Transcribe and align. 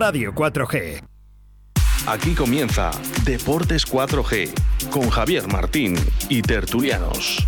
Radio 0.00 0.32
4G. 0.32 1.02
Aquí 2.06 2.34
comienza 2.34 2.90
Deportes 3.22 3.86
4G 3.86 4.48
con 4.88 5.10
Javier 5.10 5.46
Martín 5.46 5.94
y 6.30 6.40
Tertulianos. 6.40 7.46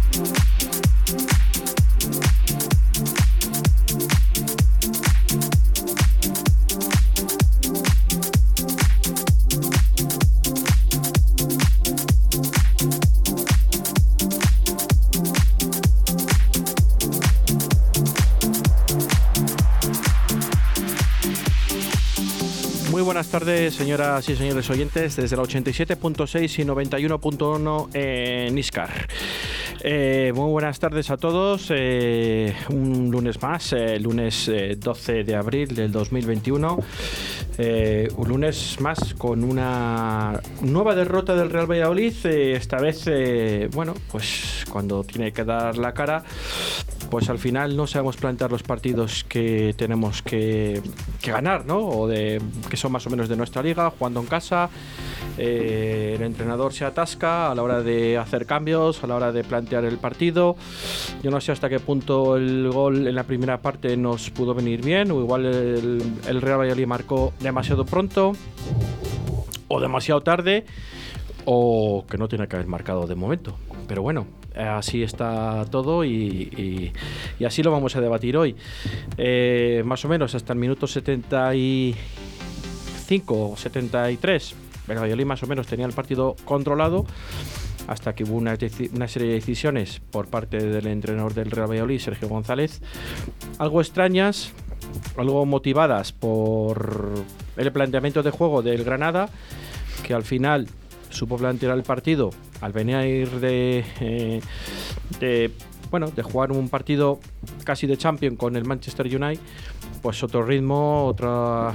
Tardes, 23.45 23.75
señoras 23.75 24.29
y 24.29 24.37
señores 24.37 24.71
oyentes, 24.71 25.17
desde 25.17 25.37
la 25.37 25.43
87.6 25.43 26.61
y 26.61 26.65
91.1 26.65 27.89
en 27.93 28.57
Iscar. 28.57 29.09
Eh, 29.81 30.33
muy 30.33 30.49
buenas 30.53 30.79
tardes 30.79 31.11
a 31.11 31.17
todos. 31.17 31.67
Eh, 31.71 32.55
un 32.69 33.11
lunes 33.11 33.43
más, 33.43 33.73
eh, 33.73 33.99
lunes 33.99 34.49
12 34.79 35.25
de 35.25 35.35
abril 35.35 35.75
del 35.75 35.91
2021. 35.91 36.79
un 38.17 38.29
lunes 38.29 38.77
más 38.81 39.15
con 39.15 39.43
una 39.43 40.41
nueva 40.61 40.95
derrota 40.95 41.35
del 41.35 41.51
Real 41.51 41.69
Valladolid. 41.69 42.15
esta 42.25 42.79
vez, 42.79 43.11
bueno, 43.73 43.95
pues 44.13 44.65
cuando 44.71 45.03
tiene 45.03 45.33
que 45.33 45.43
dar 45.43 45.79
la 45.79 45.93
cara 45.93 46.23
pues 47.13 47.29
al 47.29 47.39
final 47.39 47.77
no 47.77 47.87
sabemos 47.87 48.17
plantear 48.17 48.51
los 48.51 48.63
partidos 48.63 49.23
que 49.25 49.75
tenemos 49.77 50.23
que, 50.23 50.81
ganar, 51.23 51.67
¿no? 51.67 51.87
O 51.87 52.09
de, 52.09 52.41
que 52.71 52.79
son 52.79 52.91
más 52.91 53.07
o 53.07 53.11
menos 53.11 53.29
de 53.29 53.37
nuestra 53.37 53.63
liga, 53.63 53.91
jugando 53.91 54.21
en 54.21 54.27
casa. 54.27 54.71
Eh, 55.37 56.15
el 56.17 56.23
entrenador 56.23 56.73
se 56.73 56.87
atasca 56.87 57.51
a 57.51 57.55
la 57.55 57.63
hora 57.63 57.83
de 57.83 58.17
hacer 58.17 58.47
cambios, 58.47 59.05
a 59.05 59.07
la 59.09 59.17
hora 59.17 59.31
de 59.31 59.45
plantear 59.45 59.85
el 59.85 59.99
partido. 59.99 60.57
Yo 61.23 61.31
no 61.31 61.39
sé 61.43 61.53
hasta 61.53 61.69
qué 61.69 61.81
punto 61.81 62.39
el 62.39 62.71
gol 62.71 63.07
en 63.07 63.15
la 63.15 63.25
primera 63.25 63.61
parte 63.61 63.95
nos 63.95 64.31
pudo 64.31 64.55
venir 64.55 64.83
bien, 64.83 65.11
o 65.11 65.21
igual 65.21 65.45
el, 65.45 66.03
el 66.27 66.41
Real 66.41 66.61
Valladolid 66.61 66.87
marcó 66.87 67.35
demasiado 67.41 67.85
pronto 67.85 68.33
o 69.69 69.81
demasiado 69.81 70.23
tarde, 70.23 70.65
o 71.45 72.07
que 72.09 72.17
no 72.17 72.27
tiene 72.27 72.49
que 72.49 72.57
haber 72.57 72.69
marcado 72.69 73.07
de 73.07 73.17
momento. 73.17 73.59
Pero 73.87 74.01
bueno, 74.01 74.27
así 74.57 75.03
está 75.03 75.65
todo 75.71 76.05
y, 76.05 76.93
así 77.47 77.63
lo 77.63 77.71
vamos 77.71 77.97
a 77.97 78.01
debatir 78.01 78.37
hoy. 78.37 78.57
Eh, 79.17 79.83
más 79.85 80.05
o 80.05 80.09
menos 80.09 80.35
hasta 80.35 80.53
el 80.53 80.59
minuto 80.59 80.87
75 80.87 83.51
o 83.53 83.57
73, 83.57 84.55
el 84.89 84.99
Valladolid 84.99 85.27
más 85.27 85.43
o 85.43 85.47
menos 85.47 85.67
tenía 85.67 85.87
el 85.87 85.93
partido 85.93 86.37
controlado 86.45 87.07
hasta 87.89 88.15
que 88.15 88.25
hubo 88.25 88.37
una, 88.37 88.57
una, 88.95 89.09
serie 89.09 89.29
de 89.29 89.35
decisiones 89.35 90.01
por 90.11 90.29
parte 90.29 90.59
del 90.59 90.87
entrenador 90.87 91.35
del 91.35 91.51
Real 91.51 91.71
Valladolid, 91.71 91.99
Sergio 91.99 92.29
González, 92.29 92.81
algo 93.59 93.81
extrañas, 93.81 94.53
algo 95.17 95.45
motivadas 95.47 96.13
por 96.13 97.11
el 97.57 97.73
planteamiento 97.73 98.23
de 98.23 98.31
juego 98.31 98.63
del 98.63 98.85
Granada, 98.85 99.31
que 100.07 100.15
al 100.15 100.23
final 100.23 100.69
supo 101.13 101.37
plantear 101.37 101.77
el 101.77 101.83
partido 101.83 102.31
al 102.61 102.73
venir 102.73 103.29
de, 103.41 103.85
eh, 104.01 104.41
de, 105.21 105.51
bueno, 105.91 106.11
de 106.11 106.23
jugar 106.23 106.53
un 106.53 106.69
partido 106.69 107.21
casi 107.65 107.87
de 107.87 107.97
champion 107.97 108.37
con 108.37 108.57
el 108.57 108.65
Manchester 108.65 109.07
United, 109.07 109.43
pues 110.01 110.23
otro 110.23 110.45
ritmo, 110.45 111.07
otra... 111.07 111.73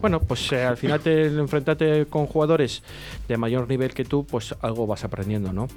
Bueno, 0.00 0.20
pues 0.20 0.52
eh, 0.52 0.64
al 0.64 0.76
final 0.76 1.00
te 1.00 1.26
enfrentarte 1.26 2.06
con 2.06 2.26
jugadores 2.26 2.82
de 3.28 3.36
mayor 3.36 3.68
nivel 3.68 3.94
que 3.94 4.04
tú, 4.04 4.24
pues 4.24 4.54
algo 4.60 4.86
vas 4.86 5.04
aprendiendo, 5.04 5.52
¿no? 5.52 5.68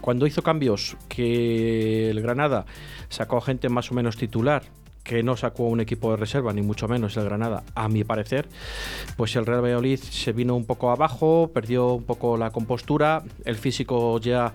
Cuando 0.00 0.26
hizo 0.26 0.42
cambios 0.42 0.96
que 1.08 2.10
el 2.10 2.20
Granada 2.22 2.64
sacó 3.08 3.40
gente 3.40 3.68
más 3.68 3.90
o 3.90 3.94
menos 3.94 4.16
titular, 4.16 4.62
que 5.02 5.22
no 5.22 5.36
sacó 5.36 5.64
un 5.64 5.80
equipo 5.80 6.10
de 6.10 6.16
reserva, 6.16 6.52
ni 6.52 6.62
mucho 6.62 6.88
menos 6.88 7.16
el 7.16 7.24
Granada, 7.24 7.62
a 7.74 7.88
mi 7.88 8.04
parecer, 8.04 8.46
pues 9.16 9.34
el 9.36 9.46
Real 9.46 9.62
Valladolid 9.62 9.98
se 9.98 10.32
vino 10.32 10.56
un 10.56 10.66
poco 10.66 10.90
abajo, 10.90 11.50
perdió 11.52 11.94
un 11.94 12.04
poco 12.04 12.36
la 12.36 12.50
compostura, 12.50 13.22
el 13.44 13.56
físico 13.56 14.20
ya 14.20 14.52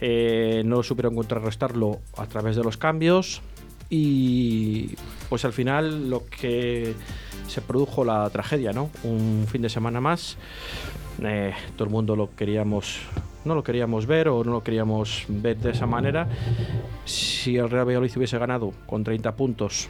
eh, 0.00 0.62
no 0.64 0.82
supieron 0.82 1.14
contrarrestarlo 1.14 2.00
a 2.16 2.26
través 2.26 2.56
de 2.56 2.64
los 2.64 2.76
cambios 2.76 3.42
y 3.90 4.94
pues 5.28 5.44
al 5.44 5.52
final 5.52 6.10
lo 6.10 6.26
que 6.26 6.94
se 7.48 7.60
produjo 7.60 8.04
la 8.04 8.28
tragedia, 8.30 8.72
¿no? 8.72 8.90
Un 9.02 9.46
fin 9.50 9.62
de 9.62 9.68
semana 9.68 10.00
más, 10.00 10.36
eh, 11.22 11.52
todo 11.76 11.84
el 11.84 11.90
mundo 11.90 12.16
lo 12.16 12.34
queríamos 12.34 13.00
no 13.44 13.54
lo 13.54 13.64
queríamos 13.64 14.06
ver 14.06 14.28
o 14.28 14.44
no 14.44 14.52
lo 14.52 14.62
queríamos 14.62 15.24
ver 15.28 15.56
de 15.56 15.70
esa 15.70 15.86
manera. 15.86 16.28
Si 17.04 17.56
el 17.56 17.70
Real 17.70 17.86
Valladolid 17.86 18.12
hubiese 18.16 18.38
ganado 18.38 18.72
con 18.86 19.04
30 19.04 19.34
puntos, 19.36 19.88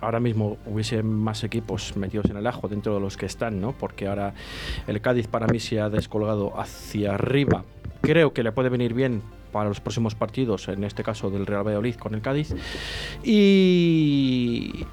ahora 0.00 0.18
mismo 0.18 0.58
hubiese 0.66 1.02
más 1.02 1.44
equipos 1.44 1.96
metidos 1.96 2.26
en 2.30 2.36
el 2.36 2.46
ajo 2.46 2.68
dentro 2.68 2.94
de 2.94 3.00
los 3.00 3.16
que 3.16 3.26
están, 3.26 3.60
¿no? 3.60 3.72
Porque 3.72 4.08
ahora 4.08 4.34
el 4.86 5.00
Cádiz 5.00 5.28
para 5.28 5.46
mí 5.46 5.60
se 5.60 5.80
ha 5.80 5.88
descolgado 5.88 6.58
hacia 6.58 7.14
arriba. 7.14 7.64
Creo 8.00 8.32
que 8.32 8.42
le 8.42 8.52
puede 8.52 8.68
venir 8.68 8.92
bien 8.92 9.22
para 9.52 9.68
los 9.68 9.80
próximos 9.80 10.14
partidos, 10.14 10.68
en 10.68 10.82
este 10.82 11.04
caso 11.04 11.30
del 11.30 11.46
Real 11.46 11.64
Valladolid 11.64 11.94
con 11.94 12.14
el 12.14 12.22
Cádiz. 12.22 12.54
Y 13.22 14.84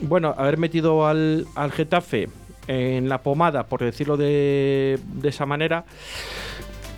bueno, 0.00 0.34
haber 0.36 0.58
metido 0.58 1.06
al, 1.06 1.46
al 1.54 1.72
Getafe 1.72 2.28
en 2.66 3.08
la 3.08 3.22
pomada, 3.22 3.66
por 3.66 3.82
decirlo 3.82 4.16
de, 4.16 4.98
de 5.14 5.28
esa 5.28 5.46
manera, 5.46 5.84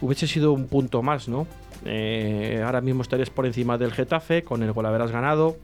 hubiese 0.01 0.27
sido 0.27 0.53
un 0.53 0.67
punto 0.67 1.03
más, 1.03 1.29
¿no? 1.29 1.47
Eh, 1.85 2.63
ahora 2.65 2.81
mismo 2.81 3.03
estarías 3.03 3.31
por 3.31 3.47
encima 3.47 3.79
del 3.79 3.93
Getafe, 3.93 4.43
con 4.43 4.63
el 4.63 4.73
gol 4.73 4.87
haberás 4.87 5.11
ganado. 5.11 5.57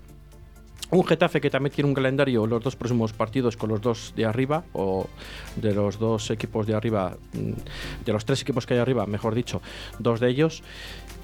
Un 0.90 1.04
Getafe 1.04 1.40
que 1.40 1.50
también 1.50 1.74
tiene 1.74 1.88
un 1.88 1.94
calendario, 1.94 2.46
los 2.46 2.62
dos 2.62 2.76
próximos 2.76 3.12
partidos 3.12 3.56
con 3.56 3.70
los 3.70 3.80
dos 3.80 4.12
de 4.14 4.24
arriba, 4.24 4.62
o 4.72 5.08
de 5.56 5.74
los 5.74 5.98
dos 5.98 6.30
equipos 6.30 6.66
de 6.66 6.74
arriba, 6.74 7.16
mm, 7.32 8.04
de 8.04 8.12
los 8.12 8.24
tres 8.24 8.40
equipos 8.42 8.66
que 8.66 8.74
hay 8.74 8.80
arriba, 8.80 9.04
mejor 9.06 9.34
dicho, 9.34 9.60
dos 9.98 10.20
de 10.20 10.28
ellos, 10.28 10.62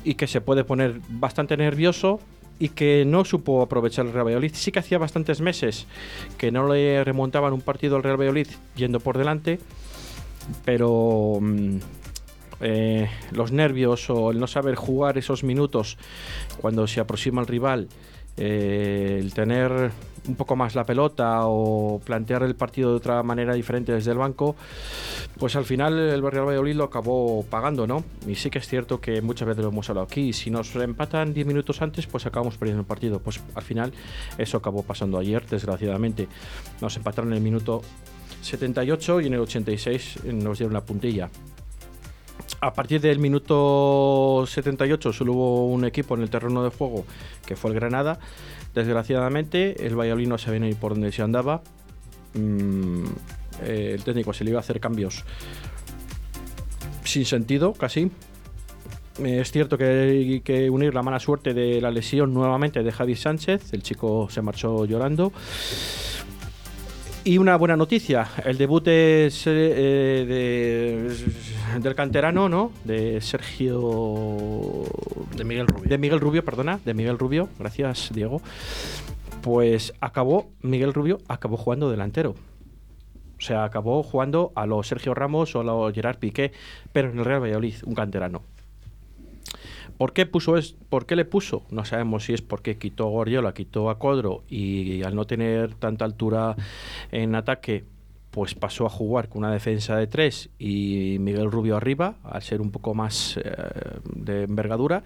y 0.03 0.15
que 0.15 0.27
se 0.27 0.41
puede 0.41 0.65
poner 0.65 1.01
bastante 1.09 1.56
nervioso 1.56 2.19
y 2.62 2.69
que 2.69 3.05
no 3.05 3.25
supo 3.25 3.61
aprovechar 3.61 4.06
el 4.06 4.12
Real 4.12 4.27
Valladolid. 4.27 4.53
Sí 4.55 4.71
que 4.71 4.78
hacía 4.78 4.97
bastantes 4.97 5.41
meses 5.41 5.89
que 6.39 6.53
no 6.53 6.73
le 6.73 7.03
remontaban 7.03 7.53
un 7.53 7.61
partido 7.61 7.97
al 7.97 8.05
Real 8.05 8.17
Valladolid 8.17 8.47
yendo 8.77 9.00
por 9.00 9.19
delante, 9.19 9.59
pero 10.65 11.39
mm, 11.41 11.78
eh, 12.61 13.11
los 13.33 13.51
nervios 13.51 14.09
o 14.11 14.31
el 14.31 14.39
no 14.39 14.47
saber 14.47 14.77
jugar 14.77 15.19
esos 15.19 15.43
minutos 15.43 15.99
cuando 16.61 16.87
se 16.87 17.01
aproxima 17.01 17.41
el 17.41 17.49
rival, 17.49 17.89
eh, 18.37 19.19
el 19.21 19.34
tener 19.34 19.91
un 20.28 20.37
poco 20.37 20.55
más 20.55 20.77
la 20.77 20.84
pelota 20.84 21.41
o 21.47 22.01
plantear 22.05 22.45
el 22.45 22.55
partido 22.55 22.91
de 22.91 22.97
otra 22.97 23.25
manera 23.25 23.55
diferente 23.55 23.91
desde 23.91 24.12
el 24.12 24.19
banco, 24.19 24.55
pues 25.38 25.56
al 25.56 25.65
final 25.65 25.98
el 25.98 26.22
Real 26.22 26.47
Valladolid 26.47 26.75
lo 26.75 26.84
acabó 26.84 27.44
pagando, 27.48 27.87
¿no? 27.87 28.04
Y 28.26 28.34
sí 28.34 28.50
que 28.50 28.59
es 28.59 28.66
cierto 28.66 29.00
que 29.00 29.20
muchas 29.22 29.48
veces 29.48 29.62
lo 29.62 29.70
hemos 29.70 29.88
hablado 29.88 30.06
aquí, 30.06 30.32
si 30.32 30.50
nos 30.50 30.75
empatan 30.76 31.34
10 31.34 31.47
minutos 31.47 31.82
antes, 31.82 32.06
pues 32.06 32.26
acabamos 32.26 32.56
perdiendo 32.56 32.81
el 32.81 32.87
partido. 32.87 33.19
Pues 33.19 33.41
al 33.54 33.62
final 33.62 33.92
eso 34.38 34.59
acabó 34.59 34.82
pasando 34.82 35.19
ayer, 35.19 35.47
desgraciadamente. 35.47 36.28
Nos 36.81 36.97
empataron 36.97 37.32
en 37.32 37.38
el 37.38 37.42
minuto 37.42 37.82
78 38.42 39.21
y 39.21 39.26
en 39.26 39.34
el 39.34 39.41
86 39.41 40.25
nos 40.25 40.59
dieron 40.59 40.75
la 40.75 40.84
puntilla 40.84 41.31
a 42.60 42.72
partir 42.72 43.00
del 43.00 43.19
minuto 43.19 44.44
78 44.47 45.12
solo 45.12 45.32
hubo 45.32 45.66
un 45.66 45.84
equipo 45.84 46.15
en 46.15 46.22
el 46.22 46.31
terreno 46.31 46.62
de 46.62 46.71
juego 46.71 47.04
que 47.44 47.56
fue 47.56 47.71
el 47.71 47.75
Granada. 47.75 48.21
Desgraciadamente, 48.72 49.87
el 49.87 49.98
Valladolid 49.98 50.28
no 50.28 50.38
sabía 50.38 50.60
ni 50.60 50.75
por 50.75 50.92
dónde 50.92 51.12
se 51.12 51.22
andaba. 51.22 51.62
Mm, 52.34 53.04
eh, 53.63 53.93
el 53.95 54.04
técnico 54.04 54.33
se 54.33 54.45
le 54.45 54.51
iba 54.51 54.59
a 54.59 54.63
hacer 54.63 54.81
cambios 54.81 55.25
sin 57.04 57.25
sentido, 57.25 57.75
casi. 57.75 58.10
Eh, 59.22 59.41
es 59.41 59.53
cierto 59.53 59.77
que 59.77 59.84
hay 59.84 60.41
que 60.41 60.71
unir 60.71 60.95
la 60.95 61.03
mala 61.03 61.21
suerte 61.21 61.53
de 61.53 61.81
la 61.81 61.91
lesión 61.91 62.33
nuevamente 62.33 62.83
de 62.83 62.93
Javi 62.93 63.16
Sánchez. 63.16 63.72
El 63.72 63.83
chico 63.83 64.28
se 64.31 64.43
marchó 64.43 64.84
llorando. 64.87 65.33
Y 67.25 67.39
una 67.39 67.57
buena 67.57 67.77
noticia, 67.77 68.27
el 68.45 68.59
debut 68.59 68.89
es, 68.89 69.45
eh, 69.47 71.09
del 71.81 71.95
canterano, 71.95 72.48
¿no? 72.48 72.72
De 72.84 73.21
Sergio... 73.21 74.83
De 75.37 75.45
Miguel 75.45 75.69
Rubio. 75.69 75.89
De 75.89 75.98
Miguel 75.98 76.19
Rubio, 76.19 76.45
perdona, 76.45 76.81
de 76.84 76.95
Miguel 76.95 77.19
Rubio. 77.19 77.48
Gracias, 77.60 78.10
Diego. 78.13 78.43
Pues 79.41 79.95
acabó, 80.01 80.51
Miguel 80.63 80.93
Rubio 80.93 81.21
acabó 81.28 81.57
jugando 81.57 81.91
delantero. 81.93 82.34
O 83.42 83.44
sea, 83.44 83.65
acabó 83.65 84.04
jugando 84.04 84.53
a 84.54 84.66
los 84.66 84.86
Sergio 84.86 85.15
Ramos 85.15 85.56
o 85.56 85.60
a 85.60 85.65
los 85.65 85.92
Gerard 85.92 86.18
Piqué, 86.18 86.53
pero 86.92 87.10
en 87.10 87.18
el 87.18 87.24
Real 87.24 87.42
Valladolid, 87.42 87.74
un 87.84 87.97
canterano. 87.97 88.42
¿Por 89.98 90.12
qué, 90.12 90.27
puso 90.27 90.56
es, 90.56 90.77
¿Por 90.89 91.06
qué 91.06 91.16
le 91.16 91.24
puso? 91.24 91.65
No 91.68 91.84
sabemos 91.84 92.24
si 92.24 92.34
es 92.34 92.41
porque 92.41 92.78
quitó 92.78 93.04
a 93.04 93.10
Guardiola, 93.10 93.53
quitó 93.53 93.91
a 93.91 93.98
Codro 93.98 94.44
y 94.48 95.03
al 95.03 95.16
no 95.16 95.24
tener 95.24 95.74
tanta 95.74 96.04
altura 96.04 96.54
en 97.10 97.34
ataque, 97.34 97.84
pues 98.30 98.54
pasó 98.54 98.86
a 98.86 98.91
jugar 98.91 99.28
con 99.28 99.41
una 99.41 99.53
defensa 99.53 99.97
de 99.97 100.06
tres 100.06 100.48
y 100.60 101.16
Miguel 101.18 101.50
Rubio 101.50 101.77
arriba, 101.77 102.18
al 102.22 102.42
ser 102.42 102.60
un 102.60 102.71
poco 102.71 102.95
más 102.95 103.38
eh, 103.38 103.53
de 104.15 104.45
envergadura. 104.45 105.03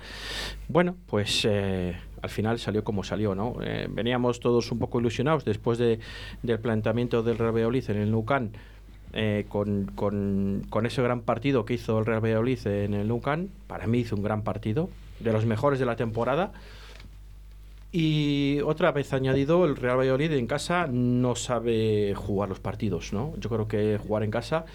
Bueno, 0.69 0.95
pues 1.07 1.47
eh, 1.49 1.97
al 2.27 2.31
final 2.31 2.59
salió 2.59 2.85
como 2.85 3.05
salió, 3.05 3.35
¿no? 3.35 3.57
Eh, 3.63 3.87
veníamos 3.89 4.41
todos 4.41 4.71
un 4.73 4.79
poco 4.79 5.01
ilusionados 5.01 5.45
después 5.45 5.79
de, 5.79 6.01
del 6.43 6.59
planteamiento 6.59 7.23
del 7.23 7.39
Real 7.39 7.55
Valladolid 7.55 7.89
en 7.91 7.97
el 7.97 8.11
Nucan. 8.11 8.53
con, 9.49 9.87
con, 9.95 10.67
con, 10.69 10.85
ese 10.85 11.01
gran 11.01 11.23
partido 11.23 11.65
que 11.65 11.75
hizo 11.75 11.99
el 11.99 12.05
Real 12.05 12.23
Valladolid 12.23 12.67
en 12.67 12.93
el 12.93 13.09
Nucan, 13.09 13.49
para 13.67 13.87
mí 13.87 14.01
hizo 14.01 14.15
un 14.15 14.23
gran 14.23 14.43
partido, 14.43 14.91
de 15.21 15.33
los 15.33 15.47
mejores 15.47 15.79
de 15.79 15.87
la 15.87 15.97
temporada. 15.97 16.53
Y 17.93 18.61
otra 18.61 18.93
vez 18.93 19.13
añadido, 19.13 19.65
el 19.65 19.77
Real 19.77 19.99
Valladolid 19.99 20.33
en 20.33 20.47
casa 20.47 20.87
no 20.87 21.35
sabe 21.35 22.15
jugar 22.15 22.49
los 22.49 22.61
partidos, 22.61 23.13
¿no? 23.13 23.33
Yo 23.39 23.49
creo 23.49 23.69
que 23.69 23.99
jugar 23.99 24.23
en 24.23 24.31
casa, 24.31 24.67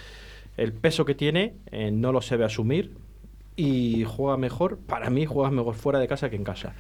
el 0.58 0.74
peso 0.74 1.06
que 1.06 1.14
tiene, 1.14 1.54
eh, 1.72 1.92
no 1.92 2.12
lo 2.12 2.22
sabe 2.22 2.46
asumir 2.46 2.96
y 3.56 4.06
juega 4.06 4.38
mejor, 4.38 4.78
para 4.78 5.10
mí 5.10 5.26
juega 5.26 5.52
mejor 5.52 5.76
fuera 5.76 6.00
de 6.00 6.08
casa 6.08 6.30
que 6.30 6.36
en 6.36 6.44
casa. 6.44 6.74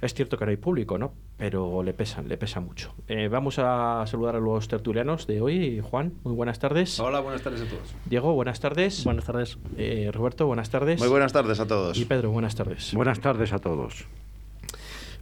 Es 0.00 0.14
cierto 0.14 0.38
que 0.38 0.44
no 0.44 0.50
hay 0.50 0.56
público, 0.56 0.98
¿no? 0.98 1.12
Pero 1.36 1.82
le 1.82 1.92
pesan, 1.92 2.28
le 2.28 2.36
pesa 2.36 2.60
mucho. 2.60 2.94
Eh, 3.08 3.28
vamos 3.28 3.58
a 3.58 4.04
saludar 4.06 4.36
a 4.36 4.40
los 4.40 4.68
tertulianos 4.68 5.26
de 5.26 5.40
hoy. 5.40 5.80
Juan, 5.80 6.14
muy 6.24 6.34
buenas 6.34 6.58
tardes. 6.58 7.00
Hola, 7.00 7.20
buenas 7.20 7.42
tardes 7.42 7.62
a 7.62 7.64
todos. 7.66 7.94
Diego, 8.06 8.32
buenas 8.34 8.60
tardes. 8.60 9.04
Buenas 9.04 9.24
tardes. 9.24 9.58
Eh, 9.76 10.10
Roberto, 10.12 10.46
buenas 10.46 10.70
tardes. 10.70 11.00
Muy 11.00 11.08
buenas 11.08 11.32
tardes 11.32 11.60
a 11.60 11.66
todos. 11.66 11.98
Y 11.98 12.04
Pedro, 12.04 12.30
buenas 12.30 12.54
tardes. 12.54 12.94
Buenas 12.94 13.20
tardes 13.20 13.52
a 13.52 13.58
todos. 13.58 14.06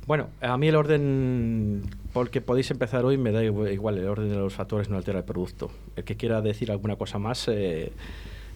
Bueno, 0.07 0.29
a 0.41 0.57
mí 0.57 0.69
el 0.69 0.75
orden 0.75 1.83
por 2.13 2.27
el 2.27 2.31
que 2.31 2.41
podéis 2.41 2.71
empezar 2.71 3.05
hoy 3.05 3.17
me 3.17 3.31
da 3.31 3.45
igual, 3.45 3.97
el 3.97 4.09
orden 4.09 4.29
de 4.29 4.37
los 4.37 4.55
factores 4.55 4.89
no 4.89 4.97
altera 4.97 5.21
el 5.21 5.25
producto. 5.25 5.71
El 5.95 6.05
que 6.05 6.17
quiera 6.17 6.41
decir 6.41 6.71
alguna 6.73 6.97
cosa 6.97 7.19
más, 7.19 7.47
eh, 7.49 7.93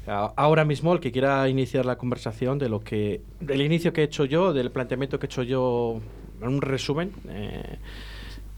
ahora 0.07 0.65
mismo 0.65 0.93
el 0.93 1.01
que 1.01 1.13
quiera 1.13 1.49
iniciar 1.49 1.87
la 1.87 1.97
conversación 1.97 2.59
de 2.59 2.69
lo 2.69 2.81
que, 2.81 3.23
del 3.41 3.63
inicio 3.63 3.93
que 3.93 4.03
he 4.03 4.05
hecho 4.05 4.25
yo, 4.25 4.53
del 4.53 4.71
planteamiento 4.71 5.19
que 5.19 5.27
he 5.27 5.29
hecho 5.29 5.43
yo, 5.43 6.01
en 6.41 6.49
un 6.49 6.61
resumen. 6.61 7.13
Eh, 7.29 7.79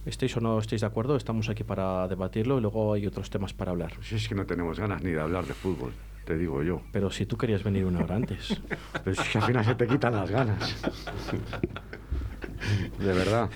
¿Estéis 0.06 0.36
o 0.36 0.40
no 0.40 0.58
estéis 0.58 0.82
de 0.82 0.86
acuerdo? 0.86 1.16
Estamos 1.16 1.48
aquí 1.48 1.64
para 1.64 2.06
debatirlo 2.06 2.58
y 2.58 2.60
luego 2.60 2.94
hay 2.94 3.06
otros 3.06 3.28
temas 3.28 3.52
para 3.52 3.72
hablar. 3.72 3.92
Si 4.02 4.14
es 4.14 4.28
que 4.28 4.36
no 4.36 4.46
tenemos 4.46 4.78
ganas 4.78 5.02
ni 5.02 5.10
de 5.10 5.20
hablar 5.20 5.44
de 5.46 5.54
fútbol, 5.54 5.92
te 6.24 6.38
digo 6.38 6.62
yo. 6.62 6.80
Pero 6.92 7.10
si 7.10 7.26
tú 7.26 7.36
querías 7.36 7.64
venir 7.64 7.84
una 7.84 8.04
hora 8.04 8.14
antes. 8.14 8.60
Pero 9.04 9.10
es 9.10 9.28
que 9.28 9.38
al 9.38 9.44
final 9.44 9.64
se 9.64 9.74
te 9.74 9.86
quitan 9.88 10.14
las 10.14 10.30
ganas. 10.30 10.76
De 12.98 13.12
verdad. 13.12 13.50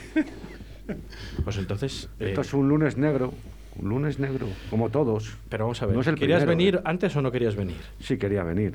Pues 1.45 1.57
entonces. 1.57 2.09
Esto 2.19 2.41
es 2.41 2.53
un 2.53 2.69
lunes 2.69 2.97
negro. 2.97 3.33
Un 3.81 3.89
lunes 3.89 4.19
negro, 4.19 4.47
como 4.69 4.91
todos. 4.91 5.37
Pero 5.49 5.65
vamos 5.65 5.83
a 5.83 5.87
ver. 5.87 6.15
¿Querías 6.15 6.45
venir 6.45 6.77
¿eh? 6.77 6.81
antes 6.85 7.17
o 7.17 7.23
no 7.23 7.33
querías 7.33 7.57
venir? 7.57 7.77
Sí, 7.99 8.19
quería 8.19 8.43
venir. 8.43 8.75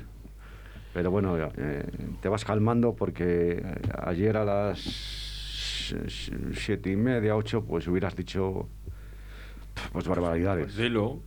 Pero 0.94 1.12
bueno, 1.12 1.38
eh, 1.58 1.84
te 2.22 2.30
vas 2.30 2.44
calmando 2.44 2.96
porque 2.96 3.62
eh, 3.64 3.76
ayer 4.04 4.38
a 4.38 4.46
las 4.46 4.80
siete 6.54 6.90
y 6.90 6.96
media, 6.96 7.36
ocho, 7.36 7.64
pues 7.64 7.88
hubieras 7.88 8.16
dicho 8.16 8.68
pues 9.92 10.08
barbaridades. 10.08 10.66
Pues 10.66 10.78
dilo. 10.78 11.20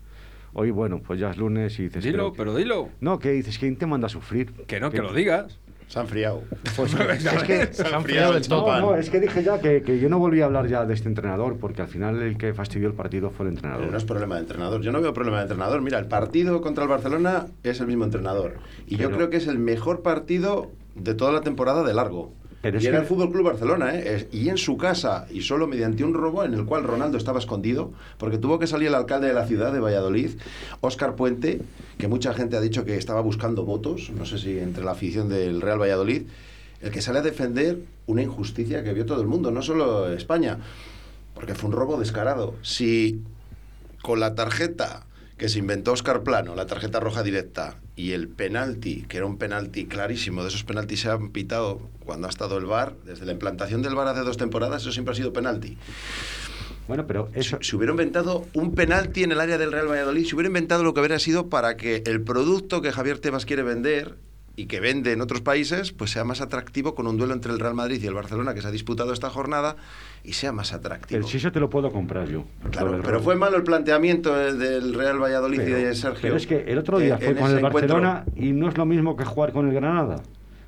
Hoy, 0.54 0.70
bueno, 0.70 1.00
pues 1.00 1.20
ya 1.20 1.30
es 1.30 1.36
lunes 1.36 1.78
y 1.78 1.84
dices... 1.84 2.02
Dilo, 2.02 2.32
pero, 2.32 2.56
dilo. 2.56 2.88
No, 3.00 3.18
que 3.18 3.30
dices? 3.30 3.58
¿Quién 3.58 3.76
te 3.76 3.86
manda 3.86 4.06
a 4.06 4.08
sufrir? 4.08 4.52
Que 4.66 4.80
no, 4.80 4.90
que 4.90 5.02
lo 5.02 5.12
digas. 5.12 5.60
Se 5.88 5.98
han 5.98 6.06
friado. 6.06 6.42
Pues, 6.76 6.94
es 7.34 7.42
que 7.44 7.72
se 7.72 7.86
han 7.86 8.04
friado 8.04 8.34
del 8.34 8.46
todo. 8.46 8.78
No, 8.80 8.94
es 8.94 9.08
que 9.08 9.20
dije 9.20 9.42
ya 9.42 9.58
que, 9.58 9.82
que, 9.82 9.98
yo 9.98 10.08
no 10.08 10.18
volví 10.18 10.42
a 10.42 10.44
hablar 10.44 10.68
ya 10.68 10.84
de 10.84 10.94
este 10.94 11.08
entrenador, 11.08 11.56
porque 11.58 11.82
al 11.82 11.88
final 11.88 12.22
el 12.22 12.36
que 12.36 12.52
fastidió 12.52 12.88
el 12.88 12.94
partido 12.94 13.30
fue 13.30 13.46
el 13.46 13.52
entrenador. 13.52 13.80
Pero 13.80 13.92
no 13.92 13.98
es 13.98 14.04
problema 14.04 14.34
de 14.34 14.42
entrenador. 14.42 14.82
Yo 14.82 14.92
no 14.92 15.00
veo 15.00 15.14
problema 15.14 15.38
de 15.38 15.44
entrenador. 15.44 15.80
Mira, 15.80 15.98
el 15.98 16.06
partido 16.06 16.60
contra 16.60 16.84
el 16.84 16.90
Barcelona 16.90 17.46
es 17.62 17.80
el 17.80 17.86
mismo 17.86 18.04
entrenador. 18.04 18.58
Y 18.86 18.96
yo 18.96 19.10
creo 19.10 19.30
que 19.30 19.38
es 19.38 19.46
el 19.46 19.58
mejor 19.58 20.02
partido 20.02 20.70
de 20.94 21.14
toda 21.14 21.32
la 21.32 21.40
temporada 21.40 21.82
de 21.84 21.94
largo 21.94 22.32
y 22.62 22.86
era 22.86 22.98
el 22.98 23.06
Fútbol 23.06 23.30
Club 23.30 23.44
Barcelona, 23.44 23.94
¿eh? 23.94 24.28
Y 24.32 24.48
en 24.48 24.58
su 24.58 24.76
casa, 24.76 25.26
y 25.30 25.42
solo 25.42 25.68
mediante 25.68 26.02
un 26.02 26.12
robo 26.12 26.42
en 26.42 26.54
el 26.54 26.64
cual 26.64 26.82
Ronaldo 26.82 27.16
estaba 27.16 27.38
escondido, 27.38 27.92
porque 28.18 28.36
tuvo 28.36 28.58
que 28.58 28.66
salir 28.66 28.88
el 28.88 28.96
alcalde 28.96 29.28
de 29.28 29.34
la 29.34 29.46
ciudad 29.46 29.72
de 29.72 29.78
Valladolid, 29.78 30.30
Óscar 30.80 31.14
Puente, 31.14 31.60
que 31.98 32.08
mucha 32.08 32.34
gente 32.34 32.56
ha 32.56 32.60
dicho 32.60 32.84
que 32.84 32.96
estaba 32.96 33.20
buscando 33.20 33.64
votos, 33.64 34.10
no 34.10 34.26
sé 34.26 34.38
si 34.38 34.58
entre 34.58 34.84
la 34.84 34.92
afición 34.92 35.28
del 35.28 35.60
Real 35.60 35.80
Valladolid, 35.80 36.22
el 36.80 36.90
que 36.90 37.00
sale 37.00 37.20
a 37.20 37.22
defender 37.22 37.78
una 38.06 38.22
injusticia 38.22 38.82
que 38.82 38.92
vio 38.92 39.06
todo 39.06 39.20
el 39.20 39.28
mundo, 39.28 39.52
no 39.52 39.62
solo 39.62 40.12
España, 40.12 40.58
porque 41.34 41.54
fue 41.54 41.70
un 41.70 41.76
robo 41.76 41.96
descarado. 41.98 42.54
Si 42.62 43.22
con 44.02 44.18
la 44.18 44.34
tarjeta 44.34 45.06
que 45.38 45.48
se 45.48 45.60
inventó 45.60 45.92
Oscar 45.92 46.22
Plano, 46.24 46.54
la 46.56 46.66
tarjeta 46.66 47.00
roja 47.00 47.22
directa, 47.22 47.78
y 47.96 48.10
el 48.12 48.28
penalti, 48.28 49.04
que 49.08 49.18
era 49.18 49.26
un 49.26 49.38
penalti 49.38 49.86
clarísimo, 49.86 50.42
de 50.42 50.48
esos 50.48 50.64
penaltis 50.64 51.00
se 51.00 51.10
han 51.10 51.30
pitado 51.30 51.80
cuando 52.04 52.26
ha 52.26 52.30
estado 52.30 52.58
el 52.58 52.66
VAR, 52.66 52.96
desde 53.04 53.24
la 53.24 53.32
implantación 53.32 53.80
del 53.80 53.94
VAR 53.94 54.08
hace 54.08 54.20
dos 54.20 54.36
temporadas, 54.36 54.82
eso 54.82 54.92
siempre 54.92 55.12
ha 55.12 55.14
sido 55.14 55.32
penalti. 55.32 55.78
Bueno, 56.88 57.06
pero 57.06 57.28
eso... 57.34 57.58
Si, 57.60 57.76
hubiera 57.76 57.92
inventado 57.92 58.46
un 58.54 58.74
penalti 58.74 59.22
en 59.22 59.30
el 59.30 59.40
área 59.40 59.58
del 59.58 59.70
Real 59.70 59.88
Valladolid, 59.88 60.26
si 60.26 60.34
hubiera 60.34 60.48
inventado 60.48 60.82
lo 60.82 60.92
que 60.92 61.00
hubiera 61.00 61.18
sido 61.18 61.48
para 61.48 61.76
que 61.76 62.02
el 62.06 62.22
producto 62.22 62.82
que 62.82 62.92
Javier 62.92 63.18
Tebas 63.18 63.46
quiere 63.46 63.62
vender 63.62 64.16
y 64.58 64.66
que 64.66 64.80
vende 64.80 65.12
en 65.12 65.20
otros 65.20 65.40
países, 65.40 65.92
pues 65.92 66.10
sea 66.10 66.24
más 66.24 66.40
atractivo 66.40 66.96
con 66.96 67.06
un 67.06 67.16
duelo 67.16 67.32
entre 67.32 67.52
el 67.52 67.60
Real 67.60 67.74
Madrid 67.74 68.02
y 68.02 68.08
el 68.08 68.14
Barcelona 68.14 68.54
que 68.54 68.60
se 68.60 68.66
ha 68.66 68.72
disputado 68.72 69.12
esta 69.12 69.30
jornada 69.30 69.76
y 70.24 70.32
sea 70.32 70.50
más 70.50 70.72
atractivo. 70.72 71.24
El 71.24 71.32
eso 71.32 71.52
te 71.52 71.60
lo 71.60 71.70
puedo 71.70 71.92
comprar 71.92 72.28
yo. 72.28 72.42
Claro, 72.72 73.00
pero 73.04 73.20
fue 73.20 73.36
malo 73.36 73.56
el 73.56 73.62
planteamiento 73.62 74.34
del 74.34 74.94
Real 74.94 75.22
Valladolid 75.22 75.60
y 75.60 75.64
de 75.64 75.94
Sergio. 75.94 76.22
Pero 76.22 76.36
es 76.36 76.48
que 76.48 76.64
el 76.66 76.76
otro 76.76 76.98
día 76.98 77.18
fue 77.18 77.36
con 77.36 77.52
el 77.52 77.62
Barcelona 77.62 78.24
y 78.34 78.50
no 78.50 78.68
es 78.68 78.76
lo 78.76 78.84
mismo 78.84 79.16
que 79.16 79.24
jugar 79.24 79.52
con 79.52 79.68
el 79.68 79.74
Granada, 79.74 80.24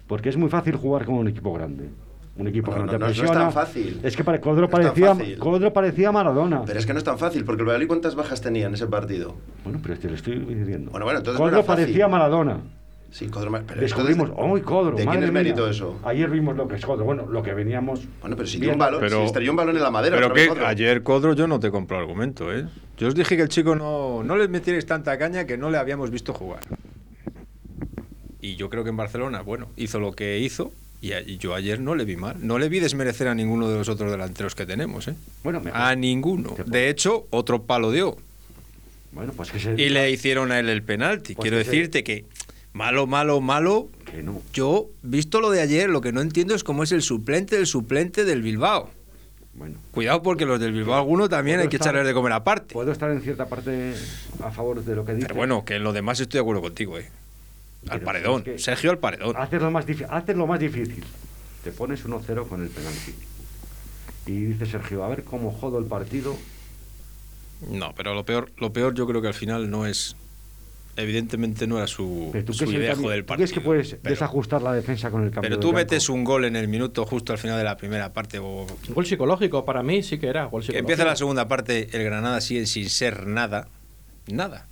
porque 0.07 0.29
es 0.29 0.37
muy 0.37 0.51
fácil 0.51 0.77
jugar 0.77 1.05
con 1.05 1.17
un 1.17 1.27
equipo 1.27 1.53
grande. 1.53 1.89
Un 2.37 2.47
equipo 2.47 2.73
que 2.73 2.79
no, 2.79 2.87
te 2.87 2.97
presiona. 2.97 3.27
No 3.27 3.33
es 3.33 3.39
tan 3.39 3.53
fácil. 3.53 4.01
Es 4.05 4.17
que 4.17 4.23
para 4.23 4.41
Codro, 4.41 4.71
parecía, 4.71 5.17
Codro 5.37 5.73
parecía 5.73 6.13
Maradona. 6.13 6.63
Pero 6.65 6.79
es 6.79 6.87
que 6.87 6.93
no 6.93 6.99
es 6.99 7.05
tan 7.05 7.19
fácil, 7.19 7.45
porque 7.45 7.63
el 7.63 7.67
Valladolid 7.67 7.89
¿cuántas 7.89 8.15
bajas 8.15 8.41
tenía 8.41 8.69
en 8.69 8.75
ese 8.75 8.87
partido? 8.87 9.35
Bueno, 9.65 9.81
pero 9.83 9.99
te 9.99 10.09
lo 10.09 10.15
estoy 10.15 10.39
diciendo. 10.39 10.93
Bueno, 10.93 11.07
bueno, 11.07 11.19
entonces 11.19 11.41
Codro 11.41 11.65
parecía 11.65 12.07
Maradona. 12.07 12.61
Sí, 13.11 13.27
Codro. 13.27 13.51
Pero 13.67 13.81
Descubrimos, 13.81 14.31
¡oh, 14.37 14.61
Codro! 14.63 14.97
¿De 14.97 15.05
quién 15.05 15.23
es 15.23 15.33
mérito 15.33 15.69
eso? 15.69 15.99
Ayer 16.05 16.31
vimos 16.31 16.57
lo 16.57 16.69
que 16.69 16.77
es 16.77 16.85
Codro. 16.85 17.05
Bueno, 17.05 17.27
lo 17.27 17.43
que 17.43 17.55
veníamos. 17.55 18.01
Bueno, 18.21 18.37
pero 18.37 18.49
si 18.49 18.59
dio 18.59 18.73
un 18.73 18.79
balón, 18.79 19.01
pero, 19.01 19.21
si 19.21 19.27
estrelló 19.27 19.51
un 19.51 19.57
balón 19.57 19.77
en 19.77 19.83
la 19.83 19.91
madera. 19.91 20.17
Pero 20.17 20.33
que 20.33 20.65
ayer 20.65 21.03
Codro 21.03 21.35
yo 21.35 21.47
no 21.47 21.59
te 21.59 21.71
compro 21.71 21.99
argumento, 21.99 22.53
¿eh? 22.53 22.67
Yo 22.97 23.09
os 23.09 23.15
dije 23.15 23.37
que 23.37 23.43
el 23.43 23.49
chico 23.49 23.75
no, 23.75 24.23
no 24.23 24.37
le 24.37 24.47
metierais 24.47 24.87
tanta 24.87 25.19
caña 25.19 25.45
que 25.45 25.57
no 25.57 25.71
le 25.71 25.79
habíamos 25.79 26.11
visto 26.11 26.33
jugar. 26.35 26.61
Y 28.41 28.57
yo 28.57 28.71
creo 28.71 28.85
que 28.85 28.91
en 28.91 28.97
Barcelona, 28.97 29.43
bueno, 29.43 29.69
hizo 29.77 29.99
lo 30.01 30.13
que 30.13 30.39
hizo. 30.39 30.73
Y 31.03 31.39
yo 31.39 31.55
ayer 31.55 31.81
no 31.81 31.95
le 31.95 32.05
vi 32.05 32.17
mal. 32.17 32.37
No 32.41 32.59
le 32.59 32.69
vi 32.69 32.79
desmerecer 32.79 33.27
a 33.29 33.35
ninguno 33.35 33.69
de 33.69 33.79
los 33.79 33.89
otros 33.89 34.11
delanteros 34.11 34.55
que 34.55 34.67
tenemos, 34.67 35.09
¿eh? 35.09 35.15
Bueno, 35.43 35.63
a 35.73 35.95
ninguno. 35.95 36.55
De 36.67 36.91
hecho, 36.91 37.27
otro 37.31 37.63
palo 37.63 37.91
dio. 37.91 38.19
Bueno, 39.13 39.33
pues 39.33 39.51
que 39.51 39.75
Y 39.83 39.89
le 39.89 40.11
hicieron 40.11 40.53
a 40.53 40.59
él 40.59 40.69
el 40.69 40.83
penalti. 40.83 41.35
Pues 41.35 41.43
Quiero 41.43 41.57
decirte 41.57 42.05
que 42.05 42.27
Malo, 42.73 43.07
malo, 43.07 43.41
malo. 43.41 43.89
Que 44.11 44.23
no. 44.23 44.41
Yo, 44.53 44.89
visto 45.03 45.41
lo 45.41 45.51
de 45.51 45.61
ayer, 45.61 45.91
lo 45.91 46.01
que 46.01 46.13
no 46.13 46.21
entiendo 46.21 46.55
es 46.55 46.65
cómo 46.65 46.83
es 46.83 46.93
el 46.93 47.03
suplente 47.03 47.57
del 47.57 47.67
suplente 47.67 48.25
del 48.25 48.43
Bilbao. 48.43 48.91
Bueno. 49.55 49.77
Cuidado 49.91 50.23
porque 50.23 50.47
los 50.47 50.61
del 50.61 50.73
Bilbao 50.73 50.97
alguno 50.97 51.29
también 51.29 51.61
hay 51.61 51.69
que 51.69 51.77
echarles 51.77 52.07
de 52.07 52.15
comer 52.15 52.33
aparte. 52.33 52.73
Puedo 52.73 52.93
estar 52.93 53.11
en 53.11 53.21
cierta 53.21 53.47
parte 53.47 53.95
a 54.43 54.51
favor 54.51 54.85
de 54.85 54.95
lo 54.95 55.05
que 55.05 55.15
dice. 55.15 55.27
Pero 55.27 55.39
bueno, 55.39 55.65
que 55.65 55.77
en 55.77 55.83
lo 55.83 55.93
demás 55.93 56.21
estoy 56.21 56.39
de 56.39 56.43
acuerdo 56.43 56.63
contigo, 56.63 56.99
eh. 56.99 57.09
Al 57.89 58.01
paredón. 58.01 58.45
Sergio 58.57 58.91
al 58.91 58.99
paredón. 58.99 59.37
Haces 59.37 59.61
lo 59.61 59.71
más, 59.71 59.87
haces 60.09 60.37
lo 60.37 60.47
más 60.47 60.61
difícil. 60.61 61.03
Te 61.65 61.73
pones 61.73 62.05
1-0 62.05 62.47
con 62.47 62.63
el 62.63 62.69
penalti. 62.69 63.15
Y 64.27 64.45
dice 64.45 64.67
Sergio, 64.67 65.03
a 65.05 65.09
ver 65.09 65.25
cómo 65.25 65.51
jodo 65.51 65.79
el 65.79 65.87
partido. 65.87 66.37
No, 67.69 67.95
pero 67.95 68.15
lo 68.15 68.25
peor, 68.25 68.51
lo 68.59 68.73
peor 68.73 68.95
yo 68.95 69.07
creo 69.07 69.21
que 69.21 69.29
al 69.29 69.35
final 69.35 69.71
no 69.71 69.87
es 69.87 70.17
evidentemente 71.01 71.67
no 71.67 71.79
era 71.79 71.87
su, 71.87 72.33
su 72.51 72.65
idea 72.71 72.95
del 72.95 73.25
partido. 73.25 73.45
es 73.45 73.53
que 73.53 73.61
puedes 73.61 74.03
desajustar 74.03 74.63
la 74.63 74.73
defensa 74.73 75.11
con 75.11 75.25
el 75.25 75.31
cambio 75.31 75.49
Pero 75.49 75.61
tú 75.61 75.73
metes 75.73 76.09
un 76.09 76.25
gol 76.25 76.45
en 76.45 76.57
el 76.57 76.69
minuto 76.69 77.05
justo 77.05 77.33
al 77.33 77.39
final 77.39 77.59
de 77.59 77.65
la 77.65 77.77
primera 77.77 78.13
parte. 78.13 78.39
O, 78.39 78.67
un 78.89 78.95
gol 78.95 79.07
psicológico, 79.07 79.65
para 79.65 79.83
mí 79.83 80.03
sí 80.03 80.19
que 80.19 80.29
era. 80.29 80.47
Gol 80.47 80.65
empieza 80.69 81.05
la 81.05 81.17
segunda 81.17 81.49
parte, 81.49 81.89
el 81.93 82.05
Granada 82.05 82.41
sigue 82.41 82.67
sin 82.67 82.89
ser 82.89 83.27
nada. 83.27 83.69
Nada. 84.27 84.70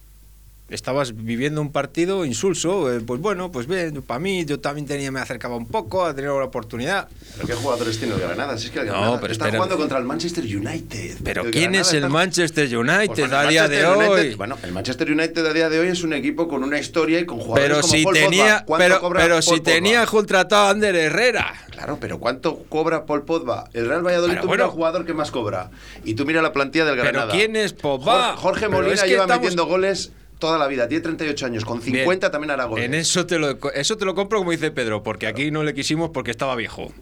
Estabas 0.68 1.14
viviendo 1.16 1.60
un 1.60 1.72
partido 1.72 2.24
insulso, 2.24 2.92
eh, 2.92 3.00
pues 3.00 3.20
bueno, 3.20 3.50
pues 3.50 3.66
bien, 3.66 4.02
para 4.02 4.20
mí 4.20 4.44
yo 4.44 4.60
también 4.60 4.86
tenía, 4.86 5.10
me 5.10 5.20
acercaba 5.20 5.56
un 5.56 5.66
poco, 5.66 6.04
a 6.04 6.14
tener 6.14 6.30
la 6.30 6.44
oportunidad. 6.44 7.08
¿Pero 7.36 7.46
qué 7.46 7.54
jugadores 7.54 7.98
tiene 7.98 8.14
el 8.14 8.20
Granada? 8.20 8.58
Si 8.58 8.66
es 8.66 8.72
que 8.72 8.80
el 8.80 8.86
Granada 8.86 9.18
pero 9.20 9.32
está 9.32 9.50
jugando 9.50 9.76
contra 9.78 9.98
el 9.98 10.04
Manchester 10.04 10.44
United. 10.44 11.18
Pero 11.24 11.44
¿quién 11.50 11.74
es 11.74 11.92
el 11.94 12.08
Manchester 12.10 12.76
United 12.76 13.32
a 13.32 13.48
día 13.48 13.68
de 13.68 13.86
hoy? 13.86 14.34
Bueno, 14.34 14.58
el 14.62 14.72
Manchester 14.72 15.10
United 15.10 15.46
a 15.46 15.52
día 15.52 15.70
de 15.70 15.80
hoy 15.80 15.88
es 15.88 16.02
un 16.02 16.12
equipo 16.12 16.48
con 16.48 16.62
una 16.62 16.78
historia 16.78 17.18
y 17.18 17.24
con 17.24 17.38
jugadores 17.38 17.68
pero 17.68 17.80
como 17.80 17.94
si 17.94 18.04
Paul 18.04 18.14
tenía, 18.14 18.64
Pogba. 18.66 18.78
Pero, 18.78 19.10
pero 19.14 19.42
si 19.42 19.60
tenía 19.60 20.04
contratado 20.06 20.66
a 20.66 20.70
Ander 20.70 20.94
Herrera. 20.94 21.54
Claro, 21.70 21.98
pero 22.00 22.18
¿cuánto 22.18 22.64
cobra 22.68 23.06
Paul 23.06 23.22
Pogba? 23.22 23.70
El 23.72 23.88
Real 23.88 24.04
Valladolid 24.04 24.36
es 24.36 24.44
el 24.44 24.62
jugador 24.66 25.06
que 25.06 25.14
más 25.14 25.30
cobra. 25.30 25.70
Y 26.04 26.14
tú 26.14 26.26
mira 26.26 26.42
la 26.42 26.52
plantilla 26.52 26.84
del 26.84 26.96
Granada. 26.96 27.28
¿Pero 27.32 27.38
quién 27.38 27.56
es 27.56 27.72
Pogba? 27.72 28.36
Jorge, 28.36 28.68
Molina 28.68 29.06
lleva 29.06 29.26
metiendo 29.26 29.64
goles 29.66 30.12
toda 30.38 30.58
la 30.58 30.66
vida, 30.66 30.88
tiene 30.88 31.02
38 31.02 31.46
años, 31.46 31.64
con 31.64 31.80
50 31.82 32.30
también 32.30 32.50
hará 32.50 32.64
goles. 32.64 32.84
En 32.84 32.94
eso 32.94 33.26
te, 33.26 33.38
lo, 33.38 33.58
eso 33.72 33.96
te 33.96 34.04
lo 34.04 34.14
compro 34.14 34.38
como 34.38 34.50
dice 34.50 34.70
Pedro, 34.70 35.02
porque 35.02 35.26
aquí 35.26 35.50
no 35.50 35.62
le 35.62 35.74
quisimos 35.74 36.10
porque 36.10 36.30
estaba 36.30 36.54
viejo. 36.56 36.92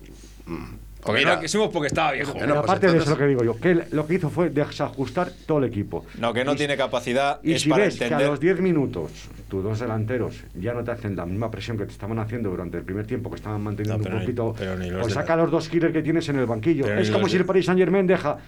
Mm. 0.46 0.86
Porque 1.06 1.24
no 1.24 1.36
le 1.36 1.40
quisimos 1.40 1.70
porque 1.72 1.86
estaba 1.88 2.12
viejo. 2.12 2.32
Pero, 2.34 2.54
pues 2.54 2.64
aparte 2.64 2.90
de 2.90 2.98
eso 2.98 3.10
lo 3.10 3.16
que 3.16 3.26
digo 3.26 3.44
yo, 3.44 3.56
que 3.56 3.86
lo 3.92 4.06
que 4.06 4.14
hizo 4.14 4.28
fue 4.28 4.50
desajustar 4.50 5.30
todo 5.46 5.58
el 5.58 5.64
equipo. 5.64 6.04
No, 6.18 6.32
que 6.32 6.44
no 6.44 6.56
tiene 6.56 6.76
capacidad. 6.76 7.40
Y 7.42 7.58
si 7.58 7.70
ves 7.70 7.96
que 7.98 8.06
a 8.06 8.20
los 8.20 8.40
10 8.40 8.60
minutos 8.60 9.12
tus 9.48 9.62
dos 9.62 9.78
delanteros 9.78 10.42
ya 10.54 10.74
no 10.74 10.82
te 10.82 10.90
hacen 10.90 11.14
la 11.14 11.24
misma 11.24 11.50
presión 11.50 11.78
que 11.78 11.86
te 11.86 11.92
estaban 11.92 12.18
haciendo 12.18 12.50
durante 12.50 12.78
el 12.78 12.82
primer 12.82 13.06
tiempo, 13.06 13.30
que 13.30 13.36
estaban 13.36 13.62
manteniendo 13.62 14.08
un 14.08 14.20
poquito, 14.20 14.54
pues 15.00 15.12
saca 15.12 15.36
los 15.36 15.50
dos 15.50 15.68
killers 15.68 15.92
que 15.92 16.02
tienes 16.02 16.28
en 16.28 16.38
el 16.38 16.46
banquillo. 16.46 16.86
es 16.92 17.10
como 17.10 17.28
si 17.28 17.36
el 17.36 17.44
Paris 17.44 17.66
Saint 17.66 17.78
Germain 17.78 18.06
deja 18.06 18.38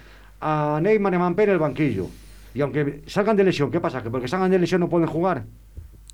a 0.40 0.80
Neymar 0.83 1.14
y 1.14 1.18
Mbappé 1.18 1.45
en 1.45 1.50
el 1.50 1.59
banquillo. 1.59 2.09
Y 2.58 2.60
aunque 2.60 3.04
salgan 3.06 3.36
de 3.36 3.44
lesión, 3.44 3.70
¿qué 3.70 3.78
pasa? 3.78 4.02
¿Que 4.02 4.10
porque 4.10 4.26
salgan 4.26 4.50
de 4.50 4.58
lesión 4.58 4.80
no 4.80 4.88
pueden 4.88 5.06
jugar? 5.06 5.44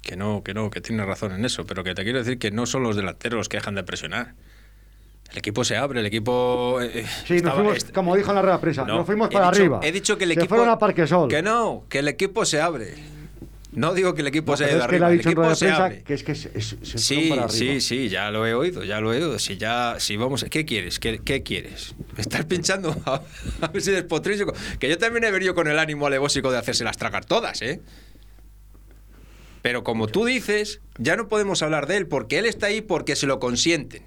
Que 0.03 0.15
no, 0.15 0.43
que 0.45 0.53
no, 0.53 0.69
que 0.69 0.83
tienes 0.83 1.07
razón 1.07 1.33
en 1.33 1.43
eso, 1.43 1.65
pero 1.65 1.83
que 1.83 1.95
te 1.95 2.03
quiero 2.03 2.19
decir 2.19 2.39
que 2.39 2.51
no 2.51 2.67
son 2.67 2.83
los 2.83 2.97
delanteros 2.97 3.39
los 3.39 3.49
que 3.49 3.57
dejan 3.57 3.75
de 3.75 3.83
presionar. 3.83 4.35
El 5.31 5.39
equipo 5.39 5.65
se 5.65 5.79
abre, 5.79 6.01
el 6.01 6.07
equipo. 6.07 6.83
Eh, 6.83 7.01
eh, 7.01 7.07
sí, 7.25 7.41
nos 7.41 7.55
fuimos, 7.55 7.85
como 7.95 8.15
dijo 8.15 8.29
en 8.29 8.35
la 8.35 8.43
rueda 8.43 8.61
presa, 8.61 8.85
nos 8.85 9.07
fuimos 9.07 9.31
para 9.31 9.49
arriba. 9.49 9.81
He 9.83 9.91
dicho 9.91 10.19
que 10.19 10.25
el 10.25 10.33
equipo. 10.33 10.49
fueron 10.49 10.69
a 10.69 10.79
Parque 10.79 11.07
Sol. 11.07 11.31
Que 11.31 11.41
no, 11.41 11.87
que 11.89 12.01
el 12.01 12.09
equipo 12.09 12.45
se 12.45 12.61
abre. 12.61 12.93
No 13.75 13.93
digo 13.93 14.15
que 14.15 14.21
el 14.21 14.29
equipo 14.29 14.57
se 14.57 14.67
haya 14.67 14.85
arriba, 14.85 15.13
el 15.13 15.21
equipo 15.21 15.55
se 15.55 15.71
abre. 15.71 16.03
Que 16.05 16.15
es 16.15 16.23
que 16.23 16.35
se, 16.35 16.51
sí, 16.61 17.27
para 17.29 17.49
sí, 17.49 17.81
sí, 17.81 18.09
ya 18.09 18.31
lo 18.31 18.47
he 18.47 18.55
oído, 18.55 18.85
ya 18.85 19.01
lo 19.01 19.13
he 19.13 19.17
oído. 19.17 19.39
Si 19.39 19.57
ya, 19.57 19.97
si 19.99 20.17
vamos, 20.17 20.45
¿qué 20.49 20.65
quieres? 20.65 21.01
¿Qué, 21.01 21.21
qué 21.25 21.43
quieres? 21.43 21.95
¿Me 22.15 22.21
estás 22.21 22.45
pinchando 22.45 22.97
a, 23.07 23.69
ver 23.69 23.83
si 23.83 23.91
despotrísico? 23.91 24.55
Que 24.79 24.89
yo 24.89 24.97
también 24.97 25.25
he 25.25 25.31
venido 25.31 25.55
con 25.55 25.67
el 25.67 25.79
ánimo 25.79 26.07
alevósico 26.07 26.53
de 26.53 26.59
hacerse 26.59 26.85
las 26.85 26.97
tragar 26.97 27.25
todas, 27.25 27.63
¿eh? 27.63 27.81
Pero 29.63 29.83
como 29.83 30.07
tú 30.07 30.25
dices, 30.25 30.81
ya 30.99 31.17
no 31.17 31.29
podemos 31.29 31.63
hablar 31.63 31.87
de 31.87 31.97
él 31.97 32.07
porque 32.07 32.39
él 32.39 32.47
está 32.47 32.67
ahí 32.67 32.81
porque 32.81 33.17
se 33.17 33.27
lo 33.27 33.41
consienten. 33.41 34.05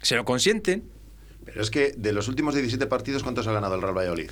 Se 0.00 0.16
lo 0.16 0.24
consienten. 0.24 0.84
Pero 1.44 1.62
es 1.62 1.70
que 1.70 1.92
de 1.96 2.12
los 2.12 2.28
últimos 2.28 2.54
17 2.54 2.86
partidos, 2.86 3.22
¿cuántos 3.22 3.46
ha 3.46 3.52
ganado 3.52 3.74
el 3.74 3.82
Real 3.82 3.96
Valladolid? 3.96 4.30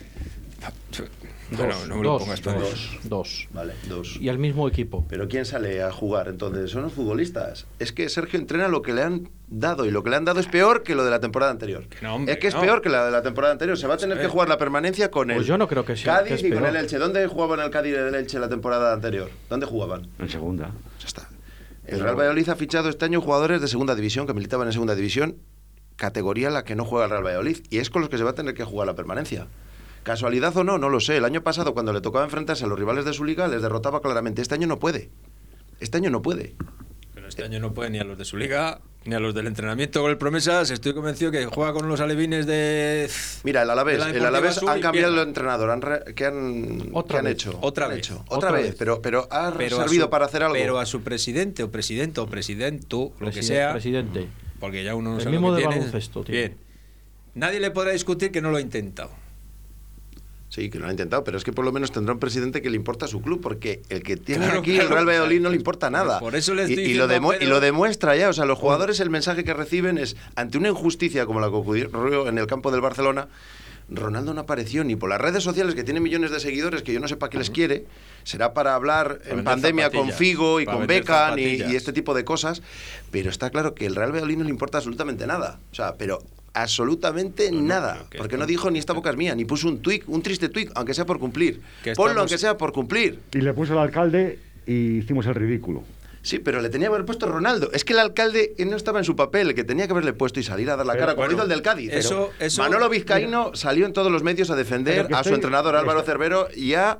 Bueno, 1.57 1.75
no 1.87 1.97
me 1.97 2.03
lo 2.03 2.19
pongas 2.19 2.43
dos, 2.43 2.99
dos. 3.05 3.49
Vale, 3.53 3.75
dos. 3.89 4.17
Y 4.21 4.29
al 4.29 4.39
mismo 4.39 4.67
equipo. 4.69 5.05
Pero 5.09 5.29
¿quién 5.29 5.45
sale 5.45 5.83
a 5.83 5.93
jugar 5.93 6.29
entonces? 6.29 6.71
Son 6.71 6.83
los 6.83 6.93
futbolistas. 6.93 7.67
Es 7.79 7.93
que 7.93 8.09
Sergio 8.09 8.39
entrena 8.39 8.69
lo 8.69 8.81
que 8.81 8.93
le 8.93 9.03
han 9.03 9.29
dado 9.49 9.85
y 9.85 9.91
lo 9.91 10.03
que 10.03 10.11
le 10.11 10.17
han 10.17 10.25
dado 10.25 10.41
es 10.41 10.47
peor 10.47 10.83
que 10.83 10.95
lo 10.95 11.05
de 11.05 11.11
la 11.11 11.21
temporada 11.21 11.53
anterior. 11.53 11.85
es 12.27 12.39
que 12.39 12.49
es 12.49 12.55
peor 12.55 12.81
que 12.81 12.89
la 12.89 13.05
de 13.05 13.11
la 13.11 13.23
temporada 13.23 13.53
anterior. 13.53 13.77
Se 13.77 13.87
va 13.87 13.95
a 13.95 13.99
tener 13.99 14.19
que 14.19 14.29
jugar 14.29 14.49
la 14.49 14.59
permanencia 14.59 15.11
con 15.11 15.31
el 15.31 15.37
pues 15.37 15.47
yo 15.47 15.59
no 15.59 15.69
creo 15.69 15.85
que 15.85 15.97
sea, 15.97 16.19
Cádiz 16.19 16.43
y 16.43 16.51
con 16.51 16.65
el 16.65 16.77
Elche. 16.77 16.99
¿Dónde 16.99 17.27
jugaban 17.27 17.61
el 17.61 17.71
Cádiz 17.71 17.93
y 17.93 17.97
el 17.97 18.15
Elche 18.15 18.39
la 18.39 18.49
temporada 18.49 18.93
anterior? 18.93 19.31
¿Dónde 19.51 19.67
jugaban? 19.67 20.09
En 20.19 20.29
segunda. 20.29 20.71
Ya 21.01 21.07
está. 21.07 21.29
El 21.87 22.01
Real 22.01 22.17
Valladolid 22.17 22.49
ha 22.49 22.57
fichado 22.57 22.89
este 22.89 23.05
año 23.05 23.21
jugadores 23.21 23.61
de 23.61 23.69
segunda 23.69 23.95
división 23.95 24.27
que 24.27 24.33
militaban 24.33 24.69
en 24.69 24.73
segunda 24.73 24.95
división, 24.95 25.37
categoría 25.97 26.49
en 26.49 26.55
la 26.55 26.65
que 26.65 26.77
no 26.77 26.85
juega 26.85 27.07
el 27.07 27.11
Real 27.11 27.25
Valladolid. 27.25 27.59
Y 27.71 27.79
es 27.79 27.91
con 27.91 28.01
los 28.01 28.09
que 28.09 28.19
se 28.19 28.25
va 28.25 28.31
a 28.31 28.35
tener 28.35 28.55
que 28.55 28.65
jugar 28.65 28.87
la 28.87 28.95
permanencia. 28.95 29.49
¿Casualidad 30.03 30.57
o 30.57 30.65
no? 30.65 30.79
No 30.79 30.89
lo 30.89 31.01
sé. 31.01 31.17
El 31.17 31.25
año 31.25 31.43
pasado, 31.43 31.75
cuando 31.75 31.93
le 31.93 32.01
tocaba 32.01 32.25
enfrentarse 32.25 32.65
a 32.65 32.67
los 32.67 32.79
rivales 32.79 33.05
de 33.05 33.13
su 33.13 33.25
liga, 33.25 33.47
les 33.49 33.63
derrotaba 33.63 34.01
claramente. 34.01 34.43
Este 34.43 34.55
año 34.55 34.67
no 34.67 34.79
puede. 34.79 35.11
Este 35.81 35.99
año 35.99 36.11
no 36.11 36.23
puede. 36.23 36.55
Pero 37.15 37.29
este 37.29 37.45
año 37.45 37.61
no 37.61 37.73
puede 37.73 37.91
ni 37.91 37.99
a 37.99 38.05
los 38.05 38.19
de 38.19 38.25
su 38.25 38.37
liga, 38.37 38.81
ni 39.05 39.15
a 39.15 39.21
los 39.21 39.35
del 39.35 39.47
entrenamiento 39.47 40.01
con 40.01 40.11
el 40.11 40.19
Promesas. 40.19 40.71
Estoy 40.71 40.93
convencido 40.93 41.31
que 41.31 41.47
juega 41.47 41.73
con 41.73 41.89
los 41.89 42.01
alevines 42.01 42.47
de. 42.47 43.09
Mira, 43.45 43.63
el 43.63 43.71
Alavés. 43.71 44.05
El 44.07 44.25
Alavés 44.25 44.61
han 44.63 44.81
cambiado 44.81 45.15
el 45.15 45.29
entrenador. 45.29 45.71
Han 45.71 46.15
¿Qué 46.15 46.27
han, 46.27 46.91
¿Otra 46.93 47.21
han 47.21 47.29
hecho? 47.29 47.59
Otra 47.61 47.87
vez. 47.87 48.11
Otra, 48.29 48.51
vez. 48.51 48.75
Pero, 48.77 49.01
pero 49.03 49.29
ha 49.31 49.53
servido 49.53 50.11
para 50.11 50.27
hacer 50.27 50.43
algo. 50.43 50.55
Pero 50.55 50.79
a 50.81 50.87
su 50.87 51.03
presidente 51.03 51.63
o 51.63 51.71
presidente 51.71 52.21
o 52.21 52.27
presidente, 52.27 53.11
lo 53.21 53.31
que 53.31 53.43
sea. 53.43 53.73
Presidente. 53.73 54.29
Porque 54.59 54.83
ya 54.83 54.95
uno 54.95 55.11
no 55.11 55.17
el 55.17 55.23
sabe 55.23 55.33
mismo 55.33 55.51
lo 55.51 55.57
de 55.57 55.63
tiene. 55.63 55.91
Bien. 56.29 56.57
Nadie 57.35 57.61
le 57.61 57.71
podrá 57.71 57.93
discutir 57.93 58.31
que 58.31 58.41
no 58.41 58.51
lo 58.51 58.59
ha 58.59 58.61
intentado. 58.61 59.22
Sí, 60.53 60.69
que 60.69 60.79
lo 60.79 60.87
ha 60.87 60.91
intentado, 60.91 61.25
pero 61.25 61.39
es 61.39 61.45
que 61.45 61.53
por 61.55 61.65
lo 61.65 61.73
menos 61.73 61.93
tendrá 61.93 62.13
un 62.13 62.21
presidente 62.21 62.61
que 62.61 62.69
le 62.69 62.77
importa 62.77 63.07
a 63.07 63.09
su 63.09 63.23
club, 63.23 63.41
porque 63.41 63.81
el 63.89 64.03
que 64.03 64.19
tiene 64.19 64.45
aquí 64.45 64.77
el 64.79 64.91
Real 64.91 65.09
Valladolid 65.09 65.41
no 65.41 65.49
le 65.49 65.57
importa 65.57 65.89
nada. 65.89 66.21
Por 66.21 66.37
eso 66.37 66.53
les 66.55 66.69
y, 66.69 66.93
lo 66.93 67.07
y, 67.41 67.47
lo 67.47 67.61
demuestra 67.61 68.15
ya, 68.17 68.29
o 68.29 68.35
sea, 68.35 68.45
los 68.45 68.59
jugadores 68.59 69.01
el 69.01 69.09
mensaje 69.09 69.45
que 69.45 69.55
reciben 69.55 69.97
es, 69.97 70.15
ante 70.37 70.59
una 70.59 70.69
injusticia 70.69 71.25
como 71.25 71.41
la 71.41 71.49
que 71.49 71.55
ocurrió 71.55 72.29
en 72.29 72.37
el 72.37 72.47
campo 72.47 72.71
del 72.71 72.83
Barcelona, 72.83 73.29
Ronaldo 73.89 74.35
no 74.35 74.43
apareció 74.43 74.85
ni 74.85 74.95
por 74.95 75.09
las 75.09 75.23
redes 75.23 75.43
sociales, 75.43 75.75
que 75.75 75.85
tiene 75.85 76.01
millones 76.01 76.31
de 76.31 76.39
seguidores, 76.39 76.83
que 76.83 76.93
yo 76.93 77.01
no 77.01 77.09
sé 77.09 77.17
para 77.17 77.31
qué 77.31 77.39
les 77.39 77.49
quiere, 77.49 77.87
será 78.25 78.53
para 78.53 78.75
hablar 78.75 79.21
en 79.25 79.45
pandemia 79.45 79.89
con 79.89 80.11
Figo 80.11 80.61
y 80.61 80.67
con 80.67 80.87
Beckham 80.87 81.39
y, 81.39 81.63
y, 81.63 81.77
este 81.77 81.95
tipo 81.95 82.13
de 82.13 82.27
cosas, 82.27 82.61
pero 83.11 83.31
está 83.31 83.49
claro 83.49 83.75
que 83.75 83.87
el 83.87 83.95
Real 83.95 84.11
Valladolid 84.11 84.37
no 84.37 84.45
le 84.45 84.51
importa 84.51 84.77
absolutamente 84.77 85.27
nada. 85.27 85.61
O 85.71 85.75
sea, 85.75 85.95
pero 85.95 86.23
absolutamente 86.55 87.51
nada. 87.53 88.05
porque 88.17 88.37
no 88.37 88.47
dijo 88.47 88.71
ni 88.71 88.79
esta 88.79 88.93
boca 88.93 89.11
es 89.11 89.17
mía, 89.17 89.35
ni 89.35 89.45
puso 89.45 89.69
un 89.69 89.81
tweet, 89.81 90.03
un 90.07 90.23
triste 90.23 90.49
tweet, 90.49 90.69
aunque 90.75 90.95
sea 90.95 91.07
por 91.07 91.19
cumplir. 91.19 91.61
Ponlo 91.97 92.21
aunque 92.21 92.39
sea 92.39 92.57
por 92.57 92.73
cumplir. 92.73 93.21
Y 93.33 93.39
le 93.39 93.53
puso 93.55 93.73
al 93.73 93.81
alcalde 93.81 94.39
y 94.67 94.99
hicimos 94.99 95.27
el 95.27 95.35
ridículo. 95.35 95.83
Sí, 96.23 96.39
pero 96.39 96.61
le 96.61 96.69
tenía 96.69 96.87
que 96.87 96.95
haber 96.95 97.05
puesto 97.05 97.27
Ronaldo. 97.27 97.71
Es 97.73 97.85
que 97.85 97.95
el 97.95 97.99
alcalde 97.99 98.55
no 98.65 98.77
estaba 98.77 99.01
en 99.01 99.05
su 99.05 99.17
papel, 99.17 99.49
el 99.49 99.55
que 99.55 99.65
tenía 99.65 99.87
que 99.87 99.93
haberle 99.93 100.13
puesto 100.13 100.39
y 100.39 100.45
salir 100.45 100.71
a 100.71 100.77
dar 100.77 100.87
la 100.87 100.97
cara, 100.97 101.17
como 101.17 101.29
hizo 101.31 101.43
el 101.43 101.49
del 101.49 101.63
Cádiz. 101.63 101.93
Eso, 101.93 102.31
Manolo 102.59 102.89
Vizcaíno 102.89 103.55
salió 103.55 103.87
en 103.87 103.93
todos 103.93 104.13
los 104.13 104.23
medios 104.23 104.51
a 104.51 104.57
defender 104.57 105.09
a 105.13 105.25
su 105.25 105.35
entrenador 105.35 105.75
Álvaro 105.75 106.03
Cervero 106.03 106.49
y 106.55 106.75
a 106.75 106.99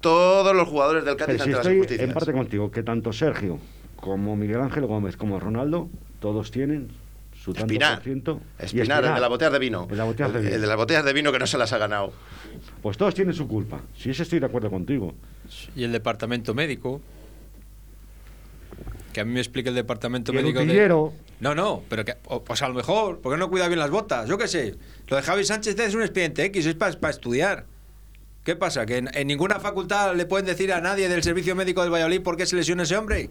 todos 0.00 0.56
los 0.56 0.66
jugadores 0.68 1.04
del 1.04 1.16
Cádiz 1.16 1.42
ante 1.42 1.52
estoy 1.52 1.80
las 1.80 1.90
En 2.00 2.12
parte 2.12 2.32
contigo, 2.32 2.70
que 2.70 2.82
tanto 2.82 3.12
Sergio 3.12 3.58
como 3.96 4.36
Miguel 4.36 4.60
Ángel 4.60 4.86
Gómez 4.86 5.16
como 5.16 5.40
Ronaldo, 5.40 5.88
todos 6.20 6.50
tienen 6.50 6.88
su 7.44 7.50
Espinar. 7.50 8.02
Espinar, 8.58 9.04
el 9.04 9.14
de 9.14 9.20
las 9.20 9.28
botellas 9.28 9.52
de 9.52 9.58
vino. 9.58 9.86
El, 9.90 10.60
de 10.60 10.66
las 10.66 10.76
botellas 10.76 11.04
de 11.04 11.12
vino 11.12 11.30
que 11.30 11.38
no 11.38 11.46
se 11.46 11.58
las 11.58 11.74
ha 11.74 11.78
ganado. 11.78 12.10
Pues 12.80 12.96
todos 12.96 13.14
tienen 13.14 13.34
su 13.34 13.46
culpa. 13.46 13.82
Si 13.94 14.08
ese 14.08 14.22
estoy 14.22 14.38
de 14.38 14.46
acuerdo 14.46 14.70
contigo. 14.70 15.14
Y 15.76 15.84
el 15.84 15.92
departamento 15.92 16.54
médico. 16.54 17.02
Que 19.12 19.20
a 19.20 19.24
mí 19.26 19.32
me 19.32 19.40
explique 19.40 19.68
el 19.68 19.74
departamento 19.74 20.32
¿Y 20.32 20.36
médico. 20.36 20.60
El 20.60 20.68
No, 21.40 21.54
no, 21.54 21.82
pero 21.90 22.06
que, 22.06 22.14
pues 22.14 22.62
a 22.62 22.68
lo 22.68 22.74
mejor, 22.74 23.20
porque 23.20 23.38
no 23.38 23.50
cuida 23.50 23.68
bien 23.68 23.78
las 23.78 23.90
botas? 23.90 24.26
Yo 24.26 24.38
qué 24.38 24.48
sé. 24.48 24.76
Lo 25.08 25.16
de 25.16 25.22
Javi 25.22 25.44
Sánchez 25.44 25.78
es 25.78 25.94
un 25.94 26.00
expediente 26.00 26.46
X, 26.46 26.64
es 26.64 26.76
para 26.76 27.10
estudiar. 27.10 27.66
¿Qué 28.42 28.56
pasa? 28.56 28.86
¿Que 28.86 29.04
en, 29.12 29.26
ninguna 29.26 29.60
facultad 29.60 30.16
le 30.16 30.24
pueden 30.24 30.46
decir 30.46 30.72
a 30.72 30.80
nadie 30.80 31.10
del 31.10 31.22
servicio 31.22 31.54
médico 31.54 31.82
del 31.82 31.92
Valladolid 31.92 32.22
por 32.22 32.38
qué 32.38 32.46
se 32.46 32.56
lesiona 32.56 32.84
ese 32.84 32.96
hombre? 32.96 33.28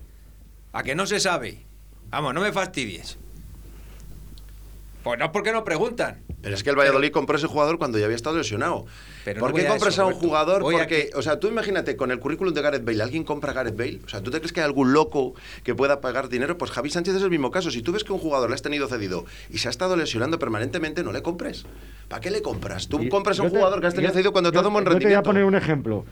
¿A 0.71 0.83
que 0.83 0.93
no 0.93 1.07
se 1.07 1.19
sabe? 1.19 1.65
Vamos, 2.11 2.35
no 2.35 2.41
me 2.41 2.51
fastidies. 2.51 3.17
Pues 5.03 5.19
no, 5.19 5.31
porque 5.31 5.51
no 5.51 5.63
preguntan. 5.63 6.21
Pero 6.41 6.55
es 6.55 6.63
que 6.63 6.69
el 6.69 6.77
Valladolid 6.77 7.11
compró 7.11 7.37
ese 7.37 7.47
jugador 7.47 7.77
cuando 7.77 7.97
ya 7.97 8.05
había 8.05 8.15
estado 8.15 8.37
lesionado. 8.37 8.85
Pero 9.25 9.39
¿Por 9.39 9.53
qué 9.53 9.65
compras 9.65 9.99
a, 9.99 10.05
un 10.05 10.13
jugador? 10.13 10.61
porque, 10.61 11.09
o 11.15 11.21
sea, 11.21 11.39
tú 11.39 11.47
imagínate, 11.47 11.95
con 11.95 12.11
el 12.11 12.19
currículum 12.19 12.53
de 12.53 12.61
Gareth 12.61 12.85
Bale, 12.85 13.03
¿alguien 13.03 13.23
compra 13.23 13.51
a 13.51 13.53
Gareth 13.53 13.77
Bale? 13.77 13.99
O 14.05 14.09
sea, 14.09 14.21
¿tú 14.21 14.31
te 14.31 14.39
crees 14.39 14.53
que 14.53 14.61
hay 14.61 14.65
algún 14.65 14.93
loco 14.93 15.33
que 15.63 15.75
pueda 15.75 16.01
pagar 16.01 16.29
dinero? 16.29 16.57
Pues 16.57 16.71
Javi 16.71 16.89
Sánchez 16.89 17.15
es 17.15 17.23
el 17.23 17.29
mismo 17.29 17.51
caso. 17.51 17.71
Si 17.71 17.81
tú 17.81 17.91
ves 17.91 18.03
que 18.03 18.13
un 18.13 18.19
jugador 18.19 18.49
le 18.49 18.55
has 18.55 18.61
tenido 18.61 18.87
cedido 18.87 19.25
y 19.49 19.57
se 19.57 19.67
ha 19.67 19.71
estado 19.71 19.95
lesionando 19.95 20.39
permanentemente, 20.39 21.03
no 21.03 21.11
le 21.11 21.21
compres. 21.21 21.65
¿Para 22.07 22.21
qué 22.21 22.31
le 22.31 22.41
compras? 22.41 22.87
Tú 22.87 23.07
compras 23.09 23.39
a 23.39 23.43
un 23.43 23.49
jugador 23.49 23.81
que 23.81 23.87
has 23.87 23.93
tenido 23.93 24.13
cedido 24.13 24.31
cuando 24.31 24.51
te 24.51 24.57
ha 24.57 24.61
dado 24.61 24.69
un 24.69 24.73
buen 24.73 24.85
rendimiento. 24.85 25.09
Yo 25.09 25.21
te 25.21 25.27
voy 25.27 25.31
a 25.31 25.33
poner 25.33 25.45
un 25.45 25.55
ejemplo. 25.55 26.05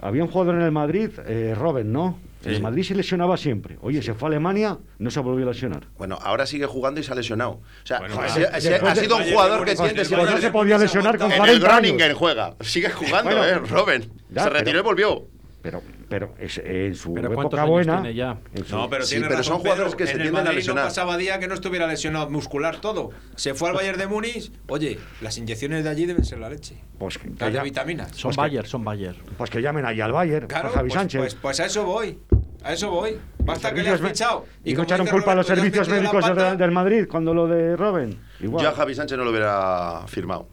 Había 0.00 0.24
un 0.24 0.30
jugador 0.30 0.54
en 0.56 0.62
el 0.62 0.72
Madrid, 0.72 1.10
eh, 1.26 1.54
Robin, 1.56 1.92
¿no? 1.92 2.18
En 2.44 2.54
el 2.54 2.62
Madrid 2.62 2.84
se 2.84 2.94
lesionaba 2.94 3.36
siempre. 3.36 3.78
Oye, 3.82 4.02
se 4.02 4.14
fue 4.14 4.28
a 4.28 4.30
Alemania, 4.30 4.78
no 4.98 5.10
se 5.10 5.20
volvió 5.20 5.46
a 5.46 5.52
lesionar. 5.52 5.86
Bueno, 5.98 6.18
ahora 6.22 6.46
sigue 6.46 6.66
jugando 6.66 7.00
y 7.00 7.04
se 7.04 7.12
ha 7.12 7.14
lesionado. 7.14 7.50
O 7.50 7.86
sea, 7.86 7.98
ha, 7.98 8.60
sido 8.94 9.16
un 9.16 9.24
jugador 9.24 9.64
que 9.64 9.74
tiene... 9.76 10.04
no 10.04 10.38
se 10.38 10.50
podía 10.50 10.78
lesionar 10.78 11.18
con 11.18 11.30
40 11.30 11.52
el 11.52 11.60
Groningen 11.60 12.14
juega. 12.14 12.54
Sigue 12.60 12.90
jugando, 12.90 13.44
¿eh? 13.44 13.58
Robin. 13.58 14.10
se 14.34 14.48
retiró 14.48 14.78
y 14.78 14.82
volvió. 14.82 15.26
Pero 15.62 15.82
pero 16.10 16.34
es, 16.40 16.58
en 16.58 16.96
su 16.96 17.16
época 17.16 17.64
buena. 17.64 18.10
Ya? 18.10 18.36
No, 18.70 18.90
pero, 18.90 19.06
sí, 19.06 19.18
pero 19.20 19.42
son 19.44 19.60
jugadores 19.60 19.94
que 19.94 20.08
se 20.08 20.18
tienden 20.18 20.46
a 20.46 20.52
lesionar. 20.52 20.84
No 20.84 20.88
pasaba 20.88 21.16
día 21.16 21.38
que 21.38 21.46
no 21.46 21.54
estuviera 21.54 21.86
lesionado 21.86 22.28
muscular 22.28 22.80
todo. 22.80 23.10
Se 23.36 23.54
fue 23.54 23.68
al 23.68 23.76
Bayern 23.76 23.96
de 23.96 24.08
Múnich. 24.08 24.50
Oye, 24.66 24.98
las 25.20 25.38
inyecciones 25.38 25.84
de 25.84 25.90
allí 25.90 26.06
deben 26.06 26.24
ser 26.24 26.40
la 26.40 26.50
leche. 26.50 26.76
Pues 26.98 27.16
que, 27.16 27.28
de 27.28 27.62
vitaminas. 27.62 28.10
Son 28.16 28.30
pues 28.30 28.36
Bayern, 28.36 28.66
son 28.66 28.84
Bayern. 28.84 29.16
Pues 29.38 29.50
que 29.50 29.62
llamen 29.62 29.86
allí 29.86 30.00
al 30.00 30.10
Bayern, 30.10 30.48
claro, 30.48 30.68
a 30.68 30.72
Javi 30.72 30.88
pues, 30.88 30.94
Sánchez. 30.94 31.20
Pues, 31.20 31.34
pues, 31.36 31.60
a 31.60 31.66
eso 31.66 31.84
voy. 31.84 32.18
A 32.64 32.72
eso 32.72 32.90
voy. 32.90 33.16
Basta 33.38 33.72
que 33.72 33.82
le 33.84 33.90
has 33.90 34.00
fichado. 34.00 34.46
Y, 34.64 34.74
no 34.74 34.82
echaron 34.82 35.06
culpa 35.06 35.30
a 35.32 35.36
los 35.36 35.46
servicios 35.46 35.88
médicos 35.88 36.24
del 36.58 36.72
Madrid 36.72 37.06
cuando 37.08 37.32
lo 37.32 37.46
de 37.46 37.76
Robben. 37.76 38.18
Igual. 38.40 38.64
Yo 38.64 38.68
a 38.70 38.72
Javi 38.72 38.96
Sánchez 38.96 39.16
no 39.16 39.22
lo 39.22 39.30
hubiera 39.30 40.02
firmado. 40.08 40.48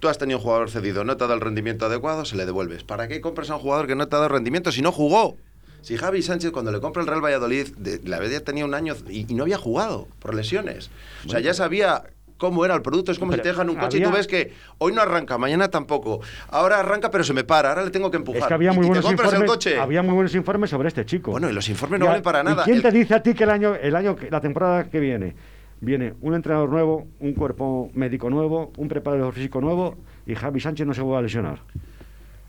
Tú 0.00 0.08
has 0.08 0.18
tenido 0.18 0.38
un 0.38 0.42
jugador 0.42 0.70
cedido, 0.70 1.04
no 1.04 1.16
te 1.16 1.24
ha 1.24 1.26
dado 1.26 1.34
el 1.34 1.42
rendimiento 1.42 1.86
adecuado, 1.86 2.24
se 2.24 2.36
le 2.36 2.46
devuelves. 2.46 2.84
¿Para 2.84 3.06
qué 3.06 3.20
compras 3.20 3.50
a 3.50 3.56
un 3.56 3.60
jugador 3.60 3.86
que 3.86 3.94
no 3.94 4.08
te 4.08 4.16
ha 4.16 4.18
dado 4.18 4.30
rendimiento 4.30 4.72
si 4.72 4.82
no 4.82 4.92
jugó? 4.92 5.36
Si 5.82 5.96
Javi 5.96 6.22
Sánchez 6.22 6.50
cuando 6.50 6.72
le 6.72 6.80
compra 6.80 7.02
el 7.02 7.08
Real 7.08 7.24
Valladolid, 7.24 7.68
de, 7.76 8.00
la 8.04 8.24
ya 8.26 8.40
tenía 8.40 8.64
un 8.64 8.74
año 8.74 8.94
y, 9.08 9.24
no 9.34 9.44
había 9.44 9.58
jugado 9.58 10.08
por 10.18 10.34
lesiones. 10.34 10.90
O 11.26 11.30
sea, 11.30 11.40
ya 11.40 11.54
sabía 11.54 12.02
cómo 12.40 12.64
era 12.64 12.74
el 12.74 12.82
producto. 12.82 13.12
Es 13.12 13.18
como 13.18 13.32
si 13.32 13.40
te 13.40 13.48
dejan 13.48 13.70
un 13.70 13.76
coche 13.76 13.98
y 13.98 14.02
tú 14.02 14.10
ves 14.10 14.26
que 14.26 14.52
hoy 14.78 14.92
no 14.92 15.00
arranca, 15.00 15.38
mañana 15.38 15.68
tampoco. 15.68 16.20
Ahora 16.48 16.80
arranca, 16.80 17.10
pero 17.10 17.22
se 17.22 17.32
me 17.32 17.44
para. 17.44 17.68
Ahora 17.68 17.84
le 17.84 17.90
tengo 17.90 18.10
que 18.10 18.16
empujar. 18.16 18.42
Es 18.42 18.48
que 18.48 18.54
había 18.54 18.72
muy, 18.72 18.86
buenos 18.86 19.08
informes, 19.10 19.76
había 19.78 20.02
muy 20.02 20.14
buenos 20.14 20.34
informes 20.34 20.70
sobre 20.70 20.88
este 20.88 21.04
chico. 21.04 21.30
Bueno, 21.30 21.48
y 21.48 21.52
los 21.52 21.68
informes 21.68 22.00
no 22.00 22.06
valen 22.06 22.22
para 22.22 22.42
nada. 22.42 22.64
¿Quién 22.64 22.82
te 22.82 22.90
dice 22.90 23.14
a 23.14 23.22
ti 23.22 23.34
que 23.34 23.44
el 23.44 23.50
año, 23.50 23.74
el 23.74 23.94
año, 23.94 24.16
la 24.30 24.40
temporada 24.40 24.84
que 24.84 24.98
viene, 24.98 25.34
viene 25.80 26.14
un 26.20 26.34
entrenador 26.34 26.70
nuevo, 26.70 27.06
un 27.20 27.32
cuerpo 27.32 27.90
médico 27.94 28.30
nuevo, 28.30 28.72
un 28.76 28.88
preparador 28.88 29.32
físico 29.32 29.60
nuevo 29.60 29.96
y 30.26 30.34
Javi 30.34 30.60
Sánchez 30.60 30.86
no 30.86 30.94
se 30.94 31.02
va 31.02 31.18
a 31.18 31.22
lesionar? 31.22 31.60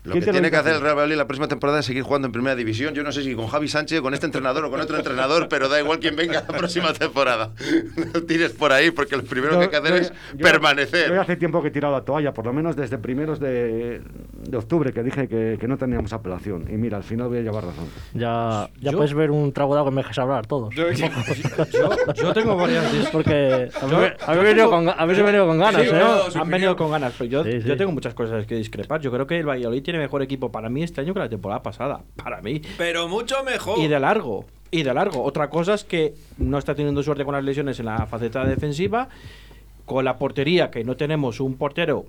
Lo 0.04 0.14
que 0.14 0.20
tiene 0.20 0.50
que 0.50 0.56
hacer 0.56 0.74
el 0.74 0.80
Real 0.80 0.96
Valladolid 0.96 1.16
la 1.16 1.26
próxima 1.26 1.46
temporada 1.46 1.78
es 1.78 1.86
seguir 1.86 2.02
jugando 2.02 2.26
en 2.26 2.32
primera 2.32 2.56
división. 2.56 2.92
Yo 2.92 3.04
no 3.04 3.12
sé 3.12 3.22
si 3.22 3.36
con 3.36 3.46
Javi 3.46 3.68
Sánchez, 3.68 4.00
con 4.00 4.14
este 4.14 4.26
entrenador 4.26 4.64
o 4.64 4.70
con 4.70 4.80
otro 4.80 4.96
entrenador, 4.96 5.48
pero 5.48 5.68
da 5.68 5.78
igual 5.78 6.00
quien 6.00 6.16
venga 6.16 6.44
la 6.46 6.56
próxima 6.56 6.92
temporada. 6.92 7.52
No 8.12 8.22
tires 8.22 8.52
por 8.52 8.72
ahí, 8.72 8.90
porque 8.90 9.16
lo 9.16 9.22
primero 9.22 9.58
que 9.58 9.64
hay 9.64 9.70
que 9.70 9.76
hacer 9.76 9.94
es 9.94 10.12
permanecer. 10.38 11.08
Yo 11.08 11.20
hace 11.20 11.36
tiempo 11.36 11.62
que 11.62 11.68
he 11.68 11.70
tirado 11.70 11.94
la 11.94 12.02
toalla, 12.02 12.32
por 12.34 12.44
lo 12.44 12.52
menos 12.52 12.74
desde 12.76 12.98
primeros 12.98 13.38
de, 13.38 14.02
de 14.34 14.56
octubre, 14.56 14.92
que 14.92 15.02
dije 15.02 15.28
que, 15.28 15.56
que, 15.58 15.68
no 15.68 15.78
teníamos 15.78 16.12
apelación. 16.12 16.66
Y 16.68 16.76
mira, 16.76 16.96
al 16.96 17.04
final 17.04 17.28
voy 17.28 17.38
a 17.38 17.40
llevar 17.42 17.64
razón. 17.64 17.86
Ya, 18.12 18.68
ya 18.80 18.92
puedes 18.92 19.14
ver 19.14 19.30
un 19.30 19.52
trago 19.52 19.74
de 19.74 19.80
agua 19.80 19.90
que 19.90 19.96
me 19.96 20.02
dejes 20.02 20.18
hablar 20.18 20.46
todos. 20.46 20.74
Yo, 20.74 20.90
yo, 20.90 22.32
tengo 22.34 22.56
variantes. 22.56 23.08
Porque 23.12 23.70
habéis 24.26 24.44
venido, 24.44 24.70
con, 24.70 24.86
venido 24.86 25.46
con 25.46 25.58
ganas, 25.58 25.82
¿eh? 25.82 26.02
han 26.34 26.50
venido 26.50 26.76
con 26.76 26.90
ganas, 26.90 27.14
pero 27.16 27.30
yo, 27.30 27.46
yo 27.46 27.76
tengo 27.76 27.92
muchas 27.92 28.14
cosas 28.14 28.46
que 28.46 28.56
discrepar. 28.56 29.00
Yo 29.00 29.10
creo 29.10 29.26
que 29.26 29.38
el 29.38 29.46
Valladolid 29.46 29.82
tiene 29.92 30.04
mejor 30.04 30.22
equipo 30.22 30.50
para 30.50 30.70
mí 30.70 30.82
este 30.82 31.02
año 31.02 31.12
que 31.12 31.20
la 31.20 31.28
temporada 31.28 31.62
pasada. 31.62 32.00
Para 32.16 32.40
mí. 32.40 32.62
Pero 32.78 33.08
mucho 33.08 33.44
mejor. 33.44 33.78
Y 33.78 33.88
de 33.88 34.00
largo. 34.00 34.46
Y 34.70 34.84
de 34.84 34.94
largo. 34.94 35.22
Otra 35.22 35.50
cosa 35.50 35.74
es 35.74 35.84
que 35.84 36.14
no 36.38 36.56
está 36.56 36.74
teniendo 36.74 37.02
suerte 37.02 37.26
con 37.26 37.34
las 37.34 37.44
lesiones 37.44 37.78
en 37.78 37.86
la 37.86 38.06
faceta 38.06 38.42
defensiva. 38.46 39.10
Con 39.84 40.06
la 40.06 40.16
portería, 40.16 40.70
que 40.70 40.82
no 40.82 40.96
tenemos 40.96 41.40
un 41.40 41.56
portero 41.56 42.06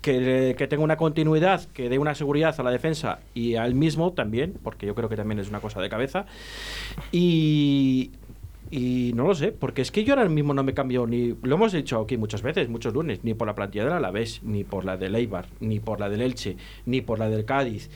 que, 0.00 0.56
que, 0.58 0.66
tenga 0.66 0.82
una 0.82 0.96
continuidad, 0.96 1.64
que 1.66 1.88
dé 1.88 1.98
una 2.00 2.16
seguridad 2.16 2.58
a 2.58 2.62
la 2.64 2.72
defensa 2.72 3.20
y 3.34 3.54
al 3.54 3.76
mismo 3.76 4.12
también, 4.12 4.54
porque 4.60 4.86
yo 4.86 4.96
creo 4.96 5.08
que 5.08 5.14
también 5.14 5.38
es 5.38 5.48
una 5.48 5.60
cosa 5.60 5.80
de 5.80 5.88
cabeza. 5.88 6.26
Y, 7.12 8.10
y 8.72 9.12
no 9.14 9.26
lo 9.26 9.34
sé, 9.34 9.52
porque 9.52 9.82
es 9.82 9.90
que 9.90 10.02
yo 10.02 10.14
ahora 10.14 10.26
mismo 10.30 10.54
no 10.54 10.64
me 10.64 10.72
cambio 10.72 11.06
ni. 11.06 11.36
Lo 11.42 11.56
hemos 11.56 11.72
dicho 11.72 12.00
aquí 12.00 12.16
muchas 12.16 12.40
veces, 12.40 12.70
muchos 12.70 12.94
lunes, 12.94 13.22
ni 13.22 13.34
por 13.34 13.46
la 13.46 13.54
plantilla 13.54 13.84
del 13.84 13.92
Alavés, 13.92 14.40
ni 14.42 14.64
por 14.64 14.86
la 14.86 14.96
del 14.96 15.14
Eibar, 15.14 15.44
ni 15.60 15.78
por 15.78 16.00
la 16.00 16.08
del 16.08 16.22
Elche, 16.22 16.56
ni 16.86 17.02
por 17.02 17.18
la 17.18 17.28
del 17.28 17.44
Cádiz. 17.44 17.90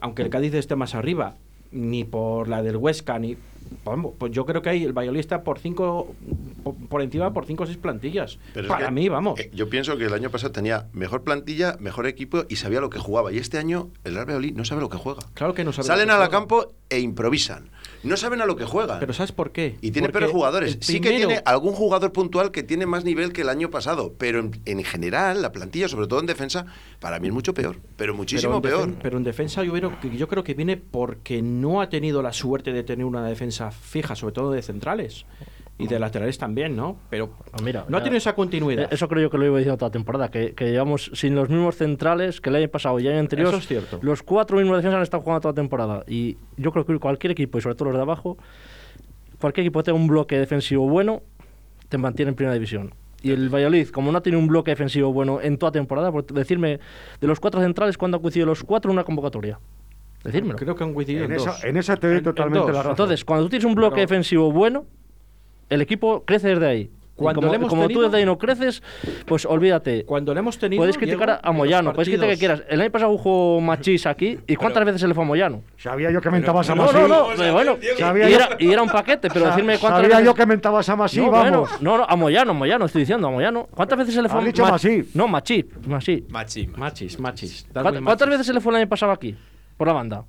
Aunque 0.00 0.22
el 0.22 0.30
Cádiz 0.30 0.54
esté 0.54 0.74
más 0.74 0.94
arriba, 0.94 1.36
ni 1.70 2.04
por 2.04 2.48
la 2.48 2.62
del 2.62 2.78
Huesca, 2.78 3.18
ni. 3.18 3.36
Vamos, 3.84 4.14
pues 4.18 4.32
yo 4.32 4.46
creo 4.46 4.62
que 4.62 4.70
hay 4.70 4.84
el 4.84 4.94
Valladolid 4.94 5.26
por 5.44 5.58
cinco. 5.58 6.14
Por, 6.88 7.02
encima 7.02 7.34
por 7.34 7.44
cinco 7.44 7.64
o 7.64 7.66
seis 7.66 7.76
plantillas. 7.76 8.38
Para 8.66 8.90
mí, 8.90 9.10
vamos. 9.10 9.38
Eh, 9.38 9.50
yo 9.52 9.68
pienso 9.68 9.98
que 9.98 10.06
el 10.06 10.14
año 10.14 10.30
pasado 10.30 10.52
tenía 10.52 10.86
mejor 10.94 11.24
plantilla, 11.24 11.76
mejor 11.78 12.06
equipo 12.06 12.44
y 12.48 12.56
sabía 12.56 12.80
lo 12.80 12.88
que 12.88 12.98
jugaba. 12.98 13.32
Y 13.32 13.36
este 13.36 13.58
año 13.58 13.90
el 14.04 14.14
Real 14.14 14.26
Valladolid 14.28 14.54
no 14.54 14.64
sabe 14.64 14.80
lo 14.80 14.88
que 14.88 14.96
juega. 14.96 15.20
Claro 15.34 15.52
que 15.52 15.62
no 15.62 15.74
sabe. 15.74 15.88
Salen 15.88 16.10
a 16.10 16.16
la 16.16 16.30
campo 16.30 16.72
e 16.88 17.00
improvisan 17.00 17.68
no 18.02 18.16
saben 18.16 18.40
a 18.40 18.46
lo 18.46 18.56
que 18.56 18.64
juegan. 18.64 19.00
Pero 19.00 19.12
¿sabes 19.12 19.32
por 19.32 19.52
qué? 19.52 19.76
Y 19.80 19.90
tiene 19.90 20.08
peores 20.08 20.30
jugadores. 20.30 20.78
Sí 20.80 21.00
que 21.00 21.10
tiene 21.10 21.42
algún 21.44 21.74
jugador 21.74 22.12
puntual 22.12 22.50
que 22.50 22.62
tiene 22.62 22.86
más 22.86 23.04
nivel 23.04 23.32
que 23.32 23.42
el 23.42 23.48
año 23.48 23.70
pasado, 23.70 24.14
pero 24.18 24.50
en, 24.64 24.84
general 24.84 25.42
la 25.42 25.52
plantilla, 25.52 25.88
sobre 25.88 26.06
todo 26.06 26.20
en 26.20 26.26
defensa, 26.26 26.66
para 27.00 27.18
mí 27.18 27.28
es 27.28 27.32
mucho 27.34 27.54
peor, 27.54 27.78
pero 27.96 28.14
muchísimo 28.14 28.60
peor. 28.60 28.92
Pero 29.02 29.18
en 29.18 29.24
defensa 29.24 29.62
yo, 29.62 29.76
yo 29.76 30.28
creo 30.28 30.44
que 30.44 30.54
viene 30.54 30.76
porque 30.76 31.42
no 31.42 31.80
ha 31.80 31.88
tenido 31.88 32.22
la 32.22 32.32
suerte 32.32 32.72
de 32.72 32.82
tener 32.82 33.04
una 33.04 33.24
defensa 33.24 33.70
fija, 33.70 34.16
sobre 34.16 34.32
todo 34.34 34.52
de 34.52 34.62
centrales. 34.62 35.24
Y 35.78 35.86
de 35.88 35.98
laterales 35.98 36.38
también, 36.38 36.76
¿no? 36.76 36.96
Pero 37.10 37.30
ah, 37.52 37.56
mira, 37.62 37.84
no 37.88 37.96
ha 37.96 38.02
tenido 38.02 38.18
esa 38.18 38.34
continuidad. 38.34 38.92
Eso 38.92 39.08
creo 39.08 39.22
yo 39.22 39.30
que 39.30 39.38
lo 39.38 39.46
iba 39.46 39.58
diciendo 39.58 39.78
toda 39.78 39.88
la 39.88 39.92
temporada, 39.92 40.30
que, 40.30 40.54
que, 40.54 40.70
llevamos 40.70 41.10
sin 41.14 41.34
los 41.34 41.48
mismos 41.48 41.76
centrales 41.76 42.40
que 42.40 42.50
el 42.50 42.56
año 42.56 42.68
pasado 42.68 43.00
y 43.00 43.06
el 43.06 43.12
año 43.14 43.20
anterior. 43.20 43.48
Eso 43.48 43.58
es 43.58 43.66
cierto. 43.66 43.98
Los 44.02 44.22
cuatro 44.22 44.58
mismos 44.58 44.76
defensas 44.76 44.98
han 44.98 45.02
estado 45.02 45.22
jugando 45.22 45.40
toda 45.40 45.52
la 45.52 45.56
temporada. 45.56 46.04
Y 46.06 46.36
yo 46.56 46.72
creo 46.72 46.84
que 46.84 46.98
cualquier 46.98 47.32
equipo, 47.32 47.58
y 47.58 47.62
sobre 47.62 47.74
todo 47.74 47.88
los 47.88 47.96
de 47.96 48.02
abajo, 48.02 48.36
cualquier 49.40 49.66
equipo 49.66 49.80
que 49.80 49.84
tenga 49.84 49.98
un 49.98 50.06
bloque 50.06 50.38
defensivo 50.38 50.88
bueno, 50.88 51.22
te 51.88 51.98
mantiene 51.98 52.30
en 52.30 52.36
primera 52.36 52.54
división. 52.54 52.94
Y 53.22 53.30
el 53.30 53.48
Valladolid, 53.48 53.88
como 53.88 54.10
no 54.10 54.20
tiene 54.20 54.38
un 54.38 54.48
bloque 54.48 54.72
defensivo 54.72 55.12
bueno 55.12 55.40
en 55.40 55.56
toda 55.56 55.72
temporada, 55.72 56.10
por 56.10 56.24
decirme, 56.26 56.80
de 57.20 57.26
los 57.26 57.38
cuatro 57.38 57.60
centrales, 57.60 57.96
¿cuándo 57.96 58.16
han 58.16 58.22
coincidido 58.22 58.46
los 58.46 58.64
cuatro 58.64 58.90
en 58.90 58.96
una 58.96 59.04
convocatoria? 59.04 59.60
Decírmelo. 60.24 60.56
Creo 60.56 60.74
que 60.74 60.84
han 60.84 60.94
coincidido 60.94 61.24
en, 61.24 61.32
en, 61.32 61.36
esa, 61.36 61.68
en 61.68 61.76
esa 61.76 61.96
te 61.96 62.08
doy 62.08 62.22
totalmente 62.22 62.72
la 62.72 62.78
razón. 62.78 62.92
Entonces, 62.92 63.24
cuando 63.24 63.44
tú 63.44 63.50
tienes 63.50 63.64
un 63.64 63.74
bloque 63.74 64.00
defensivo 64.00 64.50
bueno, 64.50 64.86
el 65.72 65.80
equipo 65.80 66.24
crece 66.24 66.48
desde 66.48 66.66
ahí. 66.66 66.90
Cuando 67.14 67.40
como, 67.42 67.68
como 67.68 67.88
tú 67.88 68.00
desde 68.00 68.16
ahí 68.18 68.24
no 68.24 68.38
creces, 68.38 68.82
pues 69.26 69.44
olvídate. 69.44 70.04
Cuando 70.04 70.32
le 70.32 70.40
hemos 70.40 70.58
tenido. 70.58 70.80
Puedes 70.80 70.96
criticar 70.96 71.40
a 71.42 71.52
Moyano, 71.52 71.92
puedes 71.92 72.08
criticar 72.08 72.30
que 72.30 72.38
quieras. 72.38 72.62
El 72.68 72.80
año 72.80 72.90
pasado 72.90 73.16
jugó 73.18 73.60
Machís 73.60 74.06
aquí. 74.06 74.38
¿Y 74.46 74.56
cuántas 74.56 74.84
veces 74.84 75.00
se 75.00 75.08
le 75.08 75.14
fue 75.14 75.22
a 75.22 75.26
Moyano? 75.26 75.62
Sabía 75.76 76.10
yo 76.10 76.20
que 76.20 76.30
mentabas 76.30 76.68
a 76.70 76.74
Masí. 76.74 76.94
No, 76.94 77.08
no, 77.08 77.34
no. 77.36 77.52
bueno, 77.52 77.78
y, 77.80 78.32
era, 78.32 78.56
y, 78.58 78.72
era, 78.72 78.82
un 78.82 78.88
paquete, 78.88 79.28
pero 79.28 79.46
decirme 79.46 79.78
cuántas 79.78 80.02
Sabía 80.02 80.24
yo 80.24 80.34
que 80.34 80.46
mentabas 80.46 80.88
a 80.88 80.96
Masí, 80.96 81.20
no, 81.20 81.30
vamos. 81.30 81.82
no, 81.82 81.98
no, 81.98 82.04
a 82.04 82.16
Moyano, 82.16 82.54
Moyano, 82.54 82.86
estoy 82.86 83.02
diciendo, 83.02 83.28
a 83.28 83.30
Moyano. 83.30 83.68
¿Cuántas 83.70 83.98
veces 83.98 84.14
se 84.14 84.22
le 84.22 84.28
fue 84.28 84.40
a 84.40 84.44
dicho 84.44 84.64
Masí? 84.64 85.10
No, 85.14 85.28
Machís. 85.28 85.66
Machís. 85.86 86.24
Machís, 86.76 87.20
Machís. 87.20 87.66
¿Cuántas 87.72 88.28
veces 88.28 88.46
se 88.46 88.54
le 88.54 88.60
fue 88.60 88.72
el 88.72 88.80
año 88.80 88.88
pasado 88.88 89.12
aquí? 89.12 89.36
Por 89.76 89.86
la 89.86 89.92
banda. 89.92 90.24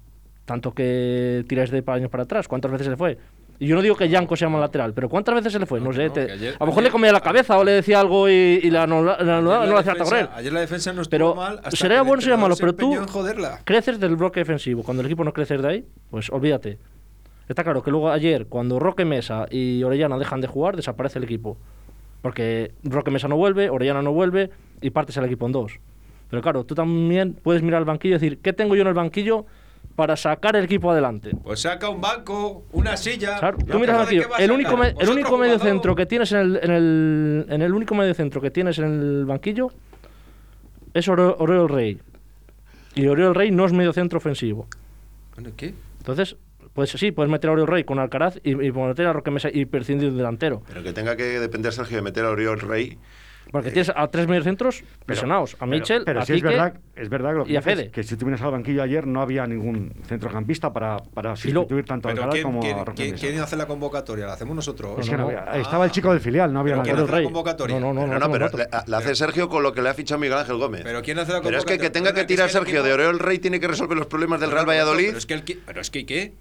Tanto 0.46 0.74
que 0.74 1.46
tiras 1.48 1.72
de 1.72 1.84
años 1.88 2.10
para 2.10 2.24
atrás. 2.24 2.48
¿Cuántas 2.48 2.72
veces 2.72 2.86
se 2.86 2.92
le 2.92 2.98
fue? 2.98 3.18
Y 3.64 3.68
yo 3.68 3.78
no 3.78 3.82
digo 3.82 3.96
que 3.96 4.10
Yanko 4.10 4.36
sea 4.36 4.50
mal 4.50 4.60
lateral, 4.60 4.94
pero 4.94 5.08
¿cuántas 5.08 5.34
veces 5.36 5.54
se 5.54 5.58
le 5.58 5.66
fue? 5.66 5.80
No, 5.80 5.94
sé. 5.94 6.08
a 6.08 6.60
lo 6.60 6.66
mejor 6.66 6.84
le 6.84 6.90
comía 6.90 7.14
la 7.14 7.22
cabeza 7.22 7.58
o 7.58 7.64
le 7.64 7.72
decía 7.72 7.98
algo 8.02 8.28
y, 8.28 8.70
la 8.70 8.86
no, 8.86 9.02
lo 9.02 9.78
hacía 9.78 9.96
correr. 9.96 10.28
Ayer 10.36 10.52
la 10.52 10.60
defensa 10.60 10.92
no 10.92 11.02
estuvo 11.02 11.18
pero 11.18 11.36
mal. 11.36 11.60
Hasta 11.64 11.78
sería 11.78 12.02
bueno 12.02 12.22
sería 12.22 12.36
malo, 12.36 12.58
pero 12.60 12.76
tú 12.76 12.94
creces 13.64 14.02
del 14.02 14.18
bloque 14.18 14.42
defensivo. 14.42 14.84
Cuando 14.84 15.00
el 15.00 15.06
equipo 15.06 15.24
no 15.24 15.32
crece 15.32 15.58
de 15.58 15.66
ahí, 15.66 15.86
pues 16.12 16.30
olvídate. 16.30 16.78
Está 17.48 17.64
claro 17.64 17.82
que 17.82 17.90
luego 17.90 18.12
ayer, 18.12 18.48
cuando 18.48 18.80
Roque 18.80 19.06
Mesa 19.06 19.46
y 19.50 19.82
Orellana 19.82 20.18
dejan 20.18 20.42
de 20.42 20.48
jugar, 20.48 20.76
desaparece 20.76 21.20
el 21.20 21.24
equipo. 21.24 21.56
Porque 22.22 22.74
Roque 22.84 23.12
Mesa 23.12 23.30
no 23.30 23.38
vuelve, 23.38 23.70
Orellana 23.70 24.02
no 24.02 24.12
vuelve 24.12 24.50
y 24.82 24.90
partes 24.90 25.16
el 25.16 25.24
equipo 25.24 25.46
en 25.46 25.54
dos. 25.54 25.80
Pero 26.30 26.42
claro, 26.42 26.66
tú 26.66 26.76
también 26.76 27.32
puedes 27.32 27.64
mirar 27.64 27.78
al 27.78 27.86
banquillo 27.86 28.18
y 28.18 28.20
decir, 28.20 28.40
¿qué 28.40 28.52
tengo 28.52 28.76
yo 28.76 28.82
en 28.82 28.90
el 28.90 28.94
banquillo 28.94 29.46
para 29.96 30.16
sacar 30.18 30.56
el 30.56 30.66
equipo 30.66 30.92
adelante. 30.92 31.32
Pues 31.44 31.62
saca 31.62 31.90
un 31.90 32.02
banco, 32.02 32.66
una 32.72 32.98
silla. 32.98 33.40
tú 33.68 33.80
miras 33.80 34.08
aquí, 34.08 34.20
el 34.40 34.52
único, 34.52 34.82
el 34.84 35.10
único 35.10 35.38
medio 35.38 35.60
centro 35.60 35.96
que 35.96 36.06
tienes 36.06 36.32
en 36.32 36.40
el, 36.40 36.60
en 36.64 36.72
el, 36.72 37.46
en 37.50 37.62
el 37.62 37.74
único 37.74 37.96
medio 37.96 38.14
centro 38.14 38.42
que 38.42 38.52
tienes 38.52 38.80
en 38.80 38.86
el 38.86 39.26
banquillo 39.26 39.70
es 40.94 41.08
Oriol 41.08 41.70
Rey. 41.70 42.00
Y 42.96 43.08
Oriol 43.08 43.36
Rey 43.36 43.52
no 43.52 43.66
es 43.66 43.74
medio 43.74 43.94
centro 43.94 44.18
ofensivo. 44.18 44.68
¿Qué? 45.58 45.74
Entonces, 46.00 46.36
pues 46.74 46.92
sí, 46.92 47.12
puedes 47.12 47.32
meter 47.32 47.50
a 47.50 47.54
Oriol 47.54 47.68
Rey 47.68 47.84
con 47.84 48.00
Alcaraz 48.00 48.38
y, 48.44 48.52
y 48.52 48.72
meter 48.72 49.08
a 49.08 49.14
Roque 49.14 49.32
Mesa 49.32 49.50
y 49.52 49.66
prescindir 49.66 50.10
del 50.10 50.18
delantero. 50.18 50.64
Pero 50.68 50.84
que 50.84 50.94
tenga 50.94 51.16
que 51.16 51.40
depender 51.40 51.74
Sergio 51.74 51.98
de 51.98 52.04
meter 52.04 52.26
a 52.26 52.30
Oriol 52.30 52.60
Rey 52.60 52.98
porque 53.52 53.72
tienes 53.72 53.92
a 53.96 54.08
tres 54.08 54.28
mediocentros 54.28 54.84
presionados, 55.06 55.56
a 55.60 55.66
Mitchell, 55.66 56.04
pero, 56.06 56.22
a 56.22 56.26
sí 56.26 56.34
es 56.34 56.42
verdad, 56.42 56.74
es 56.96 57.10
verdad 57.10 57.36
lo 57.36 57.46
que 57.46 57.54
y 57.54 57.56
a 57.56 57.62
Fede. 57.62 57.92
que 57.92 58.04
si 58.04 58.16
tú 58.18 58.26
vienes 58.26 58.42
al 58.42 58.52
banquillo 58.52 58.84
ayer 58.84 59.06
no 59.08 59.22
había 59.22 59.46
ningún 59.46 59.94
centrocampista 60.08 60.72
para, 60.74 60.98
para 60.98 61.36
sustituir 61.36 61.86
tanto 61.86 62.08
a 62.08 62.12
Alcalá 62.12 62.42
como 62.42 62.64
a 62.64 62.84
Roque 62.84 63.14
¿quién, 63.14 63.40
hace 63.40 63.56
la 63.56 63.68
convocatoria? 63.68 64.26
¿La 64.26 64.34
hacemos 64.34 64.56
nosotros? 64.56 65.00
Es 65.00 65.10
que 65.10 65.18
no, 65.18 65.26
había, 65.28 65.44
estaba 65.56 65.86
el 65.86 65.92
chico 65.92 66.12
del 66.12 66.20
filial, 66.20 66.52
no 66.52 66.60
había 66.60 66.78
la, 66.78 66.84
¿quién 66.84 66.98
hace 66.98 67.12
la 67.12 67.24
convocatoria? 67.24 67.80
No, 67.80 67.94
no, 67.94 68.08
no, 68.08 68.20
no, 68.20 68.32
pero 68.32 68.50
la, 68.88 68.98
hace 68.98 69.16
Sergio 69.16 69.50
con 69.50 69.64
lo 69.64 69.74
que 69.74 69.82
le 69.82 69.90
ha 69.90 69.94
fichado 69.94 70.20
Miguel 70.20 70.38
Ángel 70.38 70.58
Gómez. 70.58 70.82
¿Pero 70.84 71.02
quién 71.02 71.20
hace 71.20 71.32
la 71.32 71.40
convocatoria? 71.40 71.66
Pero 71.66 71.74
es 71.74 71.80
que 71.80 71.84
que 71.84 71.90
tenga 71.90 72.14
que 72.14 72.26
tirar 72.26 72.50
Sergio 72.50 72.84
de 72.84 72.94
Oreo 72.94 73.10
el 73.10 73.20
Rey 73.20 73.40
tiene 73.40 73.60
que 73.60 73.68
resolver 73.68 73.98
los 73.98 74.08
problemas 74.08 74.40
del 74.40 74.52
Real 74.52 74.68
Valladolid. 74.68 75.08
Pero 75.08 75.18
es 75.18 75.26
que, 75.26 75.60
pero 75.66 75.82
es 75.82 75.90
que 75.90 76.06
¿qué? 76.06 76.34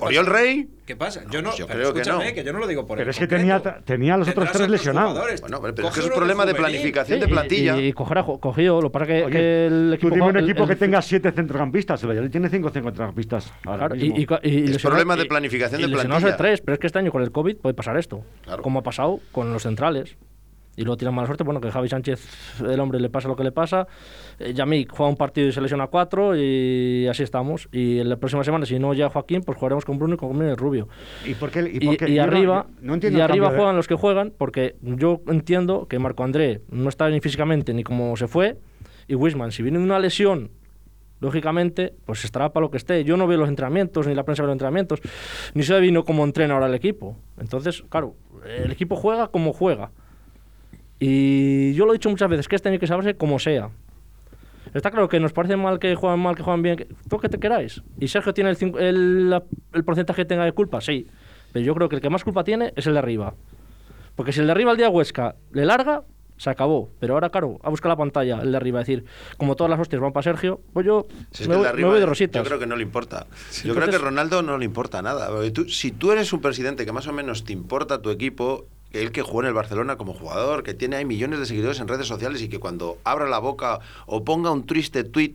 ¿Oriol 0.00 0.26
Rey? 0.26 0.68
¿Qué 0.86 0.96
pasa? 0.96 1.22
Yo 1.30 1.42
no, 1.42 1.54
yo 1.54 1.66
creo 1.66 1.92
que 1.92 2.02
no. 2.04 2.20
que 2.20 2.44
yo 2.44 2.52
no 2.52 2.58
lo 2.58 2.66
digo 2.66 2.86
por 2.86 2.98
Pero 2.98 3.10
es 3.10 3.18
que 3.18 3.26
tenía, 3.26 3.60
tenía 3.60 4.16
los 4.16 4.28
otros 4.28 4.50
tres 4.52 4.68
lesionados. 4.68 5.40
Bueno, 5.40 5.60
pero 5.60 5.88
es 5.88 5.94
que 5.94 6.00
es 6.00 6.06
un 6.06 6.12
problema 6.12 6.46
de 6.46 6.54
planificación 6.54 7.20
de 7.20 7.28
plantilla. 7.28 7.78
Y, 7.78 7.88
y 7.88 7.92
coger 7.92 8.24
cogido, 8.40 8.80
lo 8.80 8.90
para 8.90 9.06
que, 9.06 9.26
que 9.30 9.66
el 9.66 9.94
equipo. 9.94 10.08
Tú 10.08 10.14
dime 10.14 10.28
un 10.28 10.38
equipo 10.38 10.66
que 10.66 10.76
tenga 10.76 11.02
siete 11.02 11.30
centrocampistas, 11.32 12.02
el 12.02 12.08
Valladolid 12.08 12.30
tiene 12.30 12.48
cinco 12.48 12.70
centrocampistas. 12.70 13.52
Claro, 13.62 13.94
y, 13.94 14.26
y, 14.42 14.70
es 14.70 14.82
problema 14.82 15.16
de 15.16 15.26
planificación 15.26 15.80
de 15.80 15.88
plantilla. 15.88 16.30
No 16.30 16.36
tres, 16.36 16.60
pero 16.60 16.74
es 16.74 16.80
que 16.80 16.86
este 16.86 16.98
año 16.98 17.12
con 17.12 17.22
el 17.22 17.30
COVID 17.30 17.56
puede 17.56 17.74
pasar 17.74 17.96
esto. 17.96 18.24
Como 18.62 18.80
ha 18.80 18.82
pasado 18.82 19.20
con 19.30 19.52
los 19.52 19.62
centrales 19.62 20.16
y 20.76 20.82
luego 20.82 20.96
tiene 20.96 21.12
mala 21.12 21.26
suerte, 21.26 21.44
bueno, 21.44 21.60
que 21.60 21.70
Javi 21.70 21.88
Sánchez, 21.88 22.60
el 22.62 22.80
hombre, 22.80 22.98
le 22.98 23.10
pasa 23.10 23.28
lo 23.28 23.36
que 23.36 23.44
le 23.44 23.52
pasa. 23.52 23.86
Eh, 24.38 24.54
Yamik 24.54 24.90
juega 24.90 25.10
un 25.10 25.16
partido 25.16 25.48
y 25.48 25.52
se 25.52 25.60
lesiona 25.60 25.86
cuatro 25.88 26.34
y 26.36 27.06
así 27.08 27.22
estamos. 27.22 27.68
Y 27.72 27.98
en 27.98 28.08
la 28.08 28.16
próxima 28.16 28.42
semana, 28.42 28.64
si 28.64 28.78
no 28.78 28.94
ya 28.94 29.10
Joaquín, 29.10 29.42
pues 29.42 29.58
jugaremos 29.58 29.84
con 29.84 29.98
Bruno 29.98 30.14
y 30.14 30.16
con 30.16 30.40
el 30.40 30.56
Rubio. 30.56 30.88
¿Y 31.26 31.34
por 31.34 31.50
qué? 31.50 31.60
Y, 31.60 32.18
arriba, 32.18 32.66
y 32.82 33.20
arriba 33.20 33.50
juegan 33.50 33.76
los 33.76 33.86
que 33.86 33.96
juegan, 33.96 34.32
porque 34.36 34.76
yo 34.80 35.20
entiendo 35.26 35.86
que 35.88 35.98
Marco 35.98 36.24
André 36.24 36.62
no 36.70 36.88
está 36.88 37.08
ni 37.10 37.20
físicamente 37.20 37.74
ni 37.74 37.84
como 37.84 38.16
se 38.16 38.26
fue. 38.26 38.56
Y 39.08 39.14
Wisman, 39.14 39.52
si 39.52 39.62
viene 39.62 39.78
una 39.78 39.98
lesión 39.98 40.50
lógicamente, 41.20 41.94
pues 42.04 42.24
estará 42.24 42.52
para 42.52 42.64
lo 42.64 42.70
que 42.70 42.78
esté. 42.78 43.04
Yo 43.04 43.16
no 43.16 43.26
veo 43.26 43.38
los 43.38 43.48
entrenamientos, 43.48 44.06
ni 44.06 44.14
la 44.14 44.24
prensa 44.24 44.42
de 44.42 44.48
los 44.48 44.54
entrenamientos, 44.54 45.00
ni 45.54 45.62
se 45.62 45.78
vino 45.80 46.04
cómo 46.04 46.24
entrena 46.24 46.54
ahora 46.54 46.66
el 46.66 46.74
equipo. 46.74 47.16
Entonces, 47.38 47.84
claro, 47.88 48.16
el 48.44 48.72
equipo 48.72 48.96
juega 48.96 49.28
como 49.28 49.52
juega. 49.52 49.92
Y 51.04 51.74
yo 51.74 51.84
lo 51.84 51.90
he 51.92 51.96
dicho 51.96 52.08
muchas 52.08 52.30
veces, 52.30 52.46
que 52.46 52.54
este 52.54 52.68
tiene 52.68 52.78
que 52.78 52.86
saberse 52.86 53.16
como 53.16 53.40
sea. 53.40 53.70
Está 54.72 54.92
claro 54.92 55.08
que 55.08 55.18
nos 55.18 55.32
parece 55.32 55.56
mal 55.56 55.80
que 55.80 55.96
juegan 55.96 56.20
mal, 56.20 56.36
que 56.36 56.44
juegan 56.44 56.62
bien, 56.62 56.76
que, 56.76 56.84
todo 57.08 57.18
que 57.18 57.28
te 57.28 57.40
queráis. 57.40 57.82
Y 57.98 58.06
Sergio 58.06 58.32
tiene 58.32 58.50
el, 58.50 59.42
el, 59.72 59.84
porcentaje 59.84 60.22
que 60.22 60.26
tenga 60.26 60.44
de 60.44 60.52
culpa, 60.52 60.80
sí. 60.80 61.08
Pero 61.52 61.64
yo 61.64 61.74
creo 61.74 61.88
que 61.88 61.96
el 61.96 62.02
que 62.02 62.08
más 62.08 62.22
culpa 62.22 62.44
tiene 62.44 62.72
es 62.76 62.86
el 62.86 62.92
de 62.92 63.00
arriba. 63.00 63.34
Porque 64.14 64.30
si 64.30 64.38
el 64.38 64.46
de 64.46 64.52
arriba 64.52 64.70
el 64.70 64.76
día 64.76 64.90
Huesca 64.90 65.34
le 65.50 65.66
larga, 65.66 66.04
se 66.36 66.50
acabó. 66.50 66.88
Pero 67.00 67.14
ahora, 67.14 67.30
claro, 67.30 67.58
a 67.64 67.70
buscar 67.70 67.88
la 67.88 67.96
pantalla, 67.96 68.38
el 68.40 68.52
de 68.52 68.56
arriba, 68.56 68.78
decir, 68.78 69.04
como 69.38 69.56
todas 69.56 69.70
las 69.70 69.80
hostias 69.80 70.00
van 70.00 70.12
para 70.12 70.22
Sergio, 70.22 70.60
pues 70.72 70.86
yo 70.86 71.08
me, 71.48 71.56
voy 71.56 71.98
de 71.98 72.06
rositas. 72.06 72.40
Yo 72.40 72.48
creo 72.48 72.60
que 72.60 72.66
no 72.68 72.76
le 72.76 72.84
importa. 72.84 73.26
yo 73.64 73.74
creo 73.74 73.88
que 73.88 73.98
Ronaldo 73.98 74.40
no 74.42 74.56
le 74.56 74.66
importa 74.66 75.02
nada. 75.02 75.30
si 75.66 75.90
tú 75.90 76.12
eres 76.12 76.32
un 76.32 76.40
presidente 76.40 76.86
que 76.86 76.92
más 76.92 77.08
o 77.08 77.12
menos 77.12 77.42
te 77.42 77.52
importa 77.52 78.00
tu 78.00 78.10
equipo, 78.10 78.68
él 78.92 79.12
que 79.12 79.22
jugó 79.22 79.40
en 79.40 79.48
el 79.48 79.54
Barcelona 79.54 79.96
como 79.96 80.12
jugador, 80.12 80.62
que 80.62 80.74
tiene 80.74 80.96
ahí 80.96 81.04
millones 81.04 81.38
de 81.38 81.46
seguidores 81.46 81.80
en 81.80 81.88
redes 81.88 82.06
sociales 82.06 82.42
y 82.42 82.48
que 82.48 82.58
cuando 82.58 82.98
abra 83.04 83.28
la 83.28 83.38
boca 83.38 83.80
o 84.06 84.24
ponga 84.24 84.50
un 84.50 84.66
triste 84.66 85.04
tweet, 85.04 85.34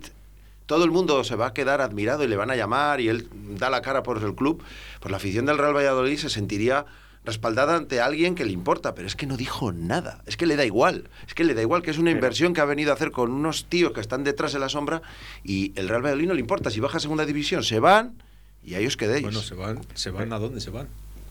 todo 0.65 0.84
el 0.84 0.91
mundo 0.91 1.24
se 1.24 1.36
va 1.36 1.48
a 1.48 1.54
quedar 1.54 1.82
admirado 1.82 2.24
y 2.24 2.28
le 2.28 2.36
van 2.36 2.52
a 2.52 2.56
llamar 2.56 3.02
y 3.02 3.10
él 3.10 3.28
da 3.58 3.70
la 3.70 3.82
cara 3.82 4.04
por 4.04 4.22
el 4.22 4.36
club, 4.36 4.62
pues 5.00 5.12
la 5.12 5.17
afición 5.17 5.46
del 5.46 5.58
Real 5.58 5.76
Valladolid 5.76 6.17
se 6.17 6.30
sentiría 6.30 6.86
respaldada 7.24 7.76
ante 7.76 8.00
alguien 8.00 8.36
que 8.36 8.46
le 8.46 8.52
importa, 8.52 8.93
pero 8.93 9.08
es 9.08 9.15
que 9.15 9.26
no 9.26 9.36
dijo 9.36 9.74
nada, 9.74 10.22
es 10.28 10.38
que 10.38 10.46
le 10.46 10.56
da 10.56 10.65
igual, 10.65 11.10
es 11.28 11.34
que 11.34 11.43
le 11.43 11.54
da 11.54 11.62
igual 11.62 11.82
que 11.82 11.91
es 11.91 11.98
una 11.98 12.12
inversión 12.12 12.54
que 12.54 12.62
ha 12.62 12.65
venido 12.65 12.91
a 12.91 12.96
hacer 12.96 13.12
con 13.12 13.32
unos 13.32 13.65
tíos 13.65 13.91
que 13.91 14.00
están 14.00 14.24
detrás 14.24 14.54
de 14.54 14.60
la 14.60 14.70
sombra 14.70 15.02
y 15.43 15.74
el 15.76 15.89
Real 15.89 16.02
Valladolid 16.02 16.28
no 16.28 16.34
le 16.36 16.39
importa, 16.39 16.70
si 16.70 16.80
baja 16.80 16.98
a 16.98 17.02
segunda 17.02 17.26
división 17.26 17.63
se 17.63 17.80
van 17.80 18.22
y 18.63 18.76
ahí 18.76 18.86
os 18.86 18.96
quedéis. 18.96 19.24
Bueno, 19.24 19.41
se 19.41 19.56
van, 19.56 19.82
se 19.93 20.12
van 20.12 20.32
a 20.32 20.39
dónde 20.39 20.62
se 20.62 20.70
van 20.70 20.88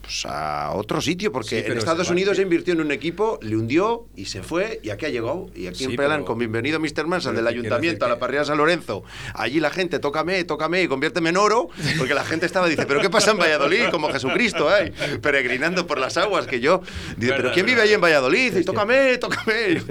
pues, 0.07 0.25
a 0.25 0.71
otro 0.73 1.01
sitio, 1.01 1.33
porque 1.33 1.67
en 1.67 1.79
Estados 1.79 2.11
Unidos 2.11 2.37
se 2.37 2.43
invirtió 2.45 2.75
en 2.75 2.81
un 2.81 2.93
equipo, 2.93 3.41
le 3.43 3.57
hundió 3.57 4.07
y 4.15 4.27
se 4.27 4.41
fue, 4.41 4.79
y 4.85 4.91
aquí 4.91 5.05
ha 5.05 5.09
llegado. 5.09 5.51
Y 5.53 5.67
aquí 5.67 5.83
en 5.83 5.97
Pelan, 5.97 6.23
con 6.23 6.39
bienvenido 6.39 6.79
Mr. 6.79 7.09
Manson 7.09 7.35
del 7.35 7.45
ayuntamiento 7.45 8.07
a 8.07 8.09
la 8.09 8.17
parrilla 8.17 8.45
San 8.45 8.57
Lorenzo. 8.57 9.03
Allí 9.35 9.59
la 9.59 9.71
gente, 9.71 9.99
tócame, 9.99 10.45
tócame 10.45 10.83
y 10.83 10.87
conviérteme 10.87 11.31
en 11.31 11.37
oro, 11.37 11.71
porque 11.99 12.15
la 12.15 12.25
gente 12.25 12.47
estaba, 12.47 12.69
dice, 12.69 12.87
¿pero 12.87 13.01
qué 13.01 13.11
pasa 13.11 13.33
en 13.33 13.39
Valladolid? 13.39 13.89
Como 13.91 14.09
Jesucristo, 14.13 14.69
¿eh? 14.77 14.93
peregrinando 15.21 15.89
por 15.89 15.99
las 15.99 16.17
aguas, 16.17 16.47
que 16.47 16.61
yo. 16.61 16.83
Dice, 17.17 17.35
¿pero 17.37 17.51
quién 17.51 17.67
vive 17.67 17.83
allí 17.83 17.95
en 17.95 18.01
Valladolid? 18.01 18.57
Y 18.57 18.65
tócame, 18.65 19.19
tócame. 19.19 19.83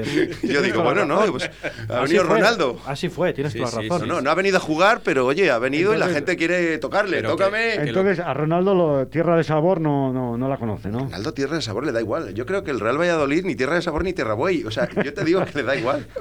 Y 0.44 0.48
yo 0.48 0.62
digo, 0.62 0.82
bueno, 0.82 1.06
no, 1.06 1.26
pues 1.30 1.50
ha 1.90 2.00
venido 2.00 2.24
Ronaldo. 2.24 2.80
Así 2.86 3.10
fue, 3.10 3.34
tienes 3.34 3.54
toda 3.54 3.66
la 3.66 3.82
razón. 3.82 4.08
No, 4.08 4.22
no, 4.22 4.32
ha 4.32 4.36
venido 4.36 4.58
a 4.58 4.62
jugar, 4.62 5.02
pero 5.04 5.26
oye, 5.26 5.52
ha 5.52 5.60
venido 5.60 5.94
y 5.94 5.98
la 5.98 6.08
gente 6.08 6.38
quiere 6.38 6.78
tocarle, 6.78 7.22
tócame. 7.22 7.74
entonces, 7.76 8.20
a 8.20 8.34
Ronaldo, 8.34 8.74
lo, 8.74 9.08
tierra 9.08 9.36
de 9.36 9.44
sabor, 9.44 9.82
no 9.82 10.05
no, 10.14 10.38
no, 10.38 10.50
la 10.50 10.58
conoce, 10.58 10.90
¿no? 10.90 11.10
Aldo 11.14 11.34
Tierra 11.34 11.56
de 11.56 11.62
Sabor 11.62 11.86
le 11.86 11.92
da 11.92 12.02
igual. 12.02 12.34
Yo 12.34 12.46
creo 12.46 12.64
que 12.64 12.72
el 12.72 12.80
Real 12.80 13.00
Valladolid 13.00 13.46
ni 13.46 13.56
Tierra 13.56 13.76
de 13.76 13.82
Sabor 13.82 14.04
ni 14.04 14.14
Tierra 14.14 14.34
Buey. 14.34 14.64
O 14.64 14.72
sea, 14.72 14.90
yo 15.04 15.14
te 15.14 15.24
digo 15.24 15.44
que 15.46 15.52
le 15.54 15.64
da 15.64 15.76
igual. 15.76 16.08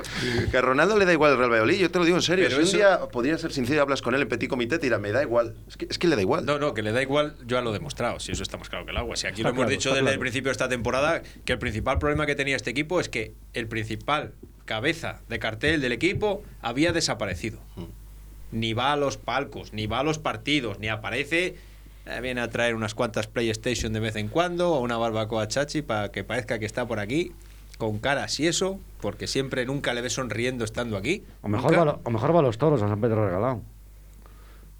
Que 0.51 0.59
a 0.59 0.61
Ronaldo 0.61 0.97
le 0.99 1.05
da 1.05 1.12
igual 1.12 1.33
el 1.33 1.38
Real 1.38 1.51
Valladolid. 1.51 1.79
Yo 1.79 1.90
te 1.90 1.99
lo 1.99 2.05
digo 2.05 2.16
en 2.16 2.23
serio. 2.23 2.49
si 2.51 2.57
un 2.57 2.73
día 2.73 3.01
podría 3.11 3.38
ser 3.38 3.53
sincero 3.53 3.79
y 3.79 3.81
hablas 3.81 4.03
con 4.03 4.14
él 4.14 4.23
en 4.23 4.29
petit 4.29 4.49
comité, 4.49 4.79
te 4.79 4.87
dirá, 4.87 4.99
me 4.99 5.12
da 5.12 5.23
igual. 5.23 5.55
Es 5.68 5.77
que, 5.77 5.87
es 5.88 5.99
que 5.99 6.07
le 6.07 6.16
da 6.16 6.23
igual. 6.23 6.44
No, 6.44 6.59
no, 6.59 6.75
que 6.75 6.83
le 6.83 6.92
da 6.92 7.03
igual, 7.03 7.37
yo 7.40 7.57
ya 7.57 7.62
lo 7.62 7.70
he 7.70 7.73
demostrado. 7.73 8.20
Si 8.20 8.33
eso 8.33 8.42
está 8.42 8.57
más 8.57 8.68
claro 8.68 8.85
que 8.85 8.92
el 8.92 8.97
agua. 8.97 9.16
Si 9.16 9.27
aquí 9.27 9.42
lo 9.42 9.51
hemos 9.51 9.68
dicho 9.68 9.94
desde 9.94 10.11
el 10.11 10.18
principio 10.18 10.49
de 10.49 10.53
esta 10.53 10.68
temporada, 10.68 11.23
que 11.44 11.53
el 11.53 11.59
principal 11.59 11.99
problema 11.99 12.27
que 12.27 12.35
tenía 12.35 12.57
este 12.57 12.70
equipo 12.70 13.01
es 13.01 13.09
que 13.09 13.35
el 13.53 13.66
principal 13.66 14.33
cabeza 14.64 15.20
de 15.29 15.38
cartel 15.38 15.81
del 15.81 15.92
equipo 15.92 16.42
había 16.62 16.92
desaparecido. 16.92 17.59
Mm. 17.77 17.85
Ni 18.53 18.73
va 18.73 18.92
a 18.92 18.97
los 18.97 19.16
palcos, 19.16 19.73
ni 19.73 19.87
va 19.87 20.01
a 20.01 20.05
los 20.05 20.18
partidos, 20.18 20.79
ni 20.79 20.88
aparece 20.88 21.57
eh, 22.07 22.21
viene 22.21 22.40
a 22.40 22.51
traer 22.51 22.75
unas 22.75 22.95
cuantas 22.95 23.27
PlayStation 23.27 23.93
de 23.93 24.01
vez 24.01 24.17
en 24.17 24.29
cuando 24.29 24.73
o 24.73 24.81
una 24.81 24.97
barbacoa 24.97 25.49
chachi 25.49 25.83
para 25.83 26.11
que 26.11 26.25
parezca 26.25 26.59
que 26.59 26.67
está 26.67 26.87
por 26.87 26.99
aquí 26.99 27.33
con 27.79 27.99
caras 27.99 28.38
y 28.40 28.47
eso, 28.47 28.79
porque 29.01 29.27
siempre 29.27 29.67
nunca 29.67 29.95
le 29.95 30.01
ves 30.01 30.14
sonriendo 30.14 30.64
estando 30.64 30.97
aquí. 30.97 31.25
O 31.43 31.49
mejor, 31.49 31.77
va, 31.77 31.99
o 32.03 32.11
mejor 32.11 32.35
va 32.35 32.38
a 32.38 32.43
los 32.43 32.59
toros 32.59 32.83
a 32.83 32.88
San 32.88 33.01
Pedro 33.01 33.27
Regalado. 33.27 33.62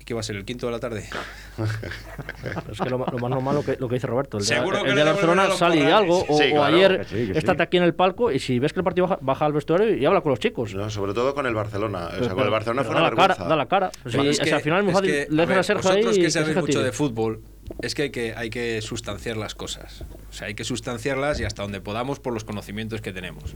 ¿Qué 0.05 0.13
va 0.13 0.21
a 0.21 0.23
ser? 0.23 0.37
¿El 0.37 0.45
quinto 0.45 0.67
de 0.67 0.73
la 0.73 0.81
tarde? 0.81 1.09
es 2.71 2.79
que 2.79 2.91
lo, 2.91 2.99
más 2.99 3.11
normal 3.13 3.55
lo 3.55 3.65
que, 3.65 3.77
lo 3.79 3.89
que 3.89 3.95
dice 3.95 4.07
Roberto. 4.07 4.37
El, 4.37 4.45
Seguro 4.45 4.83
de, 4.83 4.91
el 4.91 4.97
de 4.97 5.03
Barcelona 5.03 5.51
sale 5.53 5.91
algo, 5.91 6.27
o, 6.29 6.63
ayer 6.63 7.07
estate 7.35 7.63
aquí 7.63 7.79
en 7.79 7.85
el 7.85 7.95
palco 7.95 8.31
y 8.31 8.39
si 8.39 8.59
ves 8.59 8.75
que 8.75 8.81
el 8.81 8.85
partido 8.85 9.07
baja, 9.07 9.19
baja, 9.23 9.47
al 9.47 9.55
vestuario 9.55 9.97
y 9.97 10.05
habla 10.05 10.21
con 10.21 10.31
los 10.31 10.41
chicos. 10.41 10.75
No, 10.75 10.91
sobre 10.91 11.15
todo 11.15 11.35
con 11.35 11.47
el 11.47 11.55
Barcelona. 11.55 12.11
O 12.21 12.25
sea, 12.25 12.35
con 12.35 12.45
el 12.45 12.51
Barcelona 12.51 12.85
fue 12.85 12.93
una 12.93 13.05
da 13.05 13.11
la 13.11 13.17
cara, 13.17 13.35
da 13.35 13.57
la 13.57 13.67
cara. 13.67 13.91
es 14.05 14.39
que, 14.39 14.53
al 14.53 14.61
final 14.61 14.87
es 14.89 15.01
que, 15.01 15.27
a 15.31 15.47
ver, 15.47 15.59
a 15.59 15.63
Sergio 15.63 15.91
vosotros 15.91 16.19
que 16.19 16.31
sabéis 16.31 16.57
mucho 16.57 16.83
de 16.83 16.93
fútbol, 16.93 17.43
es 17.81 17.95
que 17.95 18.03
hay, 18.03 18.11
que 18.11 18.35
hay 18.37 18.51
que 18.51 18.83
sustanciar 18.83 19.39
las 19.39 19.55
cosas. 19.55 20.05
O 20.29 20.33
sea, 20.33 20.49
hay 20.49 20.55
que 20.55 20.65
sustanciarlas 20.65 21.41
y 21.41 21.45
hasta 21.45 21.63
donde 21.63 21.81
podamos 21.81 22.21
por 22.21 22.35
los 22.35 22.45
conocimientos 22.45 23.01
que 23.01 23.13
tenemos. 23.13 23.55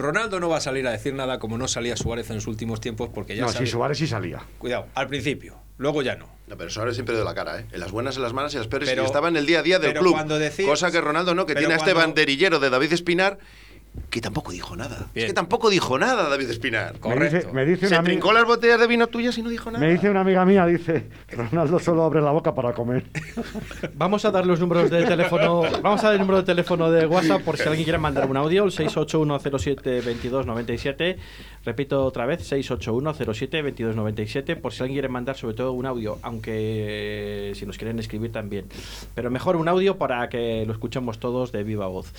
Ronaldo 0.00 0.40
no 0.40 0.48
va 0.48 0.56
a 0.58 0.60
salir 0.60 0.86
a 0.86 0.90
decir 0.90 1.14
nada 1.14 1.38
como 1.38 1.58
no 1.58 1.68
salía 1.68 1.96
Suárez 1.96 2.30
en 2.30 2.36
los 2.36 2.46
últimos 2.46 2.80
tiempos 2.80 3.10
porque 3.12 3.36
ya 3.36 3.42
No, 3.42 3.48
si 3.52 3.66
Suárez 3.66 3.98
sí 3.98 4.06
salía. 4.06 4.42
Cuidado, 4.58 4.86
al 4.94 5.08
principio, 5.08 5.58
luego 5.78 6.02
ya 6.02 6.16
no. 6.16 6.28
No, 6.48 6.56
pero 6.56 6.70
Suárez 6.70 6.94
siempre 6.94 7.14
dio 7.14 7.24
la 7.24 7.34
cara, 7.34 7.60
¿eh? 7.60 7.66
En 7.70 7.80
las 7.80 7.92
buenas, 7.92 8.16
en 8.16 8.22
las 8.22 8.32
malas 8.32 8.52
y 8.54 8.56
en 8.56 8.62
las 8.62 8.68
peores. 8.68 8.88
y 8.88 8.98
estaba 9.00 9.28
en 9.28 9.36
el 9.36 9.46
día 9.46 9.60
a 9.60 9.62
día 9.62 9.78
del 9.78 9.94
club. 9.94 10.16
cosa 10.66 10.90
que 10.90 11.00
Ronaldo 11.00 11.34
no, 11.34 11.46
que 11.46 11.54
tiene 11.54 11.74
a 11.74 11.76
este 11.76 11.92
banderillero 11.92 12.58
de 12.58 12.70
David 12.70 12.92
Espinar 12.92 13.38
que 14.08 14.20
tampoco 14.20 14.52
dijo 14.52 14.76
nada. 14.76 15.08
Es 15.14 15.26
que 15.26 15.32
tampoco 15.32 15.70
dijo 15.70 15.98
nada 15.98 16.28
David 16.28 16.50
Espinar. 16.50 16.98
Correcto. 16.98 17.52
Me 17.52 17.64
dice, 17.64 17.88
Se 17.88 17.98
trincó 17.98 18.32
las 18.32 18.44
botellas 18.44 18.80
de 18.80 18.86
vino 18.86 19.06
tuyas 19.08 19.36
y 19.38 19.42
no 19.42 19.48
dijo 19.48 19.70
nada. 19.70 19.84
Me 19.84 19.92
dice 19.92 20.10
una 20.10 20.20
amiga 20.20 20.44
mía, 20.44 20.66
dice, 20.66 21.06
Ronaldo 21.30 21.78
solo 21.78 22.04
abre 22.04 22.20
la 22.20 22.30
boca 22.30 22.54
para 22.54 22.72
comer. 22.72 23.04
Vamos 23.94 24.24
a 24.24 24.30
dar 24.30 24.46
los 24.46 24.60
números 24.60 24.90
de 24.90 25.04
teléfono, 25.04 25.62
vamos 25.82 26.02
a 26.02 26.08
dar 26.08 26.14
el 26.14 26.20
número 26.20 26.38
de 26.38 26.44
teléfono 26.44 26.90
de 26.90 27.06
WhatsApp 27.06 27.42
por 27.42 27.56
si 27.56 27.62
alguien 27.64 27.84
quiere 27.84 27.98
mandar 27.98 28.28
un 28.28 28.36
audio, 28.36 28.64
el 28.64 28.72
681072297. 28.72 31.16
Repito 31.64 32.04
otra 32.06 32.24
vez, 32.24 32.50
681072297 32.50 34.56
por 34.56 34.72
si 34.72 34.82
alguien 34.82 34.96
quiere 34.96 35.08
mandar 35.08 35.36
sobre 35.36 35.54
todo 35.54 35.72
un 35.72 35.84
audio, 35.84 36.18
aunque 36.22 37.52
si 37.54 37.66
nos 37.66 37.76
quieren 37.76 37.98
escribir 37.98 38.32
también. 38.32 38.64
Pero 39.14 39.30
mejor 39.30 39.56
un 39.56 39.68
audio 39.68 39.98
para 39.98 40.26
que 40.30 40.64
lo 40.66 40.72
escuchemos 40.72 41.18
todos 41.18 41.52
de 41.52 41.62
viva 41.62 41.86
voz. 41.86 42.14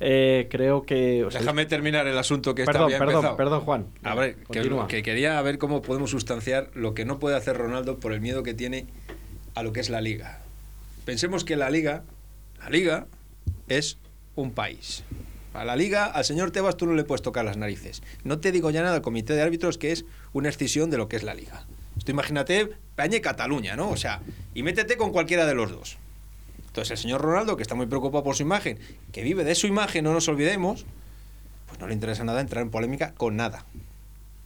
Eh, 0.00 0.48
creo 0.50 0.84
que 0.84 1.26
Déjame 1.30 1.66
terminar 1.66 2.06
el 2.06 2.16
asunto 2.16 2.54
que 2.54 2.64
perdón, 2.64 2.90
está 2.90 2.98
perdón, 2.98 3.16
empezado. 3.16 3.36
Perdón, 3.36 3.60
Juan. 3.60 3.86
A 4.02 4.14
ver, 4.14 4.36
que, 4.88 5.02
quería 5.02 5.42
ver 5.42 5.58
cómo 5.58 5.82
podemos 5.82 6.10
sustanciar 6.10 6.70
lo 6.74 6.94
que 6.94 7.04
no 7.04 7.18
puede 7.18 7.36
hacer 7.36 7.54
Ronaldo 7.56 7.98
por 7.98 8.14
el 8.14 8.22
miedo 8.22 8.42
que 8.42 8.54
tiene 8.54 8.86
a 9.54 9.62
lo 9.62 9.74
que 9.74 9.80
es 9.80 9.90
la 9.90 10.00
liga. 10.00 10.40
Pensemos 11.04 11.44
que 11.44 11.56
la 11.56 11.68
liga, 11.68 12.02
la 12.60 12.70
liga 12.70 13.06
es 13.68 13.98
un 14.36 14.52
país. 14.52 15.04
A 15.56 15.64
la 15.64 15.76
liga, 15.76 16.06
al 16.06 16.24
señor 16.24 16.50
Tebas 16.50 16.76
tú 16.76 16.86
no 16.86 16.94
le 16.94 17.04
puedes 17.04 17.22
tocar 17.22 17.44
las 17.44 17.56
narices. 17.56 18.02
No 18.24 18.38
te 18.38 18.52
digo 18.52 18.70
ya 18.70 18.82
nada 18.82 18.96
al 18.96 19.02
comité 19.02 19.34
de 19.34 19.42
árbitros 19.42 19.78
que 19.78 19.92
es 19.92 20.04
una 20.32 20.48
escisión 20.48 20.90
de 20.90 20.98
lo 20.98 21.08
que 21.08 21.16
es 21.16 21.22
la 21.22 21.34
liga. 21.34 21.64
Esto 21.96 22.10
imagínate 22.10 22.72
y 22.98 23.20
Cataluña, 23.20 23.76
¿no? 23.76 23.90
O 23.90 23.96
sea, 23.96 24.20
y 24.54 24.62
métete 24.62 24.96
con 24.96 25.12
cualquiera 25.12 25.46
de 25.46 25.54
los 25.54 25.70
dos. 25.70 25.98
Entonces 26.66 26.92
el 26.92 26.98
señor 26.98 27.22
Ronaldo, 27.22 27.56
que 27.56 27.62
está 27.62 27.74
muy 27.74 27.86
preocupado 27.86 28.24
por 28.24 28.36
su 28.36 28.42
imagen, 28.42 28.78
que 29.12 29.22
vive 29.22 29.44
de 29.44 29.54
su 29.54 29.66
imagen, 29.66 30.04
no 30.04 30.12
nos 30.12 30.28
olvidemos, 30.28 30.84
pues 31.66 31.80
no 31.80 31.86
le 31.86 31.94
interesa 31.94 32.24
nada 32.24 32.40
entrar 32.40 32.62
en 32.62 32.70
polémica 32.70 33.12
con 33.16 33.36
nada. 33.36 33.64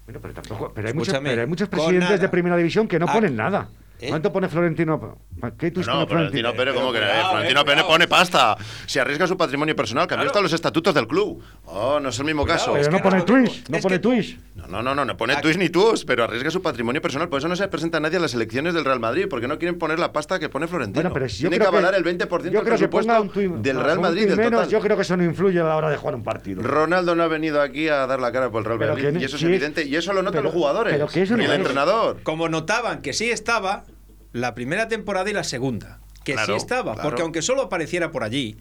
pero, 0.07 0.21
tampoco, 0.33 0.73
pero, 0.75 0.89
hay, 0.89 0.95
muchos, 0.95 1.69
presidentes 1.69 2.21
de 2.21 2.29
primera 2.29 2.57
división 2.57 2.87
que 2.87 2.99
no 2.99 3.07
ponen 3.07 3.37
nada. 3.37 3.69
¿Eh? 4.01 4.09
¿Cuánto 4.09 4.33
pone 4.33 4.49
Florentino? 4.49 5.19
¿Qué 5.59 5.71
no, 5.71 6.01
no 6.01 6.07
Florentino 6.07 6.55
Pérez, 6.55 6.75
¿cómo 6.75 6.93
que 6.93 7.01
Florentino 7.01 7.65
Pérez 7.65 7.85
pone 7.85 8.09
pasta. 8.09 8.57
Se 8.87 9.01
arriesga 9.01 9.27
su 9.27 9.37
patrimonio 9.37 9.77
personal, 9.77 10.07
cambió 10.07 10.29
hasta 10.29 10.41
los 10.41 10.53
estatutos 10.53 10.95
del 10.95 11.07
club. 11.07 11.43
Oh, 11.67 12.01
no 12.01 12.09
es 12.09 12.19
el 12.19 12.25
mismo 12.25 12.47
caso. 12.47 12.73
Pero 12.73 12.91
no 12.91 12.99
pone 13.01 13.23
Twitch, 13.23 13.69
no 13.69 13.79
pone 13.79 13.99
Twitch. 13.99 14.39
No, 14.69 14.83
no, 14.83 14.95
no, 14.95 15.05
no 15.05 15.17
pone 15.17 15.37
Twitch 15.37 15.57
ni 15.59 15.69
Twitch, 15.69 16.05
pero 16.07 16.25
arriesga 16.25 16.51
su 16.51 16.63
patrimonio 16.63 17.03
personal. 17.03 17.29
Por 17.29 17.39
eso 17.39 17.49
no 17.49 17.57
se 17.57 17.69
presenta 17.69 18.01
nadie 18.01 18.19
a 18.19 18.21
las 18.21 18.35
elecciones 18.35 18.73
del 18.73 18.85
Real 18.85 19.01
Madrid, 19.01 19.27
porque 19.29 19.49
no 19.49 19.59
quieren 19.59 19.79
poner 19.79 19.99
la 19.99 20.13
pasta 20.13 20.39
que 20.39 20.49
pone 20.49 20.67
Florentino. 20.67 21.03
Bueno, 21.03 21.13
pero 21.13 21.27
yo 21.27 21.49
Tiene 21.49 21.59
que 21.59 21.67
avalar 21.67 21.95
el 21.95 22.05
20% 22.05 22.41
del 22.41 22.63
presupuesto 22.63 23.25
del 23.59 23.81
Real 23.81 24.01
Madrid. 24.01 24.29
Del 24.29 24.37
menos, 24.39 24.69
yo 24.69 24.81
creo 24.81 24.97
que 24.97 25.03
eso 25.03 25.17
no 25.17 25.25
influye 25.25 25.61
a 25.61 25.65
la 25.65 25.77
hora 25.77 25.91
de 25.91 25.97
jugar 25.97 26.15
un 26.15 26.23
partido. 26.23 26.63
Ronaldo 26.63 27.15
no 27.15 27.23
ha 27.23 27.29
venido 27.29 27.61
aquí 27.61 27.89
a 27.89 28.07
dar 28.07 28.21
la 28.21 28.33
cara 28.33 28.51
por 28.51 28.63
el 28.63 28.79
Real 28.79 28.91
Madrid. 28.91 29.21
y 29.21 29.25
eso 29.25 29.37
es 29.37 29.43
evidente. 29.43 29.85
Y 29.85 29.97
eso 29.97 30.13
lo 30.13 30.23
notan 30.23 30.43
los 30.43 30.53
jugadores. 30.53 31.01
y 31.15 31.21
el 31.21 31.53
entrenador. 31.53 32.23
Como 32.23 32.49
notaban 32.49 33.03
que 33.03 33.13
sí 33.13 33.31
estaba 33.31 33.85
la 34.33 34.55
primera 34.55 34.89
temporada 34.89 35.31
y 35.31 35.33
la 35.33 35.45
segunda. 35.45 36.01
Que 36.25 36.37
sí 36.37 36.53
estaba. 36.53 36.97
Porque 36.97 37.23
aunque 37.23 37.43
solo 37.43 37.63
apareciera 37.63 38.11
por 38.11 38.25
allí, 38.25 38.57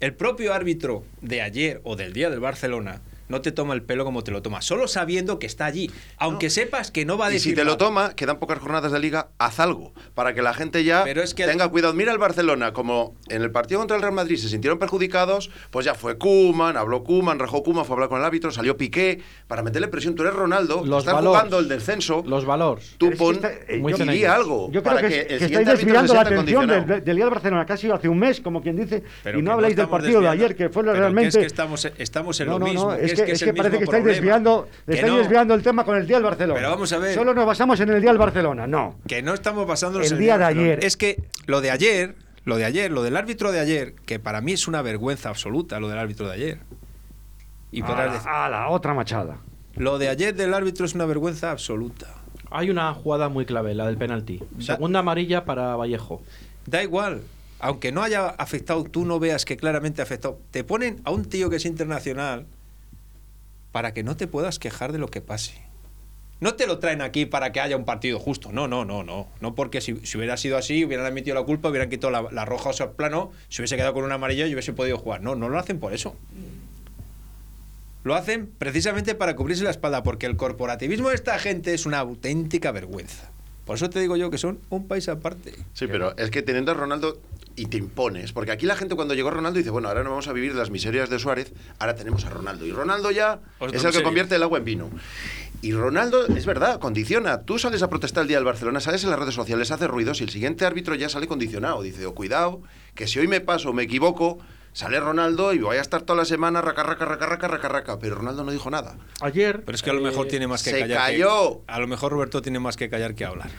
el 0.00 0.14
propio 0.14 0.52
árbitro 0.52 1.04
de 1.20 1.42
ayer 1.42 1.80
o 1.84 1.96
del 1.96 2.12
día 2.12 2.30
del 2.30 2.40
Barcelona 2.40 3.00
no 3.30 3.40
te 3.40 3.52
toma 3.52 3.74
el 3.74 3.82
pelo 3.82 4.04
como 4.04 4.22
te 4.22 4.30
lo 4.30 4.42
toma, 4.42 4.60
solo 4.60 4.88
sabiendo 4.88 5.38
que 5.38 5.46
está 5.46 5.64
allí. 5.64 5.90
Aunque 6.18 6.50
sepas 6.50 6.90
que 6.90 7.04
no 7.04 7.16
va 7.16 7.26
a 7.26 7.30
decir. 7.30 7.48
Y 7.48 7.50
si 7.52 7.56
te 7.56 7.64
lo 7.64 7.76
toma, 7.76 8.14
quedan 8.14 8.38
pocas 8.38 8.58
jornadas 8.58 8.92
de 8.92 8.98
liga, 8.98 9.30
haz 9.38 9.60
algo 9.60 9.94
para 10.14 10.34
que 10.34 10.42
la 10.42 10.52
gente 10.52 10.84
ya 10.84 11.04
tenga 11.34 11.68
cuidado. 11.68 11.94
Mira 11.94 12.12
el 12.12 12.18
Barcelona, 12.18 12.72
como 12.72 13.16
en 13.28 13.42
el 13.42 13.50
partido 13.50 13.80
contra 13.80 13.96
el 13.96 14.02
Real 14.02 14.14
Madrid 14.14 14.36
se 14.36 14.48
sintieron 14.48 14.78
perjudicados, 14.78 15.50
pues 15.70 15.86
ya 15.86 15.94
fue 15.94 16.18
Kuman, 16.18 16.76
habló 16.76 17.04
Kuman, 17.04 17.38
rajó 17.38 17.62
Kuman, 17.62 17.84
fue 17.84 17.94
a 17.94 17.96
hablar 17.96 18.08
con 18.08 18.18
el 18.18 18.24
árbitro, 18.24 18.50
salió 18.50 18.76
Piqué, 18.76 19.22
para 19.46 19.62
meterle 19.62 19.88
presión. 19.88 20.14
Tú 20.14 20.22
eres 20.22 20.34
Ronaldo, 20.34 20.84
los 20.84 21.06
estás 21.06 21.24
jugando 21.24 21.58
el 21.58 21.68
descenso. 21.68 22.22
Los 22.26 22.44
valores. 22.44 22.96
Tú 22.98 23.10
pon 23.16 23.40
y 24.12 24.24
algo. 24.24 24.70
Yo 24.72 24.82
creo 24.82 24.96
que, 24.98 25.26
estáis 25.30 25.66
desviando 25.66 26.14
la 26.14 26.22
atención 26.22 26.66
del, 26.66 26.86
del, 26.86 27.04
día 27.04 27.24
del 27.24 27.30
Barcelona, 27.30 27.64
casi 27.64 27.90
hace 27.90 28.08
un 28.08 28.18
mes, 28.18 28.40
como 28.40 28.60
quien 28.60 28.76
dice, 28.76 29.02
y 29.36 29.42
no 29.42 29.52
habláis 29.52 29.76
del 29.76 29.88
partido 29.88 30.20
de 30.20 30.28
ayer, 30.28 30.56
que 30.56 30.68
fue 30.68 30.82
realmente. 30.82 31.28
Es 31.28 31.36
que 31.36 31.46
estamos, 31.46 31.84
estamos 31.98 32.40
en 32.40 32.48
lo 32.48 32.58
mismo. 32.58 32.92
Es 32.94 33.19
que 33.24 33.54
parece 33.54 33.78
que 33.78 34.00
desviando, 34.00 34.68
desviando 34.86 35.54
el 35.54 35.62
tema 35.62 35.84
con 35.84 35.96
el 35.96 36.06
día 36.06 36.16
del 36.16 36.24
Barcelona. 36.24 36.58
Pero 36.58 36.70
vamos 36.70 36.92
a 36.92 36.98
ver. 36.98 37.14
Solo 37.14 37.34
nos 37.34 37.46
basamos 37.46 37.80
en 37.80 37.90
el 37.90 38.00
día 38.00 38.10
del 38.10 38.18
Barcelona, 38.18 38.66
no. 38.66 38.96
Que 39.06 39.22
no 39.22 39.34
estamos 39.34 39.66
basándonos 39.66 40.06
el 40.06 40.12
en 40.12 40.18
el 40.18 40.24
día 40.24 40.38
de 40.38 40.44
ayer. 40.44 40.84
Es 40.84 40.96
que 40.96 41.22
lo 41.46 41.60
de 41.60 41.70
ayer, 41.70 42.16
lo 42.44 42.56
de 42.56 42.64
ayer, 42.64 42.90
lo 42.90 43.02
del 43.02 43.16
árbitro 43.16 43.52
de 43.52 43.60
ayer, 43.60 43.94
que 44.06 44.18
para 44.18 44.40
mí 44.40 44.52
es 44.52 44.68
una 44.68 44.82
vergüenza 44.82 45.28
absoluta, 45.28 45.80
lo 45.80 45.88
del 45.88 45.98
árbitro 45.98 46.26
de 46.26 46.34
ayer. 46.34 46.58
Y 47.72 47.82
a, 47.82 48.48
la, 48.48 48.68
otra 48.68 48.94
machada. 48.94 49.38
Lo 49.76 49.98
de 49.98 50.08
ayer 50.08 50.34
del 50.34 50.54
árbitro 50.54 50.86
es 50.86 50.94
una 50.94 51.06
vergüenza 51.06 51.50
absoluta. 51.50 52.08
Hay 52.50 52.68
una 52.68 52.92
jugada 52.94 53.28
muy 53.28 53.46
clave, 53.46 53.74
la 53.74 53.86
del 53.86 53.96
penalti. 53.96 54.40
Segunda 54.58 54.98
amarilla 54.98 55.44
para 55.44 55.76
Vallejo. 55.76 56.20
Da 56.66 56.82
igual. 56.82 57.22
Aunque 57.60 57.92
no 57.92 58.02
haya 58.02 58.28
afectado, 58.28 58.82
tú 58.84 59.04
no 59.04 59.20
veas 59.20 59.44
que 59.44 59.56
claramente 59.56 60.02
ha 60.02 60.04
afectado. 60.04 60.40
Te 60.50 60.64
ponen 60.64 61.00
a 61.04 61.10
un 61.12 61.26
tío 61.26 61.50
que 61.50 61.56
es 61.56 61.64
internacional 61.66 62.46
para 63.72 63.94
que 63.94 64.02
no 64.02 64.16
te 64.16 64.26
puedas 64.26 64.58
quejar 64.58 64.92
de 64.92 64.98
lo 64.98 65.08
que 65.08 65.20
pase. 65.20 65.54
No 66.40 66.54
te 66.54 66.66
lo 66.66 66.78
traen 66.78 67.02
aquí 67.02 67.26
para 67.26 67.52
que 67.52 67.60
haya 67.60 67.76
un 67.76 67.84
partido 67.84 68.18
justo. 68.18 68.50
No, 68.50 68.66
no, 68.66 68.86
no, 68.86 69.02
no. 69.04 69.28
No 69.40 69.54
porque 69.54 69.82
si, 69.82 69.92
hubiera 69.92 70.38
sido 70.38 70.56
así, 70.56 70.84
hubieran 70.84 71.04
admitido 71.04 71.34
la 71.34 71.42
culpa, 71.42 71.68
hubieran 71.68 71.90
quitado 71.90 72.30
la, 72.30 72.44
roja 72.46 72.70
o 72.70 72.72
sea, 72.72 72.92
plano, 72.92 73.30
se 73.50 73.60
hubiese 73.60 73.76
quedado 73.76 73.92
con 73.92 74.04
una 74.04 74.14
amarilla 74.14 74.46
y 74.46 74.54
hubiese 74.54 74.72
podido 74.72 74.96
jugar. 74.96 75.20
No, 75.20 75.34
no 75.34 75.50
lo 75.50 75.58
hacen 75.58 75.78
por 75.78 75.92
eso. 75.92 76.16
Lo 78.04 78.14
hacen 78.14 78.50
precisamente 78.58 79.14
para 79.14 79.36
cubrirse 79.36 79.64
la 79.64 79.70
espalda, 79.70 80.02
porque 80.02 80.24
el 80.24 80.36
corporativismo 80.36 81.10
de 81.10 81.14
esta 81.14 81.38
gente 81.38 81.74
es 81.74 81.84
una 81.84 81.98
auténtica 81.98 82.72
vergüenza. 82.72 83.30
Por 83.70 83.76
eso 83.76 83.88
te 83.88 84.00
digo 84.00 84.16
yo 84.16 84.30
que 84.30 84.36
son 84.36 84.58
un 84.68 84.88
país 84.88 85.08
aparte. 85.08 85.54
Sí, 85.74 85.86
pero 85.86 86.16
es 86.16 86.32
que 86.32 86.42
teniendo 86.42 86.72
a 86.72 86.74
Ronaldo 86.74 87.20
y 87.54 87.66
te 87.66 87.76
impones. 87.76 88.32
Porque 88.32 88.50
aquí 88.50 88.66
la 88.66 88.74
gente 88.74 88.96
cuando 88.96 89.14
llegó 89.14 89.30
Ronaldo 89.30 89.58
dice, 89.58 89.70
bueno, 89.70 89.86
ahora 89.86 90.02
no 90.02 90.10
vamos 90.10 90.26
a 90.26 90.32
vivir 90.32 90.56
las 90.56 90.70
miserias 90.70 91.08
de 91.08 91.20
Suárez, 91.20 91.52
ahora 91.78 91.94
tenemos 91.94 92.24
a 92.24 92.30
Ronaldo. 92.30 92.66
Y 92.66 92.72
Ronaldo 92.72 93.12
ya 93.12 93.38
es 93.72 93.84
el 93.84 93.92
que 93.92 94.02
convierte 94.02 94.34
el 94.34 94.42
agua 94.42 94.58
en 94.58 94.64
vino. 94.64 94.90
Y 95.62 95.70
Ronaldo, 95.70 96.26
es 96.26 96.46
verdad, 96.46 96.80
condiciona. 96.80 97.42
Tú 97.42 97.60
sales 97.60 97.84
a 97.84 97.88
protestar 97.88 98.22
el 98.22 98.26
día 98.26 98.38
del 98.38 98.44
Barcelona, 98.44 98.80
sales 98.80 99.04
en 99.04 99.10
las 99.10 99.20
redes 99.20 99.34
sociales, 99.36 99.70
hace 99.70 99.86
ruidos 99.86 100.20
y 100.20 100.24
el 100.24 100.30
siguiente 100.30 100.66
árbitro 100.66 100.96
ya 100.96 101.08
sale 101.08 101.28
condicionado. 101.28 101.80
Dice, 101.80 102.06
oh, 102.06 102.12
cuidado, 102.12 102.62
que 102.96 103.06
si 103.06 103.20
hoy 103.20 103.28
me 103.28 103.40
paso 103.40 103.70
o 103.70 103.72
me 103.72 103.84
equivoco, 103.84 104.40
sale 104.72 105.00
Ronaldo 105.00 105.52
y 105.52 105.58
voy 105.58 105.76
a 105.76 105.80
estar 105.80 106.02
toda 106.02 106.16
la 106.18 106.24
semana 106.24 106.60
raca, 106.60 106.82
raca, 106.82 107.04
raca, 107.04 107.26
raca, 107.26 107.48
raca, 107.48 107.68
raca. 107.68 107.98
Pero 107.98 108.16
Ronaldo 108.16 108.44
no 108.44 108.52
dijo 108.52 108.70
nada. 108.70 108.96
Ayer. 109.20 109.62
Pero 109.64 109.76
es 109.76 109.82
que 109.82 109.90
a 109.90 109.94
lo 109.94 110.00
mejor 110.00 110.26
eh, 110.26 110.30
tiene 110.30 110.46
más 110.46 110.62
que 110.62 110.70
se 110.70 110.80
callar. 110.80 110.98
cayó. 110.98 111.62
a 111.66 111.78
lo 111.78 111.86
mejor 111.86 112.12
Roberto 112.12 112.42
tiene 112.42 112.60
más 112.60 112.76
que 112.76 112.88
callar 112.88 113.14
que 113.14 113.24
hablar. 113.24 113.50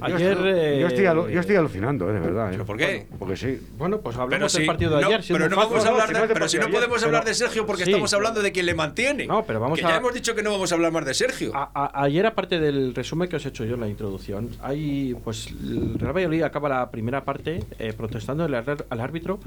Ayer, 0.00 0.38
yo, 0.78 0.86
estoy, 0.86 1.04
yo, 1.04 1.40
estoy, 1.40 1.56
alucinando, 1.56 2.08
eh, 2.08 2.12
de 2.12 2.20
verdad. 2.20 2.48
¿Pero 2.50 2.62
eh. 2.62 2.66
por 2.66 2.76
qué? 2.76 3.06
Porque 3.18 3.36
sí. 3.36 3.60
Bueno, 3.76 4.00
pues 4.00 4.16
hablemos 4.16 4.52
del 4.52 4.66
partido 4.66 4.96
de 4.96 5.04
ayer. 5.04 5.24
pero, 5.26 5.48
no 5.48 5.56
vamos 5.56 5.84
a 5.84 5.88
hablar 5.88 6.28
de, 6.28 6.34
pero 6.34 6.48
si 6.48 6.58
no 6.58 6.68
podemos 6.68 7.02
hablar 7.02 7.24
de 7.24 7.34
Sergio 7.34 7.66
porque 7.66 7.82
estamos 7.82 8.12
hablando 8.14 8.40
de 8.40 8.52
quien 8.52 8.66
le 8.66 8.74
mantiene. 8.74 9.26
No, 9.26 9.44
pero 9.44 9.58
vamos 9.58 9.78
que 9.78 9.84
a... 9.84 9.88
ya 9.88 9.96
hemos 9.96 10.14
dicho 10.14 10.34
que 10.34 10.42
no 10.42 10.52
vamos 10.52 10.70
a 10.70 10.76
hablar 10.76 10.92
más 10.92 11.04
de 11.04 11.14
Sergio. 11.14 11.52
ayer, 11.74 12.26
aparte 12.26 12.60
del 12.60 12.94
resumen 12.94 13.28
que 13.28 13.36
os 13.36 13.44
he 13.44 13.48
hecho 13.48 13.64
yo 13.64 13.74
en 13.74 13.80
la 13.80 13.88
introducción, 13.88 14.50
hay, 14.62 15.16
pues 15.24 15.48
el 15.48 15.98
Real 15.98 16.14
Valladolid 16.14 16.42
acaba 16.42 16.68
la 16.68 16.90
primera 16.90 17.24
parte 17.24 17.64
eh, 17.78 17.92
protestando 17.92 18.44
al 18.44 19.00
árbitro 19.00 19.40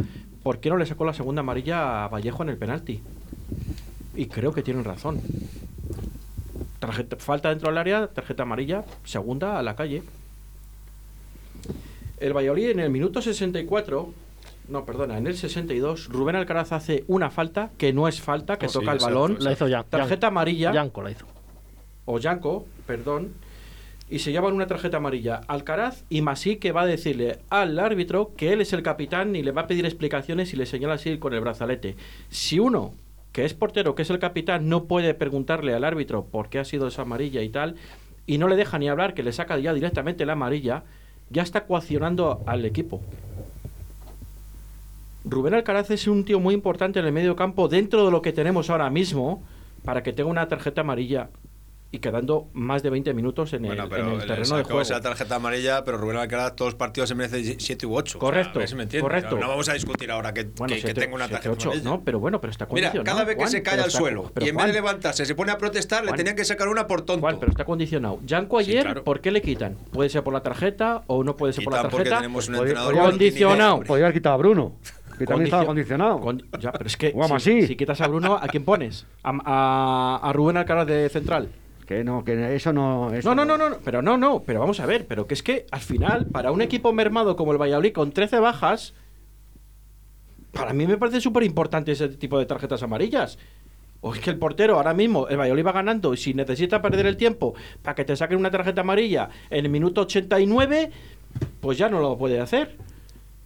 por 0.44 0.60
qué 0.60 0.70
no 0.70 0.78
le 0.78 0.86
sacó 0.86 1.06
la 1.06 1.14
segunda 1.14 1.40
amarilla 1.40 2.04
a 2.04 2.08
Vallejo 2.10 2.44
en 2.44 2.50
el 2.50 2.58
penalti. 2.58 3.02
Y 4.16 4.26
creo 4.26 4.54
que 4.54 4.64
tienen 4.64 4.84
razón. 4.84 5.22
falta 7.20 7.50
dentro 7.50 7.70
del 7.70 7.78
área, 7.78 8.08
tarjeta 8.08 8.44
amarilla, 8.44 8.84
segunda 9.06 9.58
a 9.58 9.64
la 9.64 9.78
calle 9.78 10.04
el 12.22 12.34
Valladolid 12.34 12.70
en 12.70 12.80
el 12.80 12.90
minuto 12.90 13.22
64 13.22 14.14
no, 14.68 14.86
perdona, 14.86 15.18
en 15.18 15.28
el 15.28 15.36
62, 15.36 16.08
Rubén 16.08 16.38
Alcaraz 16.38 16.72
hace 16.72 17.04
una 17.08 17.30
falta 17.30 17.72
que 17.78 17.92
no 17.92 18.08
es 18.08 18.22
falta, 18.22 18.58
que 18.58 18.68
oh, 18.68 18.72
toca 18.72 18.94
el 18.94 19.00
balón. 19.00 19.38
La 19.42 19.52
hizo 19.52 19.68
ya. 19.68 19.84
Tarjeta 19.84 20.28
amarilla. 20.28 20.72
Yanko 20.72 21.02
la 21.02 21.12
hizo. 21.12 21.26
O 22.06 22.20
Yanko, 22.20 22.66
perdón. 22.88 23.34
Y 24.10 24.20
se 24.20 24.32
llevan 24.32 24.54
una 24.54 24.68
tarjeta 24.68 24.98
amarilla 24.98 25.42
Alcaraz 25.48 26.04
y 26.10 26.22
Masí 26.22 26.58
que 26.58 26.72
va 26.72 26.82
a 26.82 26.86
decirle 26.86 27.40
al 27.50 27.80
árbitro 27.80 28.34
que 28.36 28.54
él 28.54 28.62
es 28.62 28.72
el 28.72 28.84
capitán 28.84 29.36
y 29.36 29.42
le 29.42 29.52
va 29.52 29.64
a 29.64 29.68
pedir 29.68 29.86
explicaciones 29.86 30.54
y 30.54 30.58
le 30.58 30.66
señala 30.66 30.94
así 30.94 31.18
con 31.18 31.34
el 31.34 31.42
brazalete. 31.42 31.96
Si 32.30 32.60
uno, 32.60 32.94
que 33.32 33.46
es 33.46 33.54
portero, 33.54 33.96
que 33.96 34.04
es 34.04 34.10
el 34.10 34.20
capitán, 34.20 34.70
no 34.70 34.86
puede 34.86 35.14
preguntarle 35.14 35.74
al 35.74 35.84
árbitro 35.84 36.26
por 36.26 36.50
qué 36.50 36.60
ha 36.60 36.66
sido 36.66 36.88
esa 36.88 37.02
amarilla 37.02 37.42
y 37.42 37.50
tal, 37.50 37.76
y 38.26 38.38
no 38.38 38.48
le 38.48 38.56
deja 38.56 38.80
ni 38.80 38.90
hablar, 38.90 39.14
que 39.14 39.24
le 39.24 39.32
saca 39.32 39.58
ya 39.60 39.74
directamente 39.74 40.26
la 40.26 40.34
amarilla, 40.34 40.84
ya 41.32 41.44
está 41.44 41.66
coaccionando 41.66 42.42
al 42.46 42.66
equipo. 42.66 43.02
Rubén 45.24 45.54
Alcaraz 45.54 45.92
es 45.92 46.08
un 46.08 46.26
tío 46.26 46.40
muy 46.40 46.54
importante 46.54 47.00
en 47.00 47.06
el 47.06 47.12
medio 47.12 47.36
campo 47.36 47.68
dentro 47.68 48.06
de 48.06 48.12
lo 48.12 48.22
que 48.22 48.34
tenemos 48.34 48.70
ahora 48.70 48.90
mismo 48.90 49.44
para 49.84 50.04
que 50.04 50.14
tenga 50.14 50.30
una 50.30 50.48
tarjeta 50.48 50.82
amarilla 50.82 51.30
y 51.94 52.00
quedando 52.00 52.50
más 52.54 52.84
de 52.84 52.90
20 52.90 53.14
minutos 53.14 53.52
en 53.52 53.66
el, 53.66 53.78
terreno 53.78 54.58
de 54.58 54.64
juego. 54.64 54.82
esa 54.82 55.02
tarjeta 55.02 55.36
amarilla, 55.36 55.84
pero 55.84 55.98
Rubén 55.98 56.18
Alcaraz 56.18 56.56
todos 56.56 56.72
los 56.72 56.78
partidos 56.78 57.10
se 57.10 57.16
merece 57.16 57.60
7 57.60 57.86
u 57.86 57.96
8. 57.96 58.18
Correcto, 58.18 58.62
correcto. 59.02 59.38
No, 59.38 59.50
vamos 59.50 59.68
a 59.68 59.74
discutir 59.74 60.10
ahora 60.10 60.34
que, 60.34 60.50
que, 60.52 60.94
tenga 60.94 61.16
una 61.16 61.28
tarjeta 61.28 61.52
8, 61.52 61.70
amarilla. 61.70 61.90
No, 61.90 62.02
pero 62.02 62.20
bueno, 62.20 62.40
pero 62.40 62.52
está 62.52 62.66
condicionado. 62.66 63.04
Mira, 63.04 63.12
cada 63.12 63.26
vez 63.26 63.38
que 63.38 63.48
se 63.48 63.62
cae 63.62 63.82
al 63.82 63.92
suelo 63.92 64.32
y 64.40 64.48
en 64.48 64.56
vez 64.56 64.68
de 64.68 64.74
levantarse 64.74 65.26
se 65.26 65.36
pone 65.36 65.52
a 65.52 65.58
protestar, 65.58 66.06
le 66.06 66.14
tenían 66.14 66.36
que 66.36 66.46
sacar 66.46 66.70
una 66.70 66.88
por 66.88 67.02
tonto. 67.02 67.22
Juan, 67.22 67.40
pero 67.40 67.52
está 67.52 67.66
condicionado. 67.66 68.20
Yanko 68.26 68.60
ayer, 68.60 69.04
¿por 69.04 69.20
qué 69.20 69.32
le 69.32 69.42
quitan? 69.42 69.76
¿Puede 69.92 70.10
ser 70.10 70.24
por 70.24 70.34
la 70.34 70.42
tarjeta 70.42 71.04
o 71.08 71.26
no 71.26 71.36
puede 71.36 71.52
ser 71.52 71.66
por 71.66 71.74
la 71.74 71.82
tarjeta? 71.82 71.98
Porque 71.98 72.10
tenemos 72.10 72.48
un 72.48 72.56
entrenador 72.56 72.96
condicionado. 72.96 73.82
Podría 73.82 74.06
haber 74.06 74.14
quitado 74.14 74.36
a 74.36 74.38
Bruno. 74.38 74.76
Que 75.18 75.28
también 75.28 75.48
estaba 75.48 75.66
condicionado. 75.66 76.20
ya, 76.60 76.72
pero 76.72 76.88
es 76.88 76.98
que 76.98 77.14
si, 77.40 77.68
si, 77.68 77.76
quitas 77.76 78.02
a 78.02 78.08
Bruno, 78.08 78.40
¿a 78.42 78.48
quién 78.48 78.64
pones? 78.64 79.06
¿A, 79.22 79.38
a, 79.46 80.30
a 80.30 80.34
Rubén 80.34 80.58
Alcaraz 80.58 80.88
de 80.88 81.10
central? 81.10 81.50
Que 81.92 82.06
no, 82.06 82.24
que 82.24 82.56
eso 82.56 82.72
no. 82.72 83.12
no, 83.12 83.36
no, 83.36 83.44
no, 83.44 83.58
no, 83.58 83.78
pero 83.84 84.02
no, 84.02 84.16
no, 84.18 84.44
pero 84.44 84.62
vamos 84.62 84.80
a 84.80 84.86
ver, 84.86 85.06
pero 85.08 85.28
que 85.28 85.34
es 85.34 85.44
que 85.44 85.66
al 85.72 85.82
final, 85.82 86.26
para 86.28 86.54
un 86.54 86.62
equipo 86.62 86.94
mermado 86.94 87.36
como 87.36 87.52
el 87.52 87.58
Valladolid 87.58 87.92
con 87.92 88.14
13 88.14 88.40
bajas, 88.40 88.94
para 90.54 90.72
mí 90.72 90.88
me 90.88 90.96
parece 90.98 91.20
súper 91.20 91.44
importante 91.44 91.92
ese 91.92 92.08
tipo 92.08 92.40
de 92.40 92.46
tarjetas 92.46 92.82
amarillas. 92.82 93.38
O 94.00 94.16
es 94.16 94.22
que 94.22 94.30
el 94.30 94.38
portero 94.38 94.78
ahora 94.78 94.94
mismo, 94.94 95.28
el 95.28 95.36
Valladolid 95.36 95.66
va 95.66 95.74
ganando 95.74 96.14
y 96.14 96.18
si 96.18 96.34
necesita 96.34 96.82
perder 96.82 97.08
el 97.08 97.18
tiempo 97.18 97.56
para 97.82 97.94
que 97.94 98.06
te 98.06 98.16
saquen 98.16 98.38
una 98.38 98.52
tarjeta 98.52 98.80
amarilla 98.80 99.28
en 99.50 99.66
el 99.66 99.70
minuto 99.70 100.04
89, 100.04 100.92
pues 101.60 101.78
ya 101.78 101.90
no 101.90 102.00
lo 102.00 102.18
puede 102.18 102.40
hacer. 102.40 102.78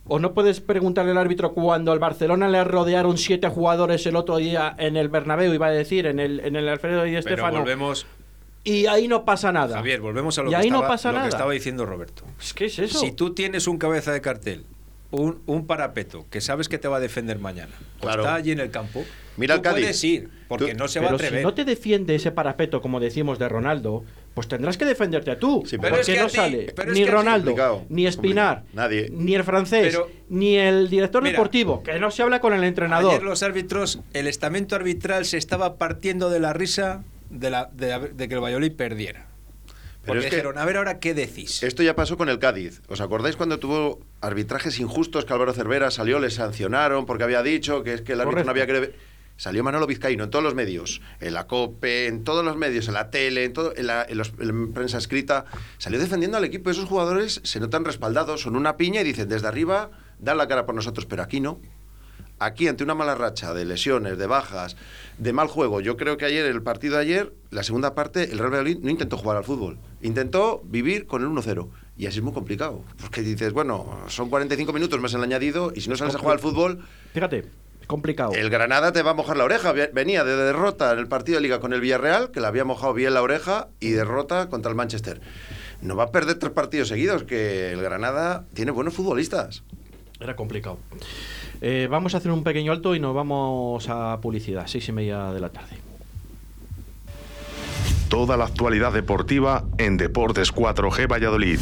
O 0.07 0.19
no 0.19 0.35
puedes 0.35 0.61
preguntarle 0.61 1.09
al 1.13 1.17
árbitro 1.17 1.51
cuando 1.55 1.91
al 1.91 1.97
Barcelona 1.97 2.47
le 2.47 2.63
rodearon 2.63 3.17
siete 3.17 3.49
jugadores 3.49 4.05
el 4.05 4.15
otro 4.15 4.37
día 4.37 4.75
en 4.77 4.97
el 4.97 5.09
Bernabéu, 5.09 5.51
iba 5.51 5.65
a 5.65 5.71
decir, 5.71 6.05
en 6.05 6.19
el, 6.19 6.41
en 6.41 6.55
el 6.55 6.69
Alfredo 6.69 7.07
y 7.07 7.15
Estefano. 7.15 7.57
volvemos 7.57 8.05
y 8.65 8.87
ahí 8.87 9.07
no 9.07 9.23
pasa 9.23 9.51
nada. 9.51 9.77
Javier, 9.77 10.01
volvemos 10.01 10.37
a 10.37 10.43
lo, 10.43 10.49
que, 10.49 10.57
estaba, 11.27 11.53
diciendo 11.53 11.85
Roberto. 11.85 12.23
¿Qué 12.55 12.65
es 12.65 12.79
eso? 12.79 12.99
Si 12.99 13.11
tú 13.11 13.33
tienes 13.33 13.67
un 13.67 13.77
cabeza 13.77 14.11
de 14.11 14.19
cartel, 14.21 14.65
un, 15.11 15.41
un 15.45 15.67
parapeto 15.67 16.25
que 16.29 16.41
sabes 16.41 16.67
que 16.67 16.77
te 16.77 16.87
va 16.87 16.97
a 16.97 16.99
defender 16.99 17.39
mañana, 17.39 17.73
o 18.01 18.09
está 18.09 18.35
allí 18.35 18.51
en 18.51 18.59
el 18.59 18.71
campo, 18.71 19.05
Mira 19.37 19.61
tú 19.61 19.69
puedes 19.69 20.03
ir, 20.03 20.29
porque 20.47 20.73
no 20.73 20.87
se 20.87 20.99
va 20.99 21.09
a 21.09 21.13
atrever. 21.13 21.39
Si 21.39 21.43
no 21.43 21.53
te 21.53 21.65
defiende 21.65 22.15
ese 22.15 22.31
parapeto, 22.31 22.81
como 22.81 22.99
decimos 22.99 23.37
de 23.37 23.49
Ronaldo, 23.49 24.03
pues 24.33 24.47
tendrás 24.47 24.77
que 24.77 24.85
defenderte 24.85 25.35
tú. 25.35 25.63
Sí, 25.65 25.77
pero 25.77 25.97
porque 25.97 26.17
no 26.17 26.29
sale 26.29 26.73
ni 26.91 27.05
Ronaldo, 27.05 27.85
ni 27.89 28.07
Espinar, 28.07 28.63
ni 29.11 29.35
el 29.35 29.43
francés, 29.43 29.97
ni 30.29 30.57
el 30.57 30.89
director 30.89 31.23
deportivo, 31.23 31.83
que 31.83 31.99
no 31.99 32.11
se 32.11 32.23
habla 32.23 32.39
con 32.39 32.53
el 32.53 32.63
entrenador. 32.63 33.11
Ayer 33.11 33.23
los 33.23 33.43
árbitros, 33.43 33.99
el 34.13 34.27
estamento 34.27 34.75
arbitral 34.75 35.25
se 35.25 35.37
estaba 35.37 35.75
partiendo 35.77 36.29
de 36.29 36.39
la 36.39 36.53
risa 36.53 37.03
de, 37.35 37.49
la, 37.49 37.65
de, 37.65 38.27
que 38.27 38.33
el 38.33 38.41
Valladolid 38.41 38.73
perdiera. 38.73 39.27
Porque 40.05 40.25
dijeron, 40.25 40.57
a 40.57 40.65
ver 40.65 40.77
ahora 40.77 40.99
qué 40.99 41.13
decís. 41.13 41.63
Esto 41.63 41.81
ya 41.81 41.95
pasó 41.95 42.15
con 42.15 42.29
el 42.29 42.37
Cádiz. 42.37 42.81
¿Os 42.87 43.01
acordáis 43.01 43.35
cuando 43.35 43.59
tuvo 43.59 43.99
arbitrajes 44.21 44.79
injustos 44.79 45.25
que 45.25 45.33
Álvaro 45.33 45.53
Cervera 45.53 45.89
salió, 45.89 46.19
le 46.19 46.29
sancionaron 46.29 47.05
porque 47.07 47.23
había 47.23 47.41
dicho 47.41 47.83
que 47.83 47.93
es 47.93 48.01
que 48.01 48.13
el 48.13 48.21
árbitro 48.21 48.43
no 48.43 48.51
había 48.51 48.67
que 48.67 48.93
Salió 49.37 49.65
Manolo 49.65 49.85
Vizcaíno 49.85 50.23
en 50.23 50.29
todos 50.29 50.43
los 50.43 50.55
medios, 50.55 51.01
en 51.19 51.33
la 51.33 51.45
COPE, 51.45 52.07
en 52.07 52.23
todos 52.23 52.45
los 52.45 52.55
medios, 52.55 52.87
en 52.87 52.93
la 52.93 53.09
tele, 53.09 53.43
en, 53.43 53.51
todo, 53.51 53.73
en, 53.75 53.87
la, 53.87 54.07
prensa 54.73 54.97
escrita. 54.97 55.45
Salió 55.77 55.99
defendiendo 55.99 56.37
al 56.37 56.45
equipo. 56.45 56.69
Esos 56.69 56.85
jugadores 56.85 57.41
se 57.43 57.59
notan 57.59 57.83
respaldados, 57.83 58.41
son 58.41 58.55
una 58.55 58.77
piña 58.77 59.01
y 59.01 59.03
dicen 59.03 59.27
desde 59.27 59.47
arriba, 59.47 59.89
dan 60.19 60.37
la 60.37 60.47
cara 60.47 60.65
por 60.65 60.73
nosotros, 60.73 61.05
pero 61.05 61.21
aquí 61.21 61.41
no. 61.41 61.59
Aquí, 62.39 62.67
ante 62.69 62.85
una 62.85 62.95
mala 62.95 63.15
racha 63.15 63.53
de 63.53 63.65
lesiones, 63.65 64.17
de 64.17 64.25
bajas, 64.25 64.77
de 65.17 65.33
mal 65.33 65.47
juego, 65.47 65.81
yo 65.81 65.97
creo 65.97 66.17
que 66.17 66.25
ayer, 66.25 66.45
el 66.45 66.61
partido 66.61 66.95
de 66.95 67.01
ayer, 67.01 67.33
la 67.49 67.63
segunda 67.63 67.95
parte, 67.95 68.31
el 68.31 68.39
Real 68.39 68.51
Madrid 68.51 68.77
no 68.81 68.89
intentó 68.89 69.17
jugar 69.17 69.37
al 69.37 69.43
fútbol. 69.43 69.77
Intentó 70.01 70.61
vivir 70.65 71.07
con 71.07 71.21
el 71.21 71.29
1-0. 71.29 71.69
Y 71.97 72.07
así 72.07 72.17
es 72.17 72.23
muy 72.23 72.33
complicado. 72.33 72.83
Porque 72.99 73.21
dices, 73.21 73.53
bueno, 73.53 73.97
son 74.07 74.29
45 74.29 74.73
minutos 74.73 74.99
más 74.99 75.13
el 75.13 75.23
añadido 75.23 75.71
y 75.73 75.81
si 75.81 75.89
no 75.89 75.95
sales 75.95 76.15
a 76.15 76.19
jugar 76.19 76.33
al 76.33 76.39
fútbol. 76.39 76.85
Fíjate, 77.13 77.45
complicado. 77.87 78.33
El 78.33 78.49
Granada 78.49 78.91
te 78.91 79.01
va 79.01 79.11
a 79.11 79.13
mojar 79.13 79.37
la 79.37 79.45
oreja. 79.45 79.71
Venía 79.71 80.23
de 80.25 80.35
derrota 80.35 80.91
en 80.91 80.99
el 80.99 81.07
partido 81.07 81.37
de 81.37 81.43
Liga 81.43 81.59
con 81.59 81.71
el 81.71 81.79
Villarreal, 81.79 82.31
que 82.31 82.41
le 82.41 82.47
había 82.47 82.65
mojado 82.65 82.93
bien 82.93 83.13
la 83.13 83.21
oreja, 83.21 83.69
y 83.79 83.91
derrota 83.91 84.49
contra 84.49 84.69
el 84.69 84.75
Manchester. 84.75 85.21
No 85.81 85.95
va 85.95 86.05
a 86.05 86.11
perder 86.11 86.39
tres 86.39 86.51
partidos 86.51 86.89
seguidos, 86.89 87.23
que 87.23 87.71
el 87.71 87.81
Granada 87.81 88.45
tiene 88.53 88.71
buenos 88.71 88.93
futbolistas. 88.93 89.63
Era 90.19 90.35
complicado. 90.35 90.79
Eh, 91.67 91.87
vamos 91.89 92.13
a 92.13 92.19
hacer 92.19 92.31
un 92.31 92.43
pequeño 92.43 92.71
alto 92.71 92.93
y 92.93 92.99
nos 92.99 93.15
vamos 93.15 93.89
a 93.89 94.21
publicidad, 94.21 94.67
seis 94.67 94.87
y 94.87 94.91
media 94.91 95.31
de 95.31 95.39
la 95.39 95.49
tarde. 95.49 95.77
Toda 98.07 98.37
la 98.37 98.45
actualidad 98.45 98.93
deportiva 98.93 99.63
en 99.79 99.97
Deportes 99.97 100.53
4G 100.53 101.11
Valladolid. 101.11 101.57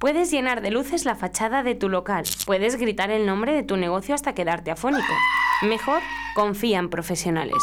Puedes 0.00 0.32
llenar 0.32 0.62
de 0.62 0.72
luces 0.72 1.04
la 1.04 1.14
fachada 1.14 1.62
de 1.62 1.76
tu 1.76 1.88
local. 1.88 2.24
Puedes 2.44 2.74
gritar 2.74 3.12
el 3.12 3.24
nombre 3.24 3.52
de 3.52 3.62
tu 3.62 3.76
negocio 3.76 4.16
hasta 4.16 4.34
quedarte 4.34 4.72
afónico. 4.72 5.14
Mejor, 5.62 6.00
confía 6.34 6.80
en 6.80 6.88
profesionales. 6.88 7.62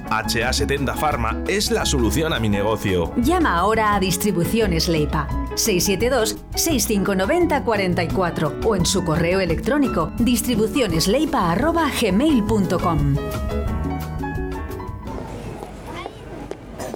HA70 0.11 0.95
Pharma 0.95 1.43
es 1.47 1.71
la 1.71 1.85
solución 1.85 2.33
a 2.33 2.39
mi 2.39 2.49
negocio. 2.49 3.13
Llama 3.15 3.57
ahora 3.57 3.95
a 3.95 3.99
Distribuciones 4.01 4.89
Leipa 4.89 5.29
672 5.55 6.35
6590 6.53 7.63
44 7.63 8.59
o 8.65 8.75
en 8.75 8.85
su 8.85 9.05
correo 9.05 9.39
electrónico 9.39 10.11
distribucionesleipa.gmail.com 10.19 13.15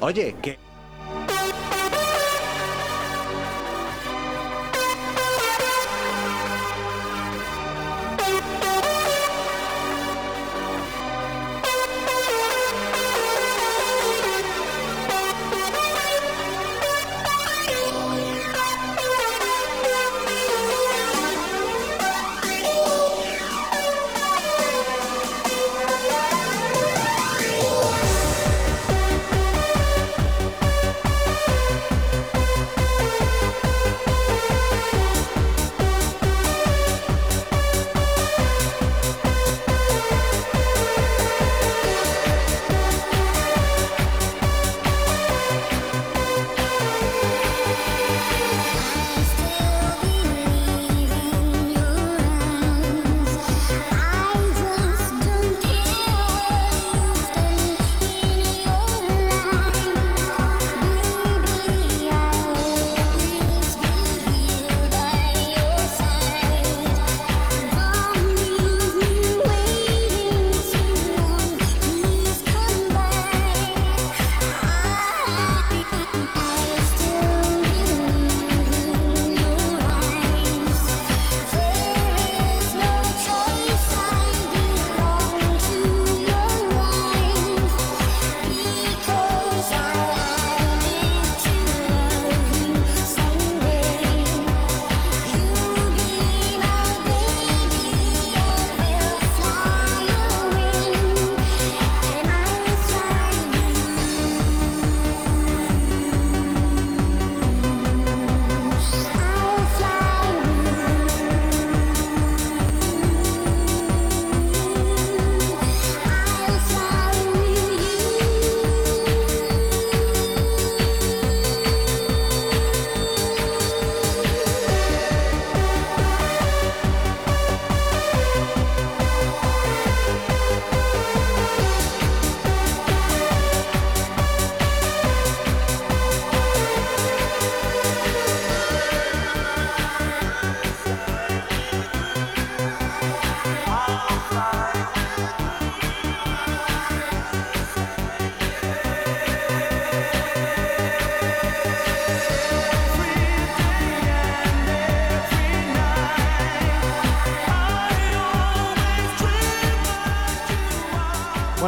Oye, 0.02 0.36
que... 0.42 0.65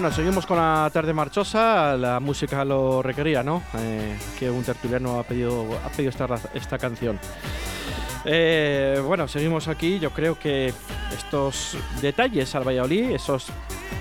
Bueno, 0.08 0.16
seguimos 0.16 0.46
con 0.46 0.56
la 0.56 0.90
tarde 0.94 1.12
marchosa. 1.12 1.98
La 1.98 2.22
música 2.22 2.64
lo 2.64 3.04
requería, 3.04 3.44
¿no? 3.44 3.62
Eh, 3.78 4.18
que 4.40 4.50
un 4.50 4.64
tertuliano 4.64 5.20
ha 5.20 5.24
pedido, 5.24 5.66
ha 5.84 5.90
pedido 5.90 6.12
esta, 6.12 6.30
esta 6.54 6.78
canción. 6.78 7.20
Eh, 8.24 9.02
bueno, 9.06 9.28
seguimos 9.28 9.68
aquí. 9.68 10.00
Yo 10.00 10.12
creo 10.12 10.40
que 10.40 10.74
estos 11.14 11.78
detalles 12.02 12.56
al 12.56 12.66
Valladolid, 12.66 13.12
esos 13.12 13.48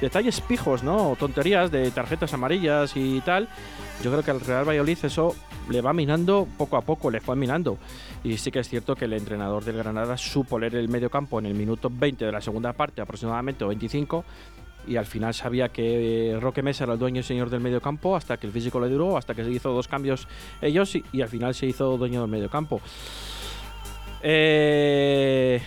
detalles 0.00 0.40
pijos, 0.40 0.84
¿no? 0.84 1.16
tonterías 1.18 1.72
de 1.72 1.90
tarjetas 1.90 2.32
amarillas 2.32 2.92
y 2.94 3.20
tal. 3.22 3.48
Yo 4.04 4.12
creo 4.12 4.22
que 4.22 4.30
al 4.30 4.40
Real 4.40 4.64
Valladolid 4.64 4.98
eso 5.02 5.34
le 5.68 5.80
va 5.80 5.92
minando 5.92 6.46
poco 6.56 6.76
a 6.76 6.82
poco, 6.82 7.10
le 7.10 7.20
fue 7.20 7.34
minando. 7.34 7.78
Y 8.22 8.36
sí 8.36 8.52
que 8.52 8.60
es 8.60 8.68
cierto 8.68 8.94
que 8.94 9.06
el 9.06 9.12
entrenador 9.12 9.64
del 9.64 9.78
Granada 9.78 10.16
supo 10.16 10.56
leer 10.56 10.76
el 10.76 10.88
medio 10.88 11.10
campo 11.10 11.40
en 11.40 11.46
el 11.46 11.54
minuto 11.54 11.90
20 11.92 12.26
de 12.26 12.30
la 12.30 12.40
segunda 12.40 12.74
parte, 12.74 13.02
aproximadamente, 13.02 13.64
o 13.64 13.68
25 13.68 14.24
y 14.86 14.96
al 14.96 15.06
final 15.06 15.34
sabía 15.34 15.68
que 15.68 16.30
eh, 16.30 16.40
Roque 16.40 16.62
Mesa 16.62 16.84
era 16.84 16.94
el 16.94 16.98
dueño 16.98 17.20
y 17.20 17.22
señor 17.24 17.50
del 17.50 17.60
medio 17.60 17.80
campo 17.80 18.16
hasta 18.16 18.36
que 18.36 18.46
el 18.46 18.52
físico 18.52 18.80
le 18.80 18.88
duró, 18.88 19.16
hasta 19.16 19.34
que 19.34 19.44
se 19.44 19.50
hizo 19.50 19.72
dos 19.72 19.88
cambios 19.88 20.28
ellos 20.60 20.94
y, 20.94 21.22
al 21.22 21.28
final 21.28 21.54
se 21.54 21.66
hizo 21.66 21.96
dueño 21.96 22.20
del 22.20 22.30
medio 22.30 22.48
campo. 22.48 22.80
Eh, 24.22 25.60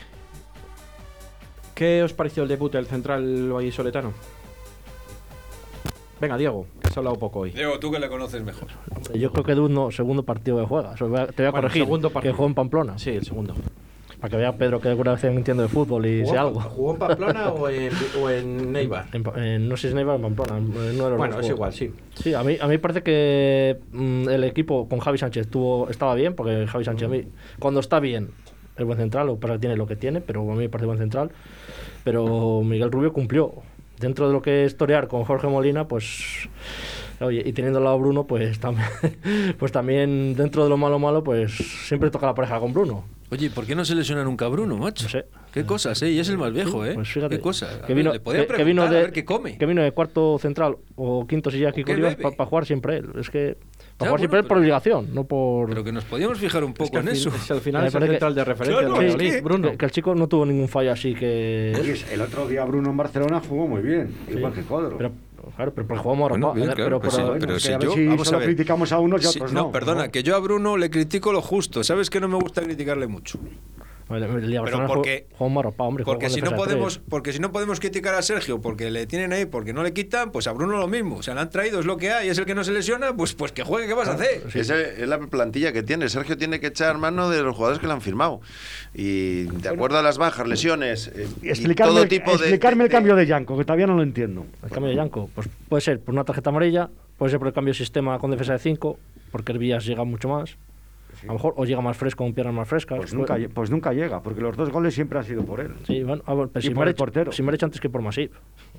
¿Qué 1.75 2.03
os 2.03 2.13
pareció 2.13 2.43
el 2.43 2.49
debut 2.49 2.71
del 2.71 2.87
central 2.87 3.51
vallisoletano? 3.51 4.13
Venga, 6.19 6.37
Diego, 6.37 6.65
que 6.81 6.89
has 6.89 6.97
hablado 6.97 7.15
poco 7.15 7.39
hoy. 7.39 7.51
Diego, 7.51 7.79
tú 7.79 7.91
que 7.91 7.99
le 7.99 8.09
conoces 8.09 8.43
mejor. 8.43 8.67
Yo 9.13 9.31
creo 9.31 9.43
que 9.45 9.55
Dud 9.55 9.69
no, 9.69 9.89
segundo 9.89 10.23
partido 10.23 10.59
de 10.59 10.65
juega. 10.65 10.95
Te 10.95 11.05
voy 11.05 11.19
a 11.19 11.51
corregir. 11.51 11.83
Segundo 11.83 12.09
partido. 12.09 12.33
Que 12.33 12.35
jugó 12.35 12.47
en 12.49 12.55
Pamplona. 12.55 12.99
Sí, 12.99 13.11
el 13.11 13.23
segundo. 13.23 13.55
Para 14.19 14.31
que 14.31 14.37
vea 14.37 14.57
Pedro 14.57 14.81
que 14.81 14.89
alguna 14.89 15.13
vez 15.13 15.23
entiendo 15.23 15.63
de 15.63 15.69
fútbol 15.69 16.05
y 16.05 16.25
sé 16.25 16.37
algo. 16.37 16.59
¿Jugó 16.59 16.91
en 16.93 16.99
Pamplona 16.99 17.49
o 17.49 17.69
en, 17.69 17.91
o 18.21 18.29
en 18.29 19.69
no 19.69 19.77
sé 19.77 19.81
si 19.81 19.87
es 19.87 19.93
Neibar 19.93 20.15
o 20.15 20.27
en 20.27 20.35
Pamplona. 20.35 21.17
bueno, 21.17 21.39
es 21.39 21.47
igual, 21.47 21.71
sí. 21.71 21.93
Sí, 22.15 22.33
a 22.33 22.43
mí, 22.43 22.57
a 22.59 22.67
mí 22.67 22.77
parece 22.79 23.01
que 23.01 23.77
mm, 23.93 24.27
el 24.27 24.43
equipo 24.43 24.89
con 24.89 24.99
Javi 24.99 25.17
Sánchez 25.17 25.47
tuvo, 25.47 25.89
estaba 25.89 26.15
bien, 26.15 26.35
porque 26.35 26.67
Javi 26.67 26.83
Sánchez 26.83 27.07
a 27.07 27.11
mí, 27.11 27.23
cuando 27.59 27.79
está 27.79 28.01
bien, 28.01 28.31
es 28.77 28.85
buen 28.85 28.97
central, 28.97 29.29
o 29.29 29.39
para 29.39 29.57
tiene 29.57 29.77
lo 29.77 29.87
que 29.87 29.95
tiene, 29.95 30.19
pero 30.21 30.41
a 30.41 30.55
mí 30.55 30.63
me 30.63 30.69
parece 30.69 30.85
buen 30.85 30.99
central. 30.99 31.31
Pero 32.03 32.61
Miguel 32.63 32.91
Rubio 32.91 33.13
cumplió. 33.13 33.53
Dentro 33.99 34.27
de 34.27 34.33
lo 34.33 34.41
que 34.41 34.63
es 34.63 34.77
torear 34.77 35.07
con 35.07 35.25
Jorge 35.25 35.47
Molina, 35.47 35.87
pues 35.87 36.47
Oye, 37.21 37.43
y 37.45 37.53
teniendo 37.53 37.79
al 37.79 37.85
lado 37.85 37.99
Bruno, 37.99 38.25
pues 38.25 38.59
también, 38.59 38.87
pues 39.59 39.71
también 39.71 40.35
dentro 40.35 40.63
de 40.63 40.69
lo 40.69 40.77
malo 40.77 40.99
malo, 40.99 41.23
pues 41.23 41.51
siempre 41.53 42.09
toca 42.09 42.25
la 42.25 42.35
pareja 42.35 42.59
con 42.59 42.73
Bruno. 42.73 43.03
Oye, 43.31 43.51
¿por 43.51 43.65
qué 43.67 43.75
no 43.75 43.85
se 43.85 43.93
lesiona 43.93 44.23
nunca 44.23 44.47
Bruno, 44.47 44.75
macho? 44.77 45.03
No 45.03 45.09
sé. 45.09 45.25
Qué 45.53 45.63
cosas, 45.63 46.01
¿eh? 46.01 46.09
Y 46.09 46.19
es 46.19 46.29
el 46.29 46.37
más 46.37 46.51
viejo, 46.51 46.83
¿eh? 46.83 46.93
Pues 46.95 47.09
fíjate. 47.09 47.35
Qué 47.35 47.41
cosas. 47.41 47.77
Que 47.85 47.93
vino, 47.93 48.11
que, 48.11 48.63
vino 48.63 48.87
de, 48.87 48.97
a 48.97 49.01
ver 49.01 49.11
qué 49.11 49.23
come. 49.23 49.57
Que 49.57 49.67
vino 49.67 49.83
de 49.83 49.91
cuarto 49.91 50.39
central 50.39 50.77
o 50.95 51.27
quinto 51.27 51.51
si 51.51 51.59
ya 51.59 51.69
aquí 51.69 51.83
para 51.83 52.45
jugar 52.45 52.65
siempre 52.65 52.97
él. 52.97 53.09
Es 53.19 53.29
que 53.29 53.57
para 53.97 54.09
jugar 54.09 54.19
siempre 54.19 54.39
él 54.39 54.45
por 54.45 54.57
obligación, 54.57 55.13
no 55.13 55.25
por. 55.25 55.69
Pero 55.69 55.83
que 55.83 55.91
nos 55.91 56.05
podíamos 56.05 56.39
fijar 56.39 56.63
un 56.63 56.73
poco 56.73 56.97
en 56.99 57.09
eso. 57.09 57.31
al 57.49 57.61
final 57.61 57.85
es 57.85 57.93
el 57.93 58.07
central 58.07 58.33
de 58.33 58.45
referencia 58.45 58.81
de 58.81 59.41
Bruno. 59.41 59.77
Que, 59.77 59.85
el 59.85 59.91
chico 59.91 60.15
no 60.15 60.27
tuvo 60.27 60.45
ningún 60.45 60.67
fallo 60.67 60.91
así 60.91 61.13
que. 61.13 61.71
el 62.11 62.21
otro 62.21 62.47
día 62.47 62.63
Bruno 62.65 62.89
en 62.89 62.97
Barcelona 62.97 63.41
jugó 63.47 63.67
muy 63.67 63.81
bien, 63.81 64.11
igual 64.27 64.53
que 64.53 64.61
Codro. 64.63 64.97
Pero, 64.97 65.11
Claro, 65.55 65.73
pero 65.73 65.87
por 65.87 65.97
jugamos 65.97 66.29
bueno, 66.29 66.53
bien, 66.53 66.71
claro, 66.71 66.99
pero, 66.99 67.11
pero, 67.15 67.37
pero 67.39 67.59
si 67.59 67.71
yo, 67.79 67.91
si 67.91 68.07
vamos 68.07 68.31
a 68.31 68.37
ver. 68.37 68.47
criticamos 68.47 68.91
a 68.91 68.99
unos 68.99 69.23
y 69.23 69.27
a 69.27 69.29
otros 69.29 69.53
no. 69.53 69.63
No, 69.63 69.71
perdona, 69.71 70.09
que 70.09 70.23
yo 70.23 70.35
a 70.35 70.39
Bruno 70.39 70.77
le 70.77 70.89
critico 70.89 71.31
lo 71.31 71.41
justo. 71.41 71.83
¿Sabes 71.83 72.09
que 72.09 72.19
no 72.19 72.27
me 72.27 72.37
gusta 72.37 72.61
criticarle 72.61 73.07
mucho? 73.07 73.39
Pero 74.09 74.87
porque, 74.87 75.27
hombre, 75.37 75.69
porque 76.03 76.29
si 76.31 76.41
no 76.41 76.51
podemos 76.55 76.97
porque 76.97 77.31
si 77.31 77.39
no 77.39 77.51
podemos 77.51 77.79
criticar 77.79 78.15
a 78.15 78.23
Sergio 78.23 78.59
porque 78.59 78.89
le 78.89 79.05
tienen 79.05 79.33
ahí 79.33 79.45
porque 79.45 79.71
no 79.71 79.83
le 79.83 79.93
quitan 79.93 80.31
pues 80.31 80.47
a 80.47 80.51
Bruno 80.51 80.77
lo 80.77 80.87
mismo. 80.87 81.17
O 81.17 81.23
sea 81.23 81.35
le 81.35 81.41
han 81.41 81.49
traído 81.51 81.79
es 81.79 81.85
lo 81.85 81.97
que 81.97 82.11
hay 82.11 82.29
es 82.29 82.37
el 82.39 82.45
que 82.45 82.55
no 82.55 82.63
se 82.63 82.71
lesiona 82.71 83.15
pues 83.15 83.33
pues 83.33 83.51
que 83.51 83.63
juegue 83.63 83.87
qué 83.87 83.93
vas 83.93 84.09
a 84.09 84.13
hacer 84.13 84.41
esa 84.53 84.79
es 84.81 85.07
la 85.07 85.19
plantilla 85.19 85.71
que 85.71 85.83
tiene. 85.83 86.09
Sergio 86.09 86.37
tiene 86.37 86.59
que 86.59 86.67
echar 86.67 86.97
mano 86.97 87.29
de 87.29 87.43
los 87.43 87.55
jugadores 87.55 87.79
que 87.79 87.85
le 87.85 87.93
han 87.93 88.01
firmado. 88.01 88.41
Y 88.95 89.43
de 89.43 89.69
acuerdo 89.69 89.99
a 89.99 90.01
las 90.01 90.17
bajas 90.17 90.47
lesiones 90.47 91.11
eh, 91.15 91.27
explicarme, 91.43 91.93
todo 91.93 92.07
tipo 92.07 92.31
explicarme 92.31 92.85
el 92.85 92.89
cambio 92.89 93.15
de 93.15 93.27
Yanko 93.27 93.57
que 93.57 93.63
todavía 93.63 93.85
no 93.85 93.95
lo 93.95 94.01
entiendo. 94.01 94.47
El 94.63 94.69
cambio 94.69 94.89
de 94.89 94.95
Yanko 94.95 95.29
pues 95.35 95.47
puede 95.67 95.81
ser 95.81 95.99
por 95.99 96.13
una 96.15 96.23
tarjeta 96.23 96.49
amarilla 96.49 96.89
puede 97.17 97.29
ser 97.29 97.39
por 97.39 97.47
el 97.47 97.53
cambio 97.53 97.73
de 97.73 97.77
sistema 97.77 98.17
con 98.17 98.31
defensa 98.31 98.53
de 98.53 98.59
5 98.59 98.97
porque 99.31 99.51
el 99.51 99.59
Villas 99.59 99.85
llega 99.85 100.03
mucho 100.03 100.29
más 100.29 100.57
a 101.23 101.25
lo 101.27 101.33
mejor 101.33 101.53
o 101.57 101.65
llega 101.65 101.81
más 101.81 101.97
fresco 101.97 102.23
con 102.23 102.33
piernas 102.33 102.55
más 102.55 102.67
frescas. 102.67 102.97
Pues 102.97 103.13
nunca, 103.13 103.37
pues 103.53 103.69
nunca 103.69 103.93
llega, 103.93 104.21
porque 104.21 104.41
los 104.41 104.55
dos 104.55 104.69
goles 104.69 104.93
siempre 104.93 105.19
han 105.19 105.25
sido 105.25 105.43
por 105.43 105.59
él. 105.59 105.73
Sí, 105.85 106.03
bueno, 106.03 106.23
pero 106.25 106.61
si, 106.61 106.69
por 106.69 106.85
me 106.85 106.89
el 106.91 106.95
portero. 106.95 107.31
si 107.31 107.43
me 107.43 107.53
hecho 107.53 107.65
antes 107.65 107.81
que 107.81 107.89
por 107.89 108.01
Masip. 108.01 108.33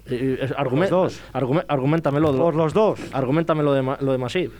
los 0.07 0.91
dos. 0.91 1.21
argumentamelo. 1.33 2.37
Por 2.37 2.55
los 2.55 2.73
dos. 2.73 3.01
Argumentamelo 3.13 3.73
de, 3.73 3.83
lo 4.01 4.13
de 4.13 4.19
Masip. 4.19 4.53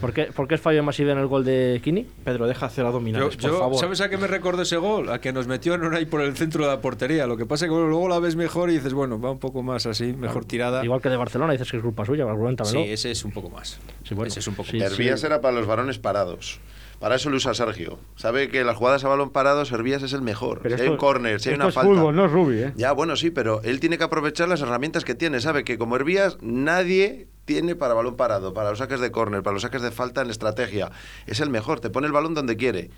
¿Por 0.00 0.12
qué, 0.12 0.24
¿Por 0.24 0.48
qué 0.48 0.56
es 0.56 0.60
fallo 0.60 0.82
masivo 0.82 1.10
en 1.10 1.18
el 1.18 1.26
gol 1.28 1.44
de 1.44 1.80
Kini? 1.82 2.06
Pedro, 2.24 2.46
deja 2.46 2.66
hacer 2.66 2.84
por 2.84 3.00
favor. 3.00 3.78
¿Sabes 3.78 4.00
a 4.00 4.10
qué 4.10 4.16
me 4.16 4.26
recordó 4.26 4.62
ese 4.62 4.76
gol? 4.76 5.08
A 5.10 5.20
que 5.20 5.32
nos 5.32 5.46
metió 5.46 5.74
en 5.74 5.94
ahí 5.94 6.04
por 6.04 6.20
el 6.20 6.36
centro 6.36 6.64
de 6.64 6.70
la 6.70 6.80
portería. 6.80 7.26
Lo 7.26 7.36
que 7.36 7.46
pasa 7.46 7.66
es 7.66 7.70
que 7.70 7.76
luego 7.76 8.08
la 8.08 8.18
ves 8.18 8.36
mejor 8.36 8.70
y 8.70 8.74
dices, 8.74 8.92
bueno, 8.92 9.20
va 9.20 9.30
un 9.30 9.38
poco 9.38 9.62
más 9.62 9.86
así, 9.86 10.12
mejor 10.12 10.44
tirada. 10.44 10.84
Igual 10.84 11.00
que 11.00 11.08
de 11.08 11.16
Barcelona, 11.16 11.52
dices 11.52 11.70
que 11.70 11.76
es 11.76 11.82
culpa 11.82 12.04
suya, 12.04 12.24
argumentamelo. 12.24 12.80
Sí, 12.80 12.90
ese 12.90 13.12
es 13.12 13.24
un 13.24 13.30
poco 13.30 13.50
más. 13.50 13.80
Sí, 14.02 14.14
ese 14.26 14.40
es 14.40 14.46
un 14.48 14.54
poco 14.54 14.70
más. 14.72 15.24
era 15.24 15.40
para 15.40 15.54
los 15.54 15.66
varones 15.66 15.98
parados. 15.98 16.60
Para 16.98 17.16
eso 17.16 17.30
lo 17.30 17.36
usa 17.36 17.54
Sergio. 17.54 17.98
Sabe 18.16 18.48
que 18.48 18.64
las 18.64 18.76
jugadas 18.76 19.04
a 19.04 19.08
balón 19.08 19.30
parado, 19.30 19.64
Servías 19.64 20.02
es 20.02 20.12
el 20.12 20.22
mejor. 20.22 20.62
si 20.64 20.80
hay 20.82 20.88
un 20.88 20.96
córner, 20.96 21.40
si 21.40 21.50
hay 21.50 21.56
una 21.56 21.68
es 21.68 21.74
falta. 21.74 21.90
Fútbol, 21.90 22.14
no 22.16 22.26
es 22.26 22.32
Rubi, 22.32 22.58
¿eh? 22.58 22.72
Ya, 22.76 22.92
bueno, 22.92 23.16
sí, 23.16 23.30
pero 23.30 23.60
él 23.62 23.80
tiene 23.80 23.98
que 23.98 24.04
aprovechar 24.04 24.48
las 24.48 24.60
herramientas 24.60 25.04
que 25.04 25.14
tiene. 25.14 25.40
Sabe 25.40 25.64
que 25.64 25.78
como 25.78 25.96
Hervías, 25.96 26.38
nadie 26.40 27.28
tiene 27.44 27.74
para 27.74 27.94
balón 27.94 28.16
parado, 28.16 28.54
para 28.54 28.70
los 28.70 28.78
saques 28.78 29.00
de 29.00 29.10
córner, 29.10 29.42
para 29.42 29.54
los 29.54 29.62
saques 29.62 29.82
de 29.82 29.90
falta 29.90 30.22
en 30.22 30.30
estrategia. 30.30 30.90
Es 31.26 31.40
el 31.40 31.50
mejor, 31.50 31.80
te 31.80 31.90
pone 31.90 32.06
el 32.06 32.12
balón 32.12 32.34
donde 32.34 32.56
quiere. 32.56 32.90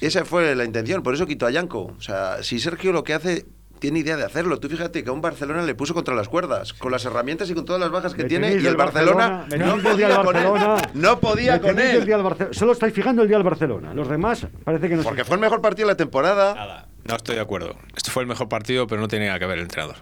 Esa 0.00 0.24
fue 0.24 0.54
la 0.54 0.64
intención, 0.64 1.02
por 1.02 1.14
eso 1.14 1.26
quito 1.26 1.46
a 1.46 1.50
Yanko. 1.50 1.94
O 1.98 2.00
sea, 2.00 2.42
si 2.42 2.58
Sergio 2.60 2.92
lo 2.92 3.04
que 3.04 3.14
hace 3.14 3.46
tiene 3.82 3.98
idea 3.98 4.16
de 4.16 4.22
hacerlo. 4.22 4.60
Tú 4.60 4.68
fíjate 4.68 5.02
que 5.02 5.10
a 5.10 5.12
un 5.12 5.20
Barcelona 5.20 5.62
le 5.62 5.74
puso 5.74 5.92
contra 5.92 6.14
las 6.14 6.28
cuerdas, 6.28 6.72
con 6.72 6.92
las 6.92 7.04
herramientas 7.04 7.50
y 7.50 7.54
con 7.54 7.64
todas 7.64 7.80
las 7.80 7.90
bajas 7.90 8.14
que 8.14 8.22
tiene, 8.22 8.54
y 8.54 8.64
el 8.64 8.76
Barcelona, 8.76 9.44
no, 9.58 9.76
podía 9.78 10.22
con 10.22 10.36
él. 10.36 10.46
no 10.94 11.18
podía 11.18 11.60
con 11.60 11.80
él. 11.80 12.08
Solo 12.52 12.72
estáis 12.72 12.94
fijando 12.94 13.22
el 13.22 13.28
día 13.28 13.38
del 13.38 13.44
Barcelona. 13.44 13.92
Los 13.92 14.08
demás 14.08 14.46
parece 14.62 14.88
que 14.88 14.94
no. 14.94 15.02
Porque 15.02 15.24
fue 15.24 15.34
el 15.34 15.40
mejor 15.40 15.60
partido 15.60 15.88
de 15.88 15.94
la 15.94 15.96
temporada. 15.96 16.54
Nada, 16.54 16.88
no 17.02 17.16
estoy 17.16 17.34
de 17.34 17.40
acuerdo. 17.40 17.74
Este 17.96 18.12
fue 18.12 18.22
el 18.22 18.28
mejor 18.28 18.48
partido, 18.48 18.86
pero 18.86 19.00
no 19.00 19.08
tiene 19.08 19.26
nada 19.26 19.40
que 19.40 19.46
ver 19.46 19.58
el 19.58 19.64
entrenador. 19.64 19.96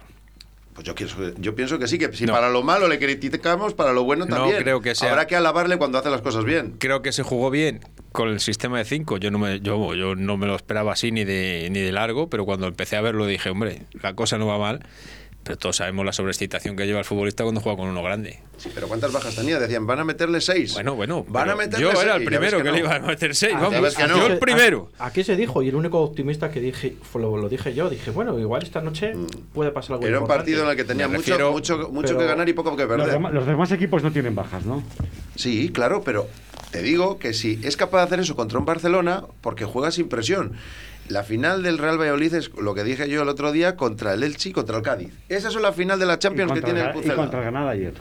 Pues 0.75 0.85
yo, 0.85 0.93
yo 1.39 1.55
pienso 1.55 1.79
que 1.79 1.87
sí, 1.87 1.97
que 1.97 2.13
si 2.13 2.27
para 2.27 2.51
lo 2.51 2.61
malo 2.61 2.87
le 2.87 2.99
criticamos, 2.99 3.73
para 3.73 3.93
lo 3.93 4.03
bueno 4.03 4.27
también. 4.27 4.57
No 4.57 4.61
creo 4.61 4.81
que 4.81 4.93
sea. 4.93 5.09
Habrá 5.09 5.25
que 5.25 5.35
alabarle 5.35 5.77
cuando 5.77 5.97
hace 5.97 6.11
las 6.11 6.21
cosas 6.21 6.45
bien. 6.45 6.75
Creo 6.77 7.01
que 7.01 7.11
se 7.11 7.23
jugó 7.23 7.49
bien 7.49 7.81
con 8.11 8.29
el 8.29 8.39
sistema 8.39 8.77
de 8.77 8.85
5. 8.85 9.17
Yo 9.17 9.31
no 9.31 9.39
me, 9.39 9.59
yo, 9.61 9.93
yo 9.95 10.15
no 10.15 10.37
me 10.37 10.47
lo 10.47 10.55
esperaba 10.55 10.93
así 10.93 11.11
ni 11.11 11.23
de, 11.23 11.69
ni 11.71 11.79
de 11.79 11.91
largo, 11.91 12.29
pero 12.29 12.45
cuando 12.45 12.67
empecé 12.67 12.95
a 12.97 13.01
verlo 13.01 13.25
dije, 13.25 13.49
hombre, 13.49 13.83
la 14.01 14.13
cosa 14.13 14.37
no 14.37 14.47
va 14.47 14.57
mal. 14.57 14.85
Pero 15.51 15.59
todos 15.59 15.75
sabemos 15.75 16.05
la 16.05 16.13
sobreexcitación 16.13 16.77
que 16.77 16.85
lleva 16.85 16.99
el 16.99 17.03
futbolista 17.03 17.43
cuando 17.43 17.59
juega 17.59 17.77
con 17.77 17.89
uno 17.89 18.01
grande. 18.01 18.39
Sí, 18.55 18.69
pero 18.73 18.87
¿cuántas 18.87 19.11
bajas 19.11 19.35
tenía? 19.35 19.59
Decían, 19.59 19.85
van 19.85 19.99
a 19.99 20.05
meterle 20.05 20.39
seis. 20.39 20.75
Bueno, 20.75 20.95
bueno. 20.95 21.25
Van 21.27 21.49
a 21.49 21.57
meterle 21.57 21.91
yo 21.91 22.01
era 22.01 22.15
el 22.15 22.23
primero 22.23 22.63
que, 22.63 22.71
le 22.71 22.79
iba 22.79 22.95
a 22.95 22.99
meter 22.99 23.35
seis. 23.35 23.51
Ah, 23.53 23.67
vamos, 23.69 23.97
yo 23.97 24.27
el 24.27 24.39
primero. 24.39 24.91
Aquí 24.97 25.25
se 25.25 25.35
dijo, 25.35 25.61
y 25.61 25.67
el 25.67 25.75
único 25.75 25.99
optimista 25.99 26.49
que 26.51 26.61
dije, 26.61 26.95
fue 27.01 27.21
lo, 27.21 27.49
dije 27.49 27.73
yo, 27.73 27.89
dije, 27.89 28.11
bueno, 28.11 28.39
igual 28.39 28.63
esta 28.63 28.79
noche 28.79 29.13
mm. 29.13 29.27
puede 29.53 29.71
pasar 29.71 29.95
algo 29.95 30.07
Era 30.07 30.21
un 30.21 30.27
partido 30.27 30.63
en 30.63 30.69
el 30.69 30.77
que 30.77 30.85
tenía 30.85 31.09
mucho, 31.09 31.51
mucho, 31.51 31.89
mucho 31.91 32.17
que 32.17 32.25
ganar 32.25 32.47
y 32.47 32.53
poco 32.53 32.77
que 32.77 32.87
perder. 32.87 33.19
Los 33.19 33.45
demás, 33.45 33.73
equipos 33.73 34.03
no 34.03 34.13
tienen 34.13 34.33
bajas, 34.33 34.65
¿no? 34.65 34.81
Sí, 35.35 35.69
claro, 35.73 36.01
pero 36.01 36.29
te 36.71 36.81
digo 36.81 37.19
que 37.19 37.33
si 37.33 37.59
es 37.61 37.75
capaz 37.75 37.97
de 37.97 38.03
hacer 38.05 38.19
eso 38.21 38.37
contra 38.37 38.57
un 38.57 38.63
Barcelona, 38.63 39.25
porque 39.41 39.65
juega 39.65 39.91
sin 39.91 40.07
presión. 40.07 40.53
La 41.11 41.23
final 41.23 41.61
del 41.61 41.77
Real 41.77 41.99
Valladolid 41.99 42.33
es 42.35 42.51
lo 42.55 42.73
que 42.73 42.85
dije 42.85 43.09
yo 43.09 43.23
el 43.23 43.27
otro 43.27 43.51
día 43.51 43.75
contra 43.75 44.13
el 44.13 44.23
Elche 44.23 44.49
y 44.49 44.53
contra 44.53 44.77
el 44.77 44.83
Cádiz. 44.83 45.13
Esa 45.27 45.49
es 45.49 45.55
la 45.55 45.73
final 45.73 45.99
de 45.99 46.05
la 46.05 46.17
Champions 46.17 46.53
que 46.53 46.61
tiene 46.61 46.79
el 46.81 46.91
Pucela. 46.91 47.15
Y 47.15 47.17
contra 47.17 47.39
el 47.39 47.45
Granada 47.45 47.71
ayer. 47.71 47.93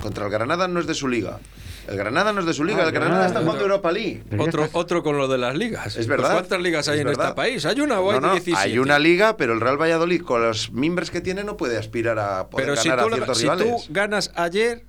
Contra 0.00 0.26
el 0.26 0.30
Granada 0.30 0.68
no 0.68 0.78
es 0.78 0.86
de 0.86 0.94
su 0.94 1.08
liga. 1.08 1.40
El 1.88 1.96
Granada 1.96 2.32
no 2.32 2.40
es 2.40 2.46
de 2.46 2.54
su 2.54 2.64
liga, 2.64 2.84
ah, 2.84 2.86
el 2.86 2.92
Granada, 2.92 3.26
está 3.26 3.40
jugando 3.40 3.62
Europa 3.62 3.90
League. 3.90 4.22
Otro, 4.38 4.68
otro 4.72 5.02
con 5.02 5.18
lo 5.18 5.26
de 5.26 5.36
las 5.36 5.56
ligas. 5.56 5.96
Es 5.96 6.06
verdad. 6.06 6.32
¿Cuántas 6.32 6.60
ligas 6.60 6.88
hay 6.88 7.00
en 7.00 7.08
este 7.08 7.32
país? 7.32 7.66
¿Hay 7.66 7.80
una 7.80 7.98
o 7.98 8.12
hay 8.12 8.20
no, 8.20 8.56
Hay 8.56 8.78
una 8.78 9.00
liga, 9.00 9.36
pero 9.36 9.52
el 9.52 9.60
Real 9.60 9.76
Valladolid, 9.76 10.22
con 10.22 10.40
los 10.40 10.70
mimbres 10.72 11.10
que 11.10 11.20
tiene, 11.20 11.42
no 11.42 11.56
puede 11.56 11.76
aspirar 11.76 12.20
a 12.20 12.48
poder 12.48 12.66
pero 12.66 12.76
ganar 12.76 13.00
a 13.00 13.02
ciertos 13.02 13.40
rivales. 13.40 13.80
Si 13.80 13.86
tú 13.88 13.92
ganas 13.92 14.30
ayer, 14.36 14.84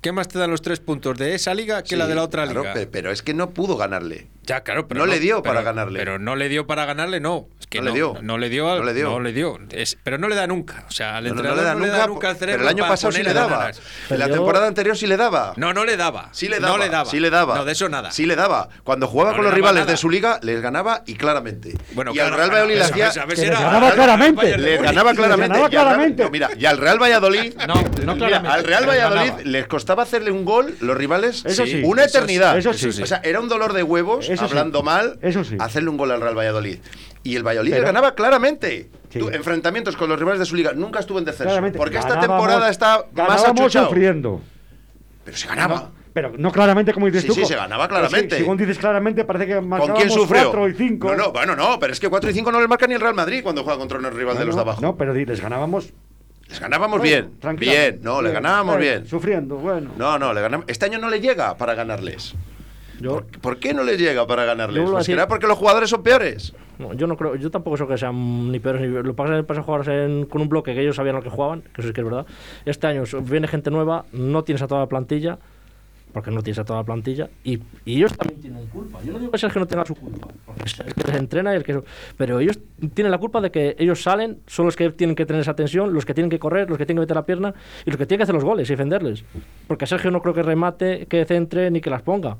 ¿qué 0.00 0.10
más 0.10 0.26
te 0.26 0.38
dan 0.38 0.50
los 0.50 0.62
tres 0.62 0.80
puntos 0.80 1.18
de 1.18 1.34
esa 1.34 1.54
liga 1.54 1.82
que 1.82 1.96
la 1.96 2.06
de 2.06 2.14
la 2.14 2.22
otra 2.22 2.46
liga? 2.46 2.74
Pero 2.90 3.10
es 3.10 3.22
que 3.22 3.34
no 3.34 3.50
pudo 3.50 3.76
ganarle. 3.76 4.28
Ya, 4.46 4.60
claro, 4.62 4.86
pero 4.86 5.00
no, 5.00 5.06
le 5.06 5.20
dio 5.20 5.42
para 5.42 5.62
ganarle. 5.62 5.98
Pero 5.98 6.18
no 6.18 6.36
le 6.36 6.48
dio 6.50 6.66
para 6.66 6.84
ganarle, 6.84 7.18
no. 7.18 7.48
Es 7.58 7.66
que 7.66 7.78
no, 7.78 7.86
le 7.86 7.92
dio. 7.92 8.16
No 8.20 8.36
le 8.36 8.50
dio. 8.50 8.76
no 8.76 8.84
le 8.84 8.92
dio. 8.92 9.08
No 9.08 9.20
le 9.20 9.32
dio. 9.32 9.58
pero 10.02 10.18
no 10.18 10.28
le 10.28 10.34
da 10.34 10.46
nunca. 10.46 10.84
O 10.86 10.90
sea, 10.90 11.16
al 11.16 11.26
entrenador 11.26 11.56
no, 11.78 11.86
le 11.86 11.88
da, 11.88 12.06
nunca, 12.06 12.28
al 12.28 12.36
cerebro. 12.36 12.60
Pero 12.60 12.70
el 12.70 12.76
año 12.76 12.88
pasado 12.88 13.12
sí 13.12 13.22
le 13.22 13.32
daba. 13.32 13.70
En 14.10 14.18
la 14.18 14.28
temporada 14.28 14.66
anterior 14.66 14.96
sí 14.96 15.06
le 15.06 15.16
daba. 15.16 15.54
No, 15.56 15.72
no 15.72 15.84
le 15.84 15.96
daba. 15.96 16.28
Sí 16.32 16.48
le 16.48 16.60
daba. 16.60 16.76
No 16.76 16.82
le 16.82 16.90
daba. 16.90 17.10
Sí 17.10 17.20
le 17.20 17.30
daba. 17.30 17.56
No, 17.56 17.64
de 17.64 17.72
eso 17.72 17.88
nada. 17.88 18.10
Sí 18.10 18.26
le 18.26 18.36
daba. 18.36 18.68
Cuando 18.82 19.06
jugaba 19.06 19.34
con 19.34 19.44
los 19.44 19.54
rivales 19.54 19.86
de 19.86 19.96
su 19.96 20.10
liga, 20.10 20.38
les 20.42 20.60
ganaba 20.60 21.02
y 21.06 21.14
claramente. 21.14 21.74
Bueno, 21.92 22.12
y 22.14 22.18
al 22.18 22.32
Real 22.32 22.50
Valladolid 22.50 22.76
le 22.76 22.84
hacía. 22.84 23.12
Les 23.26 23.50
ganaba 23.50 23.92
claramente. 23.92 24.58
Les 24.58 24.82
ganaba 24.82 25.14
claramente. 25.14 25.68
claramente. 25.70 26.30
Mira, 26.30 26.50
y 26.58 26.66
al 26.66 26.78
Real 26.78 26.98
Valladolid. 27.00 27.54
No, 27.64 27.82
no 28.04 28.16
claramente. 28.16 28.54
Al 28.54 28.64
Real 28.64 28.86
Valladolid 28.86 29.44
les 29.44 29.66
costaba 29.66 30.02
hacerle 30.02 30.30
un 30.30 30.44
gol 30.44 30.76
los 30.80 30.96
rivales. 30.96 31.44
Eso 31.46 31.64
sí. 31.64 31.80
Una 31.82 32.04
eternidad. 32.04 32.58
Eso 32.58 32.74
sí. 32.74 32.88
O 33.02 33.06
sea, 33.06 33.20
era 33.24 33.40
un 33.40 33.48
dolor 33.48 33.72
de 33.72 33.82
huevos, 33.82 34.28
hablando 34.42 34.82
mal, 34.82 35.18
hacerle 35.58 35.90
un 35.90 35.96
gol 35.96 36.10
al 36.10 36.20
Real 36.20 36.36
Valladolid. 36.36 36.78
Y 37.22 37.36
el 37.36 37.42
Valladolid 37.42 37.72
le 37.72 37.80
ganaba 37.80 38.14
claramente. 38.14 38.90
enfrentamientos 39.14 39.96
con 39.96 40.08
los 40.08 40.18
rivales 40.18 40.40
de 40.40 40.46
su 40.46 40.56
liga. 40.56 40.72
Nunca 40.72 41.00
estuvo 41.00 41.18
en 41.18 41.24
descenso. 41.24 41.60
Porque 41.76 41.98
esta 41.98 42.20
temporada 42.20 42.68
está 42.68 43.06
más 43.14 43.44
achuchado. 43.44 43.88
sufriendo. 43.88 44.40
Pero 45.24 45.36
se 45.36 45.48
ganaba. 45.48 45.90
pero 46.12 46.32
no 46.36 46.52
claramente 46.52 46.92
como 46.92 47.06
dices 47.06 47.22
sí, 47.22 47.28
tú. 47.28 47.34
Sí, 47.34 47.44
se 47.46 47.56
ganaba 47.56 47.88
claramente. 47.88 48.36
según 48.36 48.58
dices 48.58 48.78
claramente, 48.78 49.24
parece 49.24 49.46
que 49.46 49.54
¿Con 49.56 49.94
quién 49.94 50.10
sufrió? 50.10 50.50
4 50.50 50.68
y 50.68 50.74
5. 50.74 51.08
No, 51.08 51.16
no, 51.16 51.32
bueno, 51.32 51.56
no, 51.56 51.78
pero 51.78 51.92
es 51.92 52.00
que 52.00 52.10
4 52.10 52.30
y 52.30 52.34
5 52.34 52.52
no 52.52 52.60
le 52.60 52.68
marca 52.68 52.86
ni 52.86 52.94
el 52.94 53.00
Real 53.00 53.14
Madrid 53.14 53.42
cuando 53.42 53.64
juega 53.64 53.78
contra 53.78 53.98
un 53.98 54.04
rival 54.04 54.36
de 54.36 54.44
los 54.44 54.54
de 54.54 54.60
abajo. 54.60 54.82
No, 54.82 54.96
pero 54.96 55.14
les 55.14 55.40
ganábamos 55.40 55.94
les 56.48 56.60
ganábamos 56.60 57.00
bien. 57.00 57.32
Bien, 57.56 58.00
no, 58.02 58.20
le 58.20 58.30
ganábamos 58.30 58.78
bien. 58.78 59.06
Sufriendo, 59.06 59.56
bueno. 59.56 59.92
No, 59.96 60.18
no, 60.18 60.32
le 60.32 60.40
ganamos. 60.40 60.66
Este 60.68 60.84
año 60.84 60.98
no 60.98 61.08
le 61.08 61.20
llega 61.20 61.56
para 61.56 61.74
ganarles. 61.74 62.34
¿Por, 63.40 63.58
qué 63.58 63.74
no 63.74 63.82
les 63.82 63.98
llega 63.98 64.26
para 64.26 64.44
ganarles? 64.44 64.88
Pues 64.88 65.06
¿Será 65.06 65.26
porque 65.26 65.46
los 65.46 65.58
jugadores 65.58 65.90
son 65.90 66.02
peores? 66.02 66.54
No, 66.78 66.92
yo 66.92 67.06
no 67.06 67.16
creo, 67.16 67.36
yo 67.36 67.50
tampoco 67.50 67.76
creo 67.76 67.88
que 67.88 67.98
sean 67.98 68.50
ni 68.50 68.58
peores 68.58 68.82
ni 68.82 68.88
Lo 68.88 69.02
que 69.02 69.12
pasa 69.12 69.38
es 69.38 69.46
que 69.46 69.60
jugar 69.60 69.84
con 70.28 70.42
un 70.42 70.48
bloque 70.48 70.74
que 70.74 70.80
ellos 70.80 70.96
sabían 70.96 71.16
lo 71.16 71.22
que 71.22 71.30
jugaban, 71.30 71.62
que 71.62 71.80
eso 71.80 71.88
sí 71.88 71.94
que 71.94 72.00
es 72.00 72.04
verdad. 72.04 72.26
Este 72.64 72.86
año 72.86 73.04
viene 73.22 73.46
gente 73.46 73.70
nueva, 73.70 74.04
no 74.12 74.42
tienes 74.42 74.62
a 74.62 74.66
toda 74.66 74.80
la 74.80 74.86
plantilla, 74.88 75.38
porque 76.12 76.30
no 76.30 76.42
tienes 76.42 76.58
a 76.58 76.64
toda 76.64 76.80
la 76.80 76.84
plantilla, 76.84 77.28
y, 77.44 77.60
ellos 77.86 78.16
también 78.16 78.40
tienen 78.40 78.66
culpa. 78.66 79.00
Yo 79.04 79.12
no 79.12 79.18
digo 79.18 79.30
que 79.30 79.38
Sergio 79.38 79.60
no 79.60 79.66
tenga 79.66 79.84
su 79.84 79.94
culpa, 79.94 80.28
porque 80.46 80.62
es 80.64 80.80
el 80.80 80.94
que 80.94 81.02
les 81.08 81.16
entrena 81.16 81.52
y 81.52 81.56
el 81.56 81.64
que. 81.64 81.80
Pero 82.16 82.40
ellos 82.40 82.58
tienen 82.94 83.10
la 83.10 83.18
culpa 83.18 83.40
de 83.40 83.50
que 83.50 83.76
ellos 83.78 84.02
salen, 84.02 84.38
son 84.46 84.66
los 84.66 84.76
que 84.76 84.90
tienen 84.90 85.14
que 85.14 85.26
tener 85.26 85.42
esa 85.42 85.54
tensión, 85.54 85.92
los 85.92 86.04
que 86.04 86.14
tienen 86.14 86.30
que 86.30 86.38
correr, 86.38 86.68
los 86.68 86.78
que 86.78 86.86
tienen 86.86 87.00
que 87.00 87.06
meter 87.06 87.16
la 87.16 87.26
pierna 87.26 87.54
y 87.84 87.90
los 87.90 87.98
que 87.98 88.06
tienen 88.06 88.18
que 88.18 88.22
hacer 88.24 88.34
los 88.34 88.44
goles 88.44 88.68
y 88.68 88.72
defenderles. 88.72 89.24
Porque 89.68 89.86
Sergio 89.86 90.10
no 90.10 90.22
creo 90.22 90.34
que 90.34 90.42
remate, 90.42 91.06
que 91.06 91.24
centre 91.24 91.70
ni 91.70 91.80
que 91.80 91.90
las 91.90 92.02
ponga 92.02 92.36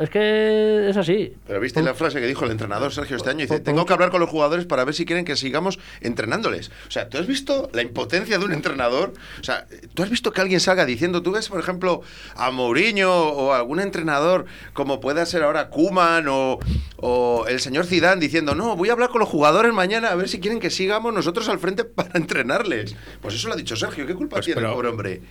es 0.00 0.10
que 0.10 0.88
es 0.88 0.96
así. 0.96 1.34
Pero 1.46 1.60
viste 1.60 1.82
la 1.82 1.94
frase 1.94 2.20
que 2.20 2.26
dijo 2.26 2.44
el 2.44 2.50
entrenador 2.50 2.92
Sergio 2.92 3.16
este 3.16 3.30
año, 3.30 3.40
dice, 3.40 3.60
tengo 3.60 3.84
que 3.84 3.92
hablar 3.92 4.10
con 4.10 4.20
los 4.20 4.30
jugadores 4.30 4.64
para 4.64 4.84
ver 4.84 4.94
si 4.94 5.04
quieren 5.04 5.24
que 5.24 5.36
sigamos 5.36 5.78
entrenándoles. 6.00 6.70
O 6.88 6.90
sea, 6.90 7.08
¿tú 7.08 7.18
has 7.18 7.26
visto 7.26 7.68
la 7.72 7.82
impotencia 7.82 8.38
de 8.38 8.44
un 8.44 8.52
entrenador? 8.52 9.12
O 9.40 9.44
sea, 9.44 9.66
¿tú 9.94 10.02
has 10.02 10.10
visto 10.10 10.32
que 10.32 10.40
alguien 10.40 10.60
salga 10.60 10.86
diciendo, 10.86 11.22
tú 11.22 11.32
ves, 11.32 11.48
por 11.48 11.60
ejemplo, 11.60 12.02
a 12.36 12.50
Mourinho 12.50 13.12
o 13.12 13.52
algún 13.52 13.80
entrenador 13.80 14.46
como 14.72 15.00
pueda 15.00 15.26
ser 15.26 15.42
ahora 15.42 15.68
Kuman 15.68 16.26
o, 16.28 16.58
o 16.96 17.44
el 17.46 17.60
señor 17.60 17.86
Zidane 17.86 18.20
diciendo, 18.20 18.54
no, 18.54 18.76
voy 18.76 18.88
a 18.88 18.92
hablar 18.92 19.10
con 19.10 19.20
los 19.20 19.28
jugadores 19.28 19.72
mañana 19.72 20.08
a 20.08 20.14
ver 20.14 20.28
si 20.28 20.40
quieren 20.40 20.58
que 20.58 20.70
sigamos 20.70 21.12
nosotros 21.12 21.48
al 21.48 21.58
frente 21.58 21.84
para 21.84 22.18
entrenarles? 22.18 22.96
Pues 23.20 23.34
eso 23.34 23.48
lo 23.48 23.54
ha 23.54 23.56
dicho 23.56 23.76
Sergio, 23.76 24.06
¿qué 24.06 24.14
culpa 24.14 24.36
pues 24.36 24.46
tiene 24.46 24.62
el 24.62 24.72
pobre 24.72 24.88
hombre? 24.88 25.22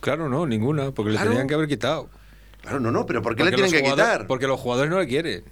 Claro, 0.00 0.28
no, 0.28 0.46
ninguna, 0.46 0.92
porque 0.92 1.12
le 1.12 1.18
tenían 1.18 1.48
que 1.48 1.54
haber 1.54 1.66
quitado. 1.66 2.10
Claro, 2.66 2.80
no, 2.80 2.90
no, 2.90 3.06
pero 3.06 3.22
¿por 3.22 3.36
qué 3.36 3.44
le 3.44 3.52
tienen 3.52 3.70
que 3.70 3.80
quitar? 3.80 4.26
Porque 4.26 4.48
los 4.48 4.58
jugadores 4.58 4.90
no 4.90 4.98
le 4.98 5.06
quieren. 5.06 5.44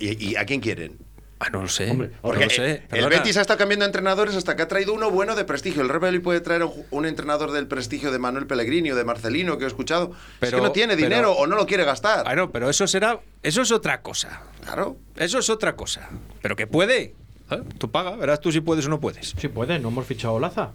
¿y, 0.00 0.34
a 0.36 0.46
quién 0.46 0.60
quieren? 0.60 0.96
Ah, 1.38 1.50
no 1.52 1.60
lo 1.60 1.68
sé. 1.68 2.10
porque 2.22 2.48
sé. 2.48 2.84
El, 2.90 3.06
Betis 3.08 3.36
ha 3.36 3.42
estado 3.42 3.58
cambiando 3.58 3.84
de 3.84 3.88
entrenadores 3.88 4.34
hasta 4.34 4.56
que 4.56 4.62
ha 4.62 4.68
traído 4.68 4.94
uno 4.94 5.10
bueno 5.10 5.34
de 5.34 5.44
prestigio. 5.44 5.82
El 5.82 5.90
Real 5.90 6.18
puede 6.22 6.40
traer 6.40 6.66
un 6.90 7.04
entrenador 7.04 7.50
del 7.50 7.66
prestigio 7.66 8.10
de 8.12 8.18
Manuel 8.18 8.46
Pellegrini 8.46 8.92
o 8.92 8.96
de 8.96 9.04
Marcelino 9.04 9.58
que 9.58 9.64
he 9.64 9.66
escuchado. 9.66 10.12
Pero, 10.40 10.56
es 10.56 10.62
que 10.62 10.66
no 10.66 10.72
tiene 10.72 10.96
dinero 10.96 11.32
o 11.32 11.46
no 11.46 11.56
lo 11.56 11.66
quiere 11.66 11.84
gastar. 11.84 12.22
Claro, 12.22 12.50
pero 12.50 12.70
eso 12.70 12.86
será. 12.86 13.20
Eso 13.42 13.60
es 13.60 13.72
otra 13.72 14.00
cosa. 14.00 14.42
Claro. 14.62 14.96
Eso 15.16 15.38
es 15.38 15.50
otra 15.50 15.76
cosa. 15.76 16.08
Pero 16.40 16.56
que 16.56 16.66
puede. 16.66 17.14
¿eh? 17.50 17.62
Tú 17.76 17.90
paga, 17.90 18.16
verás 18.16 18.40
tú 18.40 18.50
si 18.50 18.60
puedes 18.60 18.86
o 18.86 18.88
no 18.88 19.00
puedes. 19.00 19.34
Sí 19.36 19.48
puede, 19.48 19.78
no 19.80 19.88
hemos 19.88 20.06
fichado 20.06 20.38
Laza. 20.40 20.70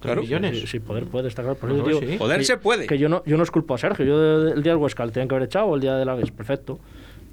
Claro. 0.00 0.22
millones. 0.22 0.70
Sí, 0.70 0.78
poder 0.80 1.06
puede, 1.06 1.28
estar 1.28 1.44
claro. 1.44 1.58
Poder 2.18 2.44
se 2.44 2.56
puede. 2.56 2.86
Que 2.86 2.98
yo 2.98 3.08
no, 3.08 3.22
yo 3.26 3.36
no 3.36 3.42
es 3.42 3.50
culpa 3.50 3.74
a 3.74 3.78
Sergio. 3.78 4.04
Yo 4.04 4.48
el 4.48 4.62
día 4.62 4.72
del 4.72 4.80
Huesca 4.80 5.04
le 5.04 5.12
tenían 5.12 5.28
que 5.28 5.34
haber 5.34 5.46
echado, 5.46 5.66
o 5.66 5.74
el 5.74 5.80
día 5.80 5.96
de 5.96 6.04
la 6.04 6.14
vez, 6.14 6.30
perfecto. 6.30 6.78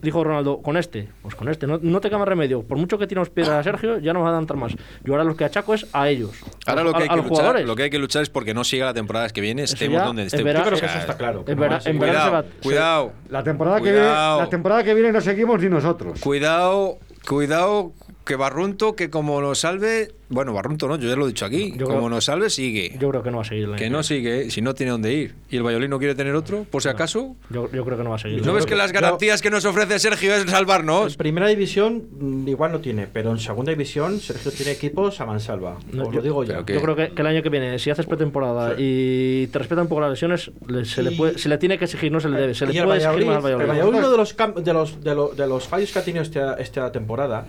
Dijo 0.02 0.24
Ronaldo, 0.24 0.62
con 0.62 0.78
este, 0.78 1.08
pues 1.22 1.36
con 1.36 1.48
este, 1.48 1.66
no, 1.66 1.80
no 1.82 2.00
te 2.00 2.12
más 2.12 2.28
remedio. 2.28 2.62
Por 2.62 2.78
mucho 2.78 2.98
que 2.98 3.08
tiramos 3.08 3.30
piedra 3.30 3.58
a 3.58 3.64
Sergio, 3.64 3.98
ya 3.98 4.14
no 4.14 4.22
va 4.22 4.30
a 4.30 4.32
dar 4.40 4.56
más. 4.56 4.76
Yo 5.04 5.14
ahora 5.14 5.24
lo 5.24 5.36
que 5.36 5.46
achaco 5.46 5.74
es 5.74 5.88
a 5.94 6.10
ellos. 6.10 6.32
Ahora 6.68 6.84
lo 6.84 6.94
que, 6.94 7.04
hay 7.04 7.10
que 7.10 7.16
luchar, 7.16 7.30
jugadores. 7.30 7.66
lo 7.66 7.76
que 7.76 7.84
hay 7.84 7.90
que 7.90 7.98
luchar 7.98 8.22
es 8.22 8.30
porque 8.30 8.54
no 8.54 8.64
siga 8.64 8.86
la 8.86 8.94
temporada 8.94 9.30
que 9.30 9.42
viene, 9.42 9.64
estemos 9.64 10.04
donde 10.04 10.26
estemos. 10.26 10.54
Yo 10.54 10.64
creo 10.64 10.80
que 10.80 10.86
eso 10.86 10.98
está 11.00 11.18
claro. 11.18 11.44
En, 11.48 11.98
cuidado, 11.98 12.46
cuidado. 12.62 13.14
La 13.30 13.44
temporada, 13.44 13.78
Que 13.78 13.92
viene, 13.92 14.06
la 14.06 14.48
temporada 14.50 14.84
que 14.84 14.94
viene 14.94 15.12
no 15.12 15.22
seguimos 15.22 15.62
ni 15.62 15.70
nosotros. 15.70 16.20
Cuidado, 16.20 17.00
cuidado 17.28 17.94
que 18.26 18.36
Barrunto, 18.36 18.96
que 18.96 19.10
como 19.10 19.40
lo 19.40 19.54
salve, 19.54 20.12
bueno, 20.30 20.52
Barrunto 20.54 20.88
no, 20.88 20.98
yo 20.98 21.08
ya 21.08 21.16
lo 21.16 21.26
he 21.26 21.28
dicho 21.28 21.46
aquí, 21.46 21.78
como 21.78 22.10
nos 22.10 22.26
salve, 22.26 22.50
sigue. 22.50 22.98
Yo 23.00 23.10
creo 23.10 23.22
que 23.22 23.30
no 23.30 23.38
va 23.38 23.44
a 23.44 23.46
seguir. 23.46 23.70
que 23.76 23.90
no 23.90 24.02
sigue, 24.02 24.50
si 24.50 24.62
no 24.62 24.74
tiene 24.74 24.92
dónde 24.92 25.14
ir. 25.14 25.36
¿Y 25.50 25.58
el 25.58 25.64
Valladolid 25.64 25.90
no 25.90 26.00
quiere 26.00 26.16
tener 26.16 26.34
otro, 26.36 26.64
por 26.64 26.82
si 26.82 26.90
acaso? 26.90 27.36
Yo, 27.52 27.70
creo 27.70 27.98
que 27.98 28.04
no 28.04 28.10
va 28.10 28.16
a 28.16 28.20
seguir. 28.20 28.44
¿No 28.44 28.54
ves 28.54 28.66
que, 28.66 28.76
las 28.76 28.92
garantías 28.92 29.42
que 29.42 29.52
nos 29.52 29.64
ofrece 29.66 30.00
Sergio 30.00 30.34
es 30.34 30.50
salvarnos? 30.50 31.14
En 31.14 31.18
primera 31.18 31.48
división 31.48 32.04
mm, 32.20 32.48
igual 32.48 32.72
no 32.72 32.80
tiene, 32.80 33.08
pero 33.08 33.30
en 33.30 33.38
segunda 33.38 33.72
división 33.72 34.20
Sergio 34.20 34.52
tiene 34.52 34.72
equipos 34.72 35.22
a 35.22 35.26
mansalva. 35.28 35.78
No, 35.92 36.12
lo 36.12 36.22
digo 36.22 36.44
yo. 36.44 36.66
Yo 36.66 36.82
creo 36.82 36.96
que, 36.96 37.12
el 37.16 37.28
año 37.28 37.44
que 37.44 37.50
viene, 37.50 37.78
si 37.78 37.92
haces 37.92 38.08
pretemporada 38.08 38.74
y 38.78 39.48
te 39.48 39.60
respetan 39.60 39.84
un 39.84 39.90
poco 39.90 40.02
las 40.02 40.10
lesiones, 40.10 40.52
se, 40.84 41.04
le 41.04 41.12
puede, 41.12 41.38
se 41.38 41.48
le 41.48 41.60
tiene 41.60 41.78
que 41.78 41.86
exigir, 41.86 42.12
no 42.12 42.20
se 42.20 42.30
le 42.30 42.40
debe. 42.40 42.56
Se 42.56 42.66
le 42.66 42.84
puede 42.84 42.98
exigir 42.98 43.30
al 43.30 43.42
Valladolid. 43.42 43.84
uno 43.84 44.10
de 44.10 44.18
los, 44.18 44.36
de 44.36 44.74
los, 44.74 45.04
de 45.04 45.16
los, 45.16 45.38
de 45.38 45.48
los 45.48 45.68
fallos 45.68 45.92
que 45.92 46.00
ha 46.00 46.04
tenido 46.04 46.24
esta, 46.24 46.56
esta 46.56 46.92
temporada 46.92 47.46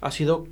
ha 0.00 0.10
sido 0.10 0.46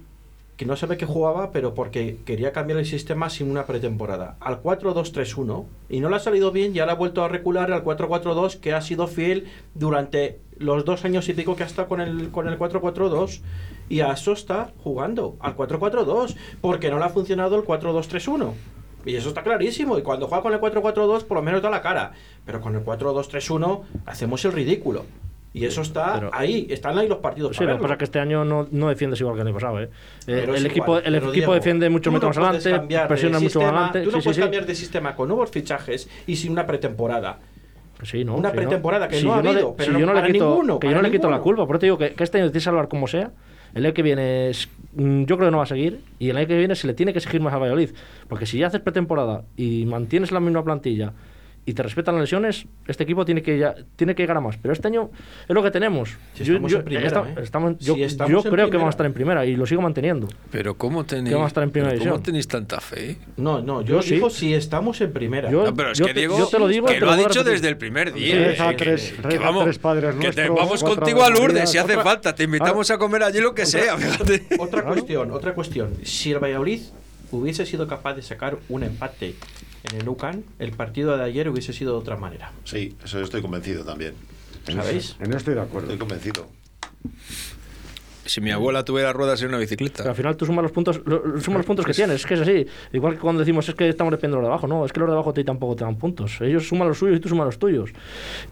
que 0.56 0.66
no 0.66 0.76
sabe 0.76 0.96
qué 0.96 1.06
jugaba, 1.06 1.50
pero 1.50 1.74
porque 1.74 2.18
quería 2.24 2.52
cambiar 2.52 2.78
el 2.78 2.86
sistema 2.86 3.28
sin 3.28 3.50
una 3.50 3.66
pretemporada. 3.66 4.36
Al 4.40 4.62
4-2-3-1. 4.62 5.64
Y 5.88 6.00
no 6.00 6.08
le 6.08 6.16
ha 6.16 6.20
salido 6.20 6.52
bien 6.52 6.74
y 6.74 6.78
ahora 6.78 6.92
ha 6.92 6.96
vuelto 6.96 7.24
a 7.24 7.28
recular 7.28 7.72
al 7.72 7.82
4-4-2, 7.82 8.60
que 8.60 8.72
ha 8.72 8.80
sido 8.80 9.08
fiel 9.08 9.48
durante 9.74 10.38
los 10.58 10.84
dos 10.84 11.04
años 11.04 11.28
y 11.28 11.34
pico 11.34 11.56
que 11.56 11.64
ha 11.64 11.66
estado 11.66 11.88
con 11.88 12.00
el, 12.00 12.30
con 12.30 12.48
el 12.48 12.58
4-4-2. 12.58 13.40
Y 13.88 14.00
a 14.00 14.12
eso 14.12 14.32
está 14.32 14.72
jugando, 14.82 15.36
al 15.40 15.56
4-4-2, 15.56 16.36
porque 16.60 16.88
no 16.88 16.98
le 16.98 17.04
ha 17.04 17.10
funcionado 17.10 17.56
el 17.56 17.64
4-2-3-1. 17.64 18.52
Y 19.06 19.16
eso 19.16 19.28
está 19.28 19.42
clarísimo. 19.42 19.98
Y 19.98 20.02
cuando 20.02 20.28
juega 20.28 20.42
con 20.42 20.52
el 20.52 20.60
4-4-2, 20.60 21.24
por 21.24 21.36
lo 21.36 21.42
menos 21.42 21.62
da 21.62 21.68
la 21.68 21.82
cara. 21.82 22.12
Pero 22.46 22.60
con 22.60 22.74
el 22.76 22.84
4-2-3-1 22.84 23.82
hacemos 24.06 24.44
el 24.44 24.52
ridículo. 24.52 25.04
Y 25.54 25.64
eso 25.66 25.82
está 25.82 26.30
ahí, 26.32 26.66
están 26.68 26.98
ahí 26.98 27.06
los 27.06 27.18
partidos. 27.18 27.56
Sí, 27.56 27.62
lo 27.64 27.76
que 27.76 27.82
pasa 27.82 27.94
es 27.94 27.98
que 27.98 28.04
este 28.06 28.18
año 28.18 28.44
no, 28.44 28.66
no 28.72 28.88
defiendes 28.88 29.20
igual 29.20 29.36
que 29.36 29.42
el 29.42 29.46
año 29.46 29.54
pasado. 29.54 29.80
¿eh? 29.80 29.88
eh 30.26 30.46
el, 30.48 30.66
equipo, 30.66 30.98
el 30.98 31.14
equipo 31.14 31.54
defiende 31.54 31.88
mucho 31.88 32.10
más 32.10 32.36
adelante, 32.36 33.06
presiona 33.06 33.38
mucho 33.38 33.60
más 33.60 33.68
adelante. 33.70 34.02
Tú 34.02 34.10
no 34.10 34.18
puedes 34.18 34.38
cambiar 34.38 34.66
de 34.66 34.74
sistema 34.74 35.14
con 35.14 35.28
nuevos 35.28 35.52
fichajes 35.52 36.10
y 36.26 36.34
sin 36.34 36.50
una 36.50 36.66
pretemporada. 36.66 37.38
Sí, 38.02 38.24
no, 38.24 38.34
una 38.34 38.50
pretemporada 38.50 39.06
que 39.06 39.22
no 39.22 39.32
ha 39.32 39.38
habido, 39.38 39.76
pero 39.76 39.96
yo 39.96 40.04
no 40.04 40.12
le 40.12 40.32
quito, 40.32 40.50
ninguno, 40.50 40.80
que 40.80 40.88
yo 40.88 40.94
no 40.96 41.02
le 41.02 41.10
quito 41.12 41.30
la 41.30 41.38
culpa. 41.38 41.64
Por 41.68 41.76
eso 41.76 41.80
te 41.80 41.86
digo 41.86 41.98
que, 41.98 42.06
este 42.06 42.38
año 42.38 42.46
tienes 42.46 42.52
que 42.52 42.60
salvar 42.60 42.88
como 42.88 43.06
sea. 43.06 43.30
El 43.74 43.86
año 43.86 43.94
que 43.94 44.02
viene 44.02 44.50
es, 44.50 44.68
mm, 44.94 45.22
yo 45.24 45.36
creo 45.36 45.48
que 45.48 45.52
no 45.52 45.58
va 45.58 45.64
a 45.64 45.66
seguir 45.66 46.00
y 46.18 46.30
el 46.30 46.36
año 46.36 46.48
que 46.48 46.58
viene 46.58 46.74
se 46.74 46.88
le 46.88 46.94
tiene 46.94 47.12
que 47.12 47.18
exigir 47.18 47.40
más 47.40 47.54
a 47.54 47.58
Valladolid. 47.58 47.90
Porque 48.28 48.46
si 48.46 48.58
ya 48.58 48.66
haces 48.66 48.80
pretemporada 48.80 49.44
y 49.56 49.84
mantienes 49.86 50.32
la 50.32 50.40
misma 50.40 50.64
plantilla 50.64 51.12
y 51.66 51.72
te 51.72 51.82
respetan 51.82 52.14
las 52.14 52.22
lesiones, 52.22 52.66
este 52.86 53.04
equipo 53.04 53.24
tiene 53.24 53.42
que 53.42 53.58
ya, 53.58 53.74
tiene 53.96 54.14
que 54.14 54.22
llegar 54.22 54.36
a 54.36 54.40
más. 54.40 54.56
Pero 54.58 54.72
este 54.72 54.88
año 54.88 55.10
es 55.48 55.54
lo 55.54 55.62
que 55.62 55.70
tenemos. 55.70 56.16
yo, 56.36 56.58
creo 58.44 58.70
que 58.70 58.76
vamos 58.76 58.86
a 58.86 58.90
estar 58.90 59.06
en 59.06 59.14
primera 59.14 59.46
y 59.46 59.56
lo 59.56 59.66
sigo 59.66 59.80
manteniendo. 59.80 60.28
Pero 60.50 60.74
¿cómo 60.74 61.04
tenéis, 61.04 61.34
vamos 61.34 61.46
a 61.46 61.48
estar 61.48 61.64
en 61.64 61.70
primera 61.70 61.98
¿cómo 61.98 62.20
tenéis 62.20 62.48
tanta 62.48 62.80
fe? 62.80 63.16
No, 63.36 63.62
no, 63.62 63.82
yo, 63.82 64.00
digo 64.00 64.28
si 64.28 64.52
estamos 64.52 65.00
en 65.00 65.12
primera. 65.12 65.50
Yo, 65.50 65.74
pero 65.74 65.92
es 65.92 66.00
que 66.00 66.12
Diego, 66.12 66.46
te 66.46 66.58
lo 66.58 66.68
digo, 66.68 66.86
que 66.86 67.00
lo 67.00 67.10
ha 67.10 67.16
dicho 67.16 67.42
desde 67.42 67.68
el 67.68 67.76
primer 67.76 68.12
día. 68.12 68.54
que, 68.76 69.38
vamos, 69.38 69.78
que 70.20 70.32
te, 70.32 70.48
vamos 70.48 70.82
contigo 70.82 71.22
a 71.22 71.30
Lourdes 71.30 71.70
si 71.70 71.78
hace 71.78 71.94
falta. 71.94 72.34
Te 72.34 72.44
invitamos 72.44 72.90
a 72.90 72.98
comer 72.98 73.22
allí 73.22 73.40
lo 73.40 73.54
que 73.54 73.66
sea. 73.66 73.96
Otra 74.58 74.82
cuestión, 74.82 75.30
otra 75.30 75.54
cuestión. 75.54 75.94
Si 76.02 76.32
el 76.32 76.38
Valladolid 76.38 76.82
hubiese 77.30 77.66
sido 77.66 77.86
capaz 77.86 78.14
de 78.14 78.22
sacar 78.22 78.58
un 78.68 78.82
empate 78.82 79.34
en 79.90 80.00
el 80.00 80.08
UCAN, 80.08 80.44
el 80.58 80.72
partido 80.72 81.16
de 81.16 81.24
ayer 81.24 81.48
hubiese 81.48 81.72
sido 81.72 81.92
de 81.92 81.98
otra 81.98 82.16
manera. 82.16 82.52
Sí, 82.64 82.96
eso 83.04 83.20
estoy 83.20 83.42
convencido 83.42 83.84
también. 83.84 84.14
¿Sabéis? 84.66 85.16
En 85.20 85.28
eso 85.28 85.38
estoy 85.38 85.54
de 85.54 85.60
acuerdo. 85.60 85.88
Estoy 85.88 85.98
convencido. 85.98 86.46
Si 88.26 88.40
mi 88.40 88.50
abuela 88.50 88.84
tuviera 88.84 89.12
ruedas 89.12 89.42
en 89.42 89.48
una 89.48 89.58
bicicleta. 89.58 89.98
Pero 89.98 90.10
al 90.10 90.16
final 90.16 90.36
tú 90.36 90.46
sumas 90.46 90.62
los 90.62 90.72
puntos, 90.72 91.02
sumas 91.42 91.58
los 91.58 91.66
puntos 91.66 91.84
que 91.84 91.92
tienes, 91.92 92.16
es 92.16 92.26
que 92.26 92.34
es 92.34 92.40
así. 92.40 92.66
Igual 92.94 93.14
que 93.14 93.20
cuando 93.20 93.40
decimos 93.40 93.68
es 93.68 93.74
que 93.74 93.86
estamos 93.86 94.12
dependiendo 94.12 94.38
de 94.38 94.42
los 94.42 94.48
de 94.48 94.52
abajo, 94.52 94.66
no, 94.66 94.86
es 94.86 94.92
que 94.92 95.00
los 95.00 95.08
de 95.08 95.12
abajo 95.12 95.34
te 95.34 95.44
tampoco 95.44 95.76
te 95.76 95.84
dan 95.84 95.96
puntos. 95.96 96.40
Ellos 96.40 96.66
suman 96.66 96.88
los 96.88 96.98
suyos 96.98 97.18
y 97.18 97.20
tú 97.20 97.28
sumas 97.28 97.44
los 97.44 97.58
tuyos. 97.58 97.90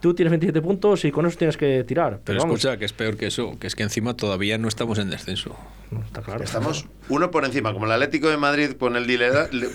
Tú 0.01 0.13
tienes 0.13 0.31
27 0.31 0.61
puntos 0.61 1.07
y 1.07 1.11
con 1.11 1.25
eso 1.25 1.39
tienes 1.39 1.57
que 1.57 1.85
tirar. 1.85 2.21
Pero, 2.23 2.41
escucha, 2.41 2.77
que 2.77 2.85
es 2.85 2.93
peor 2.93 3.17
que 3.17 3.29
eso, 3.29 3.59
que 3.59 3.67
es 3.67 3.75
que 3.75 3.83
encima 3.83 4.15
todavía 4.15 4.59
no 4.59 4.69
estamos 4.69 4.99
en 4.99 5.09
descenso. 5.09 5.57
Está 6.01 6.23
claro. 6.23 6.43
Estamos 6.43 6.87
uno 7.09 7.31
por 7.31 7.45
encima, 7.45 7.73
como 7.73 7.87
el 7.87 7.93
Atlético 7.93 8.29
de 8.29 8.37
Madrid 8.37 8.73
con 8.79 8.97
el, 8.97 9.05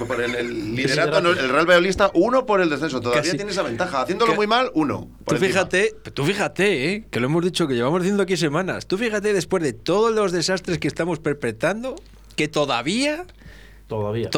por 0.07 0.22
el, 0.22 0.76
liderato, 0.76 1.18
el 1.18 1.49
Real 1.49 1.65
Valladolid 1.65 1.95
uno 2.13 2.45
por 2.45 2.61
el 2.61 2.70
descenso. 2.70 3.01
Todavía 3.01 3.32
tiene 3.32 3.51
esa 3.51 3.63
ventaja. 3.63 4.01
Haciéndolo 4.01 4.36
muy 4.36 4.47
mal, 4.47 4.72
uno. 4.74 5.09
Tú 5.26 5.36
fíjate, 5.36 5.95
tú 6.13 6.26
fíjate, 6.26 6.93
¿eh? 6.93 7.07
que 7.09 7.20
lo 7.20 7.28
hemos 7.28 7.43
dicho 7.43 7.68
que 7.68 7.76
llevamos 7.76 8.01
diciendo 8.01 8.24
aquí 8.24 8.38
semanas. 8.38 8.88
Tú 8.88 8.97
fíjate 8.97 9.34
después 9.34 9.61
de 9.63 9.74
todos 9.74 10.13
los 10.13 10.32
desastres 10.32 10.80
que 10.80 10.88
estamos 10.88 11.20
perpetrando, 11.20 11.95
que 12.36 12.47
todavía 12.47 13.26
Todavía. 13.88 14.30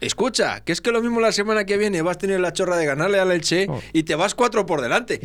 Escucha, 0.00 0.60
que 0.60 0.72
es 0.72 0.80
que 0.80 0.92
lo 0.92 1.00
mismo 1.00 1.20
la 1.20 1.32
semana 1.32 1.64
que 1.64 1.76
viene 1.78 2.02
vas 2.02 2.16
a 2.16 2.18
tener 2.18 2.40
la 2.40 2.52
chorra 2.52 2.76
de 2.76 2.86
ganarle 2.86 3.18
al 3.18 3.32
Elche 3.32 3.66
oh. 3.68 3.80
y 3.92 4.02
te 4.02 4.14
vas 4.14 4.34
cuatro 4.34 4.66
por 4.66 4.80
delante. 4.80 5.20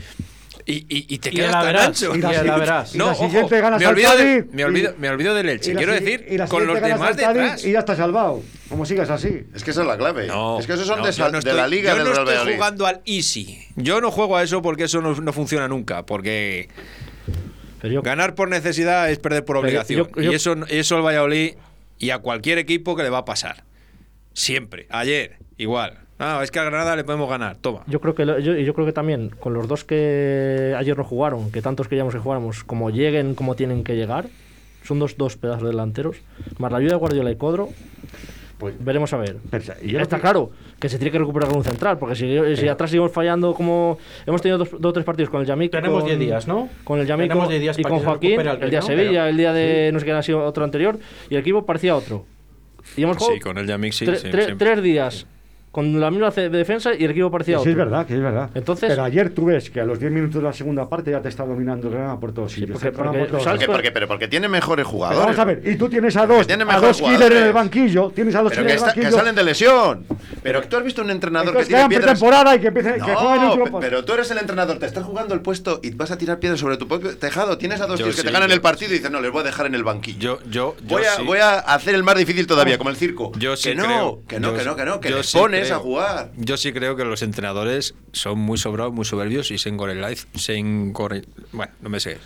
Y, 0.65 0.85
y, 1.13 1.17
te 1.17 1.31
quedas 1.31 1.51
tan 1.51 1.75
ancho. 1.75 2.15
Y 2.15 2.19
la, 2.19 2.57
verás. 2.57 2.95
No, 2.95 3.11
ojo, 3.11 3.49
me, 3.49 3.85
olvido 3.85 4.17
de, 4.17 4.45
me, 4.51 4.63
olvido, 4.63 4.93
me 4.97 5.09
olvido 5.09 5.33
del 5.33 5.49
Elche. 5.49 5.73
Quiero 5.73 5.93
decir, 5.93 6.25
con 6.47 6.65
los 6.67 6.81
demás 6.81 7.17
detrás. 7.17 7.65
Y 7.65 7.71
ya 7.71 7.79
está 7.79 7.95
salvado. 7.95 8.41
Como 8.69 8.85
sigas 8.85 9.09
así. 9.09 9.45
Es 9.53 9.63
que 9.63 9.71
esa 9.71 9.81
es 9.81 9.87
la 9.87 9.97
clave. 9.97 10.27
No, 10.27 10.59
es 10.59 10.65
que 10.65 10.73
esos 10.73 10.87
son 10.87 11.03
de, 11.03 11.11
de, 11.11 11.53
la 11.53 11.67
liga 11.67 11.95
yo 11.95 12.03
no 12.03 12.11
estoy 12.11 12.53
jugando 12.55 12.85
al 12.85 13.01
easy. 13.05 13.67
Yo 13.75 14.01
no 14.01 14.09
juego 14.11 14.37
a 14.37 14.43
eso 14.43 14.61
porque 14.61 14.85
eso 14.85 15.01
no, 15.01 15.13
no 15.15 15.33
funciona 15.33 15.67
nunca. 15.67 16.05
Porque 16.05 16.69
ganar 17.81 18.35
por 18.35 18.49
necesidad 18.49 19.11
es 19.11 19.19
perder 19.19 19.45
por 19.45 19.57
obligación. 19.57 20.09
y 20.17 20.33
eso, 20.33 20.55
eso 20.69 20.95
al 20.95 21.05
Valladolid 21.05 21.55
y 21.99 22.09
a 22.09 22.19
cualquier 22.19 22.57
equipo 22.57 22.95
que 22.95 23.03
le 23.03 23.09
va 23.09 23.19
a 23.19 23.25
pasar. 23.25 23.63
Siempre. 24.33 24.87
Ayer, 24.89 25.37
igual. 25.57 26.02
Ah, 26.19 26.41
es 26.43 26.51
que 26.51 26.59
a 26.59 26.63
Granada 26.63 26.95
le 26.95 27.03
podemos 27.03 27.29
ganar, 27.29 27.57
toma. 27.57 27.81
Yo 27.87 27.99
creo 27.99 28.15
que 28.15 28.25
yo, 28.25 28.37
yo, 28.37 28.73
creo 28.73 28.85
que 28.85 28.93
también 28.93 29.29
con 29.39 29.53
los 29.53 29.67
dos 29.67 29.83
que 29.83 30.75
ayer 30.77 30.97
no 30.97 31.03
jugaron, 31.03 31.51
que 31.51 31.61
tantos 31.61 31.87
queríamos 31.87 32.13
que 32.13 32.19
jugáramos, 32.19 32.63
como 32.63 32.91
lleguen 32.91 33.35
como 33.35 33.55
tienen 33.55 33.83
que 33.83 33.95
llegar, 33.95 34.27
son 34.83 34.99
dos, 34.99 35.17
dos 35.17 35.37
pedazos 35.37 35.67
delanteros, 35.67 36.17
más 36.59 36.71
la 36.71 36.77
ayuda 36.77 36.93
de 36.93 36.97
Guardiola 36.97 37.31
y 37.31 37.35
Codro, 37.35 37.69
pues 38.59 38.75
veremos 38.79 39.11
a 39.11 39.17
ver. 39.17 39.37
Está 39.81 40.19
claro 40.19 40.51
que 40.79 40.87
se 40.87 40.97
tiene 40.97 41.11
que 41.11 41.19
recuperar 41.19 41.51
un 41.51 41.63
central, 41.63 41.97
porque 41.97 42.15
si, 42.15 42.55
si 42.55 42.67
atrás 42.67 42.91
seguimos 42.91 43.11
fallando 43.11 43.53
como 43.53 43.97
hemos 44.25 44.41
tenido 44.41 44.59
dos 44.59 44.69
o 44.73 44.93
tres 44.93 45.05
partidos 45.05 45.29
con 45.29 45.41
el 45.41 45.47
Yamik. 45.47 45.71
Tenemos 45.71 46.05
10 46.05 46.19
días, 46.19 46.47
¿no? 46.47 46.69
Con 46.83 46.99
el 46.99 47.07
Yamik 47.07 47.33
y 47.77 47.83
con 47.83 47.99
Joaquín, 47.99 48.39
el, 48.39 48.69
día 48.69 48.81
Sevilla, 48.81 49.27
el 49.27 49.37
día 49.37 49.51
de 49.51 49.91
no 49.91 49.99
sé 49.99 50.05
qué 50.05 50.11
ha 50.11 50.23
sido 50.23 50.45
otro 50.45 50.63
anterior, 50.63 50.97
y 51.29 51.35
el 51.35 51.41
equipo 51.41 51.65
parecía 51.65 51.95
otro. 51.95 52.25
Y 52.95 53.03
hemos 53.03 53.17
sí, 53.17 53.39
con 53.39 53.57
el 53.57 53.67
Yamik 53.67 53.93
sí, 53.93 54.05
tres 54.05 54.83
días 54.83 55.25
con 55.73 55.99
la 55.99 56.11
misma 56.11 56.29
de 56.29 56.49
defensa 56.49 56.91
y 56.93 57.03
el 57.03 57.09
equipo 57.09 57.31
parecía 57.31 57.57
Sí, 57.57 57.71
es 57.71 57.75
verdad, 57.75 58.05
que 58.05 58.13
es 58.13 58.21
verdad. 58.21 58.47
Entonces, 58.53 58.89
Pero 58.89 59.03
ayer 59.05 59.31
tú 59.31 59.45
ves 59.45 59.71
que 59.71 59.81
a 59.81 59.85
los 59.85 59.99
10 59.99 60.11
minutos 60.11 60.35
de 60.35 60.47
la 60.47 60.53
segunda 60.53 60.87
parte 60.87 61.09
ya 61.09 61.19
te 61.19 61.29
está 61.29 61.43
dominando 61.47 61.87
el 61.87 61.95
Granada 61.95 62.19
por 62.19 62.31
todos 62.31 62.51
sitios. 62.51 62.79
Porque, 62.79 63.65
porque, 63.65 63.91
pero 63.91 64.07
porque 64.07 64.27
tiene 64.27 64.47
mejores 64.47 64.85
jugadores. 64.85 65.19
vamos 65.19 65.39
a 65.39 65.45
ver, 65.45 65.63
y 65.65 65.75
tú 65.75 65.89
tienes 65.89 66.15
a 66.15 66.27
dos, 66.27 66.45
a 66.47 66.79
dos 66.79 67.01
killers 67.01 67.35
en 67.35 67.43
el 67.43 67.53
banquillo, 67.53 68.11
tienes 68.13 68.35
a 68.35 68.43
dos 68.43 68.51
killers 68.51 68.71
en 68.71 68.77
el 68.77 68.85
banquillo. 68.85 69.09
que 69.09 69.11
salen 69.11 69.33
de 69.33 69.43
lesión. 69.43 70.05
Pero 70.43 70.61
tú 70.61 70.77
has 70.77 70.83
visto 70.83 71.01
un 71.01 71.09
entrenador 71.09 71.57
que 71.57 71.65
tiene 71.65 71.89
piedras... 71.89 72.19
temporada 72.19 72.55
y 72.55 72.59
que 72.59 72.67
empiece 72.67 72.97
no, 72.99 73.05
que 73.07 73.15
juegue 73.15 73.53
en 73.53 73.79
pero 73.79 74.05
tú 74.05 74.13
eres 74.13 74.29
el 74.29 74.37
entrenador, 74.37 74.77
te 74.77 74.85
estás 74.85 75.03
jugando 75.03 75.33
el 75.33 75.41
puesto 75.41 75.79
y 75.81 75.89
vas 75.89 76.11
a 76.11 76.19
tirar 76.19 76.37
piedras 76.37 76.59
sobre 76.59 76.77
tu 76.77 76.87
propio 76.87 77.17
tejado. 77.17 77.57
Tienes 77.57 77.81
a 77.81 77.87
dos 77.87 77.99
tíos 77.99 78.15
que 78.15 78.21
te 78.21 78.31
ganan 78.31 78.51
el 78.51 78.61
partido 78.61 78.91
y 78.91 78.97
dices, 78.97 79.09
no, 79.09 79.21
les 79.21 79.31
voy 79.31 79.41
a 79.41 79.45
dejar 79.45 79.65
en 79.65 79.73
el 79.73 79.83
banquillo. 79.83 80.39
Yo, 80.47 80.51
yo, 80.51 80.75
voy, 80.83 81.01
a, 81.03 81.23
voy 81.23 81.39
a 81.39 81.57
hacer 81.57 81.95
el 81.95 82.03
más 82.03 82.15
difícil 82.15 82.45
todavía, 82.45 82.77
como 82.77 82.91
el 82.91 82.95
circo. 82.95 83.31
Yo 83.39 83.55
sí 83.55 83.69
que 83.69 83.75
no, 83.75 84.19
que 84.27 84.39
no, 84.39 84.53
que 84.53 84.63
no, 84.63 84.75
que 84.75 84.85
no, 84.85 84.99
que 84.99 85.09
les 85.09 85.31
pones 85.31 85.62
a 85.71 85.79
jugar. 85.79 86.31
Yo 86.37 86.57
sí 86.57 86.73
creo 86.73 86.95
que 86.95 87.05
los 87.05 87.21
entrenadores 87.21 87.95
son 88.11 88.39
muy 88.39 88.57
sobrados, 88.57 88.93
muy 88.93 89.05
soberbios 89.05 89.51
y 89.51 89.57
se 89.57 89.69
engorren 89.69 90.01
se 90.35 90.55
bueno, 91.51 91.73
no 91.81 91.89
me 91.89 91.99
sé 91.99 92.17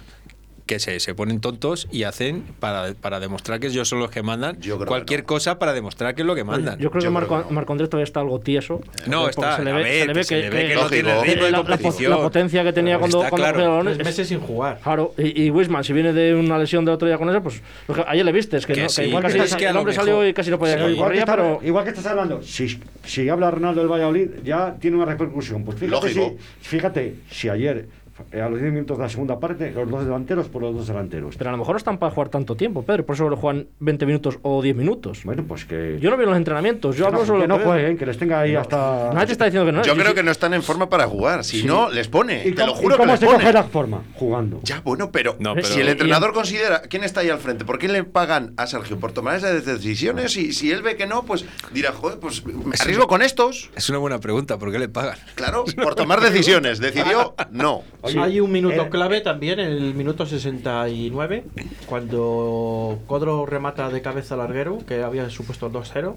que 0.68 0.80
se, 0.80 1.00
se 1.00 1.16
ponen 1.16 1.42
tontos 1.42 1.88
y 1.92 2.04
hacen 2.04 2.44
para, 2.60 2.94
para 2.94 3.20
demostrar 3.20 3.60
que 3.60 3.68
ellos 3.68 3.88
son 3.88 4.00
los 4.00 4.12
que 4.12 4.22
mandan 4.22 4.60
cualquier 4.86 5.24
cosa 5.24 5.58
para 5.58 5.74
demostrar 5.74 6.14
que 6.14 6.22
es 6.22 6.28
lo 6.28 6.36
que 6.36 6.44
mandan. 6.44 6.78
Yo 6.80 6.92
creo 6.92 7.02
que 7.02 7.10
Marco, 7.10 7.46
Marco 7.50 7.72
Andrés 7.74 7.90
todavía 7.90 8.04
está 8.04 8.20
algo 8.20 8.40
tieso. 8.40 8.82
No, 9.08 9.30
está. 9.30 9.58
Se 9.58 9.64
le 9.64 9.74
ve, 9.74 10.26
que, 10.28 10.76
no 10.76 10.88
tiene 10.90 11.24
ritmo 11.24 11.46
de 11.46 11.54
competición. 11.54 12.12
La, 12.12 12.18
potencia 12.18 12.64
que 12.64 12.74
tenía 12.74 13.00
cuando, 13.00 13.20
cuando 13.20 13.36
claro. 13.38 13.84
Tres 13.84 14.06
meses 14.06 14.28
sin 14.28 14.40
jugar. 14.40 14.80
Claro, 14.84 15.14
y, 15.18 15.44
y 15.44 15.50
Wisman, 15.50 15.84
si 15.84 15.94
viene 15.94 16.14
de 16.14 16.36
una 16.36 16.58
lesión 16.58 16.84
de 16.86 16.92
otro 16.92 17.08
día 17.08 17.18
con 17.18 17.30
eso, 17.30 17.42
pues 17.42 17.62
ayer 18.08 18.26
le 18.26 18.32
viste, 18.32 18.58
es 18.58 18.66
que, 18.66 18.76
no, 18.76 19.04
igual 19.04 19.24
casi, 19.24 19.40
es 19.40 19.56
que 19.56 19.66
el 19.66 19.78
hombre 19.78 19.94
salió 19.94 20.28
y 20.28 20.34
casi 20.34 20.52
no 20.52 20.60
podía 20.60 20.86
sí, 20.86 20.94
igual, 20.94 21.14
que 21.14 21.26
pero... 21.26 21.60
igual 21.64 21.84
que 21.84 21.92
estás 21.92 22.06
hablando, 22.08 22.42
si, 22.42 22.80
si 23.06 23.30
habla 23.30 23.50
Ronaldo 23.52 23.82
del 23.82 23.90
Valladolid, 23.90 24.30
ya 24.44 24.76
tiene 24.80 24.98
una 24.98 25.06
repercusión. 25.06 25.64
Pues 25.64 25.78
fíjate, 25.78 26.14
si, 26.14 26.38
fíjate, 26.62 27.16
si 27.32 27.50
ayer 27.50 27.88
a 28.34 28.50
los 28.50 28.60
10 28.60 28.74
minutos 28.74 28.98
de 28.98 29.04
la 29.04 29.10
segunda 29.10 29.40
parte, 29.40 29.72
los 29.72 29.90
dos 29.90 30.06
delanteros 30.06 30.48
por 30.48 30.62
los 30.62 30.76
dos 30.76 30.88
delanteros. 30.88 31.36
Pero 31.38 31.50
a 31.50 31.54
lo 31.54 31.60
mejor 31.60 31.74
no 31.74 31.78
están 31.78 31.98
para 31.98 32.12
jugar 32.12 32.30
tanto 32.30 32.56
tiempo, 32.56 32.84
Pedro, 32.84 33.06
por 33.06 33.16
eso 33.16 33.30
lo 33.30 33.38
juegan 33.38 33.68
20 33.80 34.06
minutos 34.06 34.40
o 34.42 34.62
10 34.62 34.76
minutos. 34.76 35.22
Bueno, 35.24 35.44
pues 35.48 35.66
que. 35.66 35.98
Yo 36.00 36.10
no 36.10 36.18
veo 36.18 36.28
los 36.28 36.38
entrenamientos, 36.38 36.96
yo 36.96 37.08
hablo 37.08 37.26
solo. 37.26 37.42
Que 37.42 37.48
no 37.48 37.60
jueguen, 37.60 37.98
que 37.98 38.06
les 38.06 38.18
tenga 38.18 38.42
ahí 38.42 38.56
hasta. 38.56 39.12
Nadie 39.14 39.28
te 39.28 39.32
está 39.34 39.46
diciendo 39.46 39.66
que 39.66 39.72
no. 39.72 39.84
Yo 39.84 39.96
creo 39.96 40.14
que 40.14 40.24
no 40.24 40.32
están 40.32 40.54
en 40.54 40.64
forma 40.64 40.90
para 40.90 41.08
jugar, 41.08 41.44
si 41.44 41.64
no, 41.64 41.90
les 41.90 42.08
pone. 42.08 42.52
te 42.52 42.66
lo 42.66 42.74
juro 42.74 42.96
¿y 42.96 42.98
cómo 42.98 43.12
que 43.14 43.18
se 43.18 43.26
coge 43.26 43.54
la 43.54 43.64
forma? 43.64 44.02
Jugando. 44.16 44.60
Ya, 44.64 44.82
bueno, 44.82 45.12
pero, 45.12 45.38
si 45.64 45.82
el 45.82 45.90
entrenador 45.90 46.34
considera. 46.34 46.82
¿Quién 46.82 47.04
está 47.04 47.22
ahí 47.22 47.30
al 47.30 47.40
frente? 47.40 47.66
¿Por 47.66 47.80
qué 47.80 47.88
le 47.88 48.04
pagan 48.04 48.54
a 48.58 48.68
Sergio 48.68 49.00
por 49.00 49.12
tomar 49.12 49.36
esas 49.36 49.66
decisiones? 49.66 50.36
Y 50.38 50.54
si 50.54 50.72
él 50.72 50.82
ve 50.82 50.96
que 50.96 51.08
no, 51.08 51.24
pues 51.24 51.46
dirá, 51.72 51.92
joder, 51.92 52.20
pues 52.20 52.46
me 52.46 52.76
arriesgo 52.80 53.08
con 53.08 53.22
estos. 53.22 53.70
Es 53.76 53.90
una 53.90 54.00
buena 54.00 54.20
pregunta, 54.20 54.58
¿por 54.58 54.72
qué 54.72 54.80
le 54.80 54.90
pagan? 54.90 55.18
Claro, 55.36 55.66
por 55.84 55.96
tomar 55.96 56.22
decisiones. 56.22 56.80
Decidió 56.80 57.36
no. 57.52 57.84
Hay 58.18 58.40
un 58.40 58.52
minuto 58.52 58.90
clave 58.90 59.22
también 59.22 59.60
en 59.60 59.72
el 59.72 59.94
minuto 59.94 60.26
69, 60.26 61.44
cuando 61.86 63.00
Codro 63.08 63.46
remata 63.46 63.90
de 63.90 64.02
cabeza 64.02 64.36
al 64.36 64.40
larguero, 64.40 64.80
que 64.86 65.04
había 65.04 65.30
supuesto 65.30 65.72
2-0, 65.72 66.16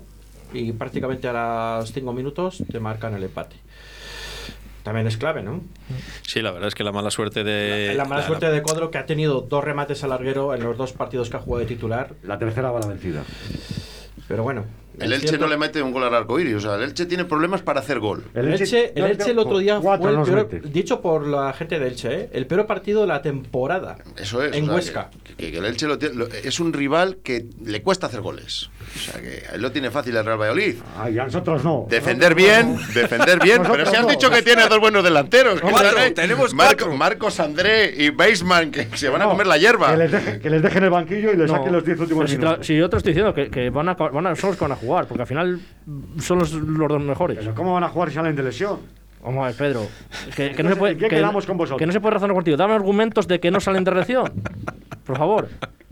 y 0.53 0.73
prácticamente 0.73 1.29
a 1.29 1.79
los 1.81 1.93
5 1.93 2.13
minutos 2.13 2.63
te 2.71 2.81
marcan 2.81 3.15
el 3.15 3.25
empate. 3.25 3.57
También 4.83 5.07
es 5.07 5.19
clave, 5.19 5.43
¿no? 5.43 5.61
Sí, 6.23 6.41
la 6.41 6.53
verdad 6.53 6.69
es 6.69 6.75
que 6.75 6.85
la 6.85 6.93
mala 6.93 7.11
suerte 7.11 7.45
de. 7.45 7.95
La, 7.95 8.07
mala 8.07 8.27
suerte 8.27 8.51
de 8.51 8.63
Codro, 8.63 8.91
que 8.91 8.99
ha 8.99 9.05
tenido 9.05 9.43
dos 9.43 9.63
remates 9.63 10.03
al 10.05 10.11
larguero 10.11 10.55
en 10.55 10.63
los 10.63 10.77
dos 10.79 10.93
partidos 10.93 11.29
que 11.29 11.37
ha 11.37 11.41
jugado 11.41 11.61
de 11.61 11.67
titular. 11.67 12.15
La 12.23 12.39
tercera 12.39 12.71
va 12.71 12.81
la 12.81 12.87
vencida. 12.87 13.23
Pero 14.27 14.43
bueno, 14.43 14.65
el 14.99 15.13
Elche 15.13 15.39
no 15.39 15.47
le 15.47 15.57
mete 15.57 15.83
un 15.83 15.93
gol 15.93 16.05
al 16.05 16.15
arco 16.15 16.39
iris, 16.39 16.57
o 16.57 16.61
sea, 16.61 16.75
el 16.75 16.83
Elche 16.83 17.07
tiene 17.07 17.25
problemas 17.25 17.63
para 17.63 17.81
hacer 17.81 18.01
gol. 18.01 18.25
El 18.35 18.53
Elche, 18.53 18.93
el, 18.95 19.05
Elche 19.05 19.31
el 19.31 19.39
otro 19.39 19.59
día 19.59 19.81
fue 19.81 19.95
el 19.95 20.23
peor, 20.23 20.63
dicho 20.71 21.01
por 21.01 21.27
la 21.27 21.53
gente 21.53 21.79
del 21.79 21.89
Elche, 21.89 22.15
¿eh? 22.15 22.31
el 22.33 22.47
peor 22.47 22.67
partido 22.67 23.03
de 23.03 23.07
la 23.07 23.23
temporada. 23.23 23.99
Eso 24.17 24.43
es. 24.43 24.55
En 24.57 24.69
Huesca. 24.69 25.11
Que, 25.37 25.57
el 25.57 25.65
Elche 25.65 25.87
es 26.45 26.61
un 26.61 26.73
rival 26.73 27.19
que 27.23 27.47
le 27.65 27.83
cuesta 27.83 28.07
hacer 28.07 28.21
goles. 28.21 28.71
O 28.95 28.99
sea, 28.99 29.21
que 29.21 29.45
él 29.53 29.63
lo 29.63 29.73
tiene 29.73 29.91
fácil 29.91 30.17
el 30.17 30.25
Real 30.25 30.39
Valladolid. 30.39 30.77
Ay, 30.99 31.19
a 31.19 31.25
nosotros 31.25 31.65
no. 31.65 31.87
Defender 31.89 32.35
bien, 32.35 32.77
defender 32.95 33.39
bien. 33.41 33.63
pero 33.63 33.87
si 33.87 33.97
has 33.97 34.07
dicho 34.07 34.31
que 34.31 34.43
tiene 34.43 34.67
dos 34.69 34.81
buenos 34.81 35.05
delanteros. 35.05 35.61
tenemos 36.15 36.55
Marcos 36.55 37.41
André 37.41 37.95
y 37.97 38.11
Baseman 38.11 38.71
que 38.71 38.89
se 38.97 39.09
van 39.09 39.23
a 39.23 39.27
comer 39.27 39.47
la 39.47 39.59
hierba. 39.59 39.93
Que 40.41 40.51
les, 40.51 40.63
dejen 40.63 40.85
el 40.85 40.91
banquillo 40.91 41.33
y 41.33 41.37
les 41.37 41.51
saquen 41.51 41.73
los 41.73 41.85
10 41.85 42.01
últimos 42.01 42.31
minutos. 42.31 42.67
Si, 42.67 42.77
yo 42.77 42.89
te 42.89 42.97
estoy 42.97 43.13
diciendo 43.13 43.35
que, 43.35 43.71
van, 43.71 43.89
a, 43.89 43.95
van 43.95 44.27
a, 44.27 44.37
son 44.37 44.51
los 44.51 44.59
que 44.59 44.65
van 44.65 44.73
a 44.73 44.77
jugar, 44.81 45.07
porque 45.07 45.23
al 45.23 45.29
final 45.29 45.61
son 46.19 46.39
los, 46.39 46.53
los 46.53 46.89
dos 46.89 47.03
mejores. 47.03 47.39
Pero 47.39 47.55
¿cómo 47.55 47.75
van 47.75 47.85
a 47.85 47.89
jugar 47.89 48.09
si 48.09 48.15
salen 48.17 48.35
de 48.35 48.43
lesión? 48.43 48.79
Vamos 49.23 49.43
a 49.43 49.47
ver, 49.49 49.57
Pedro. 49.57 49.87
Que, 50.35 50.55
no 50.63 50.71
se 50.71 50.77
puede, 50.77 50.97
¿Qué 50.97 51.09
quedamos 51.09 51.47
con 51.47 51.57
vosotros? 51.57 51.79
Que 51.79 51.87
no 51.87 51.93
se 51.93 52.01
puede 52.01 52.15
razonar 52.15 52.35
contigo. 52.35 52.57
Dame 52.57 52.75
argumentos 52.75 53.29
de 53.29 53.41
que 53.41 53.51
no 53.51 53.61
salen 53.61 53.85
de 53.85 53.95
lesión. 53.95 54.33
Por 55.05 55.19
favor. 55.19 55.49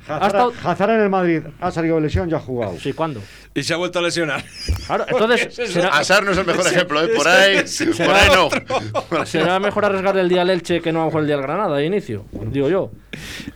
Hazard, 0.08 0.90
en 0.90 1.00
el 1.00 1.10
Madrid 1.10 1.42
ha 1.60 1.70
salido 1.70 1.96
de 1.96 2.02
lesión, 2.02 2.30
ya 2.30 2.38
ha 2.38 2.40
jugado. 2.40 2.78
Sí, 2.78 2.94
¿cuándo? 2.94 3.20
Y 3.54 3.62
se 3.62 3.74
ha 3.74 3.76
vuelto 3.76 3.98
a 3.98 4.02
lesionar. 4.02 4.42
Claro, 4.86 5.04
entonces. 5.08 5.54
será, 5.54 5.88
Hazard 5.88 6.24
no 6.24 6.30
es 6.30 6.38
el 6.38 6.46
mejor 6.46 6.66
ejemplo, 6.66 7.02
¿eh? 7.02 7.08
por, 7.14 7.28
ahí, 7.28 7.56
por 7.96 8.14
ahí 8.14 8.28
no. 8.32 9.26
Será 9.26 9.60
mejor 9.60 9.84
arriesgar 9.84 10.16
el 10.16 10.28
día 10.28 10.42
al 10.42 10.50
Elche 10.50 10.80
que 10.80 10.92
no 10.92 11.00
a 11.00 11.02
lo 11.02 11.06
mejor 11.06 11.22
el 11.22 11.26
día 11.26 11.36
al 11.36 11.42
Granada 11.42 11.76
de 11.76 11.84
inicio, 11.84 12.24
digo 12.50 12.70
yo. 12.70 12.90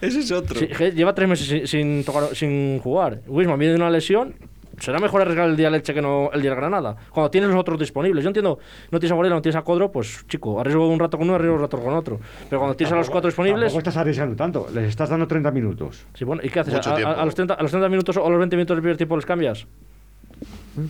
Ese 0.01 0.20
es 0.20 0.30
otro. 0.33 0.61
lleva 0.61 1.14
tres 1.14 1.28
meses 1.28 1.70
sin, 1.70 2.05
tocar, 2.05 2.35
sin 2.35 2.80
jugar. 2.80 3.20
Wisman 3.26 3.59
viene 3.59 3.72
de 3.72 3.80
una 3.80 3.91
lesión 3.91 4.35
será 4.83 4.99
mejor 4.99 5.22
arriesgar 5.22 5.49
el 5.49 5.57
día 5.57 5.70
Leche 5.70 5.95
que 5.95 6.03
no 6.03 6.30
el 6.33 6.43
día 6.43 6.55
Granada. 6.55 6.97
Cuando 7.11 7.30
tienes 7.30 7.51
los 7.51 7.59
otros 7.59 7.78
disponibles. 7.78 8.24
Yo 8.24 8.30
entiendo, 8.30 8.59
no 8.91 8.99
tienes 8.99 9.12
a 9.12 9.14
Guardiola, 9.14 9.37
no 9.37 9.43
tienes 9.43 9.57
a 9.57 9.62
Codro, 9.62 9.93
pues 9.93 10.26
chico, 10.26 10.61
arriesgo 10.61 10.89
un 10.89 10.99
rato 10.99 11.16
con 11.16 11.28
uno, 11.28 11.37
arriesgo 11.37 11.55
un 11.55 11.62
rato 11.62 11.78
con 11.78 11.95
otro. 11.95 12.18
Pero 12.51 12.59
cuando 12.59 12.76
tienes 12.76 12.93
a 12.93 12.97
los 12.97 13.09
cuatro 13.09 13.28
disponibles. 13.28 13.66
Tampoco 13.66 13.78
estás 13.78 13.97
arriesgando 13.97 14.35
tanto, 14.35 14.66
les 14.74 14.89
estás 14.89 15.09
dando 15.09 15.28
30 15.28 15.51
minutos. 15.53 16.05
Sí, 16.14 16.24
bueno, 16.24 16.43
¿y 16.45 16.49
qué 16.49 16.61
haces? 16.61 16.74
A, 16.74 17.24
los 17.24 17.35
30, 17.35 17.55
a, 17.55 17.62
los 17.62 17.70
30, 17.70 17.89
minutos 17.89 18.16
o 18.16 18.26
a 18.26 18.30
los 18.30 18.39
20 18.39 18.57
minutos 18.57 18.76
del 18.76 18.83
primer 18.83 18.97
tiempo 18.97 19.14
les 19.16 19.24
cambias? 19.26 19.66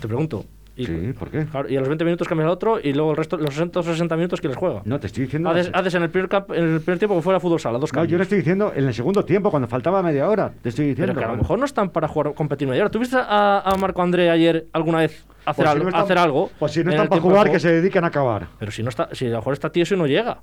Te 0.01 0.09
pregunto. 0.09 0.47
Y, 0.75 0.87
sí, 0.87 1.13
¿por 1.19 1.31
qué? 1.31 1.47
y 1.69 1.77
a 1.77 1.81
los 1.81 1.89
20 1.89 2.05
minutos 2.05 2.27
cambias 2.27 2.47
al 2.47 2.53
otro 2.53 2.81
y 2.83 2.95
luego 2.95 3.11
el 3.11 3.17
resto, 3.17 3.37
los 3.37 3.51
60 3.55 3.83
60 3.83 4.17
minutos, 4.17 4.41
¿quién 4.41 4.53
les 4.53 4.59
juega? 4.59 4.81
No, 4.87 4.99
te 4.99 5.07
estoy 5.07 5.25
diciendo. 5.25 5.51
Haces, 5.51 5.95
en, 5.95 6.03
el 6.03 6.11
primer 6.11 6.31
en 6.55 6.75
el 6.75 6.81
primer 6.81 6.99
tiempo 6.99 7.17
que 7.17 7.23
fuera 7.23 7.41
fútbol 7.41 7.61
sala, 7.61 7.79
dos 7.79 7.93
cambios. 7.93 8.09
No, 8.09 8.13
yo 8.13 8.17
le 8.19 8.23
estoy 8.23 8.39
diciendo 8.39 8.73
en 8.75 8.87
el 8.87 8.95
segundo 8.95 9.25
tiempo, 9.25 9.51
cuando 9.51 9.69
faltaba 9.69 10.03
media 10.03 10.29
hora. 10.29 10.53
Te 10.63 10.71
estoy 10.71 10.87
diciendo. 10.87 11.13
Pero 11.13 11.21
que 11.21 11.31
a 11.31 11.37
lo 11.37 11.43
mejor 11.43 11.59
no 11.59 11.67
están 11.67 11.91
para 11.91 12.09
jugar, 12.09 12.33
competir 12.35 12.67
media 12.69 12.83
hora. 12.83 12.91
¿Tuviste 12.91 13.17
a, 13.19 13.61
a 13.61 13.77
Marco 13.77 14.01
André 14.01 14.31
ayer 14.31 14.67
alguna 14.73 14.99
vez 14.99 15.27
hacer, 15.45 15.67
algo, 15.67 15.89
hacer 15.95 16.19
algo? 16.19 16.51
Pues 16.59 16.73
si 16.73 16.83
no 16.83 16.91
están 16.91 17.09
para 17.09 17.21
jugar, 17.21 17.51
que 17.51 17.61
se 17.61 17.71
dediquen 17.71 18.05
a 18.05 18.09
acabar. 18.09 18.49
Pero 18.59 18.73
si 18.73 18.83
no 18.83 18.89
está, 18.89 19.09
si 19.13 19.27
a 19.27 19.31
lo 19.31 19.37
mejor 19.37 19.53
está 19.53 19.71
tieso 19.71 19.95
y 19.95 19.99
no 19.99 20.07
llega. 20.07 20.41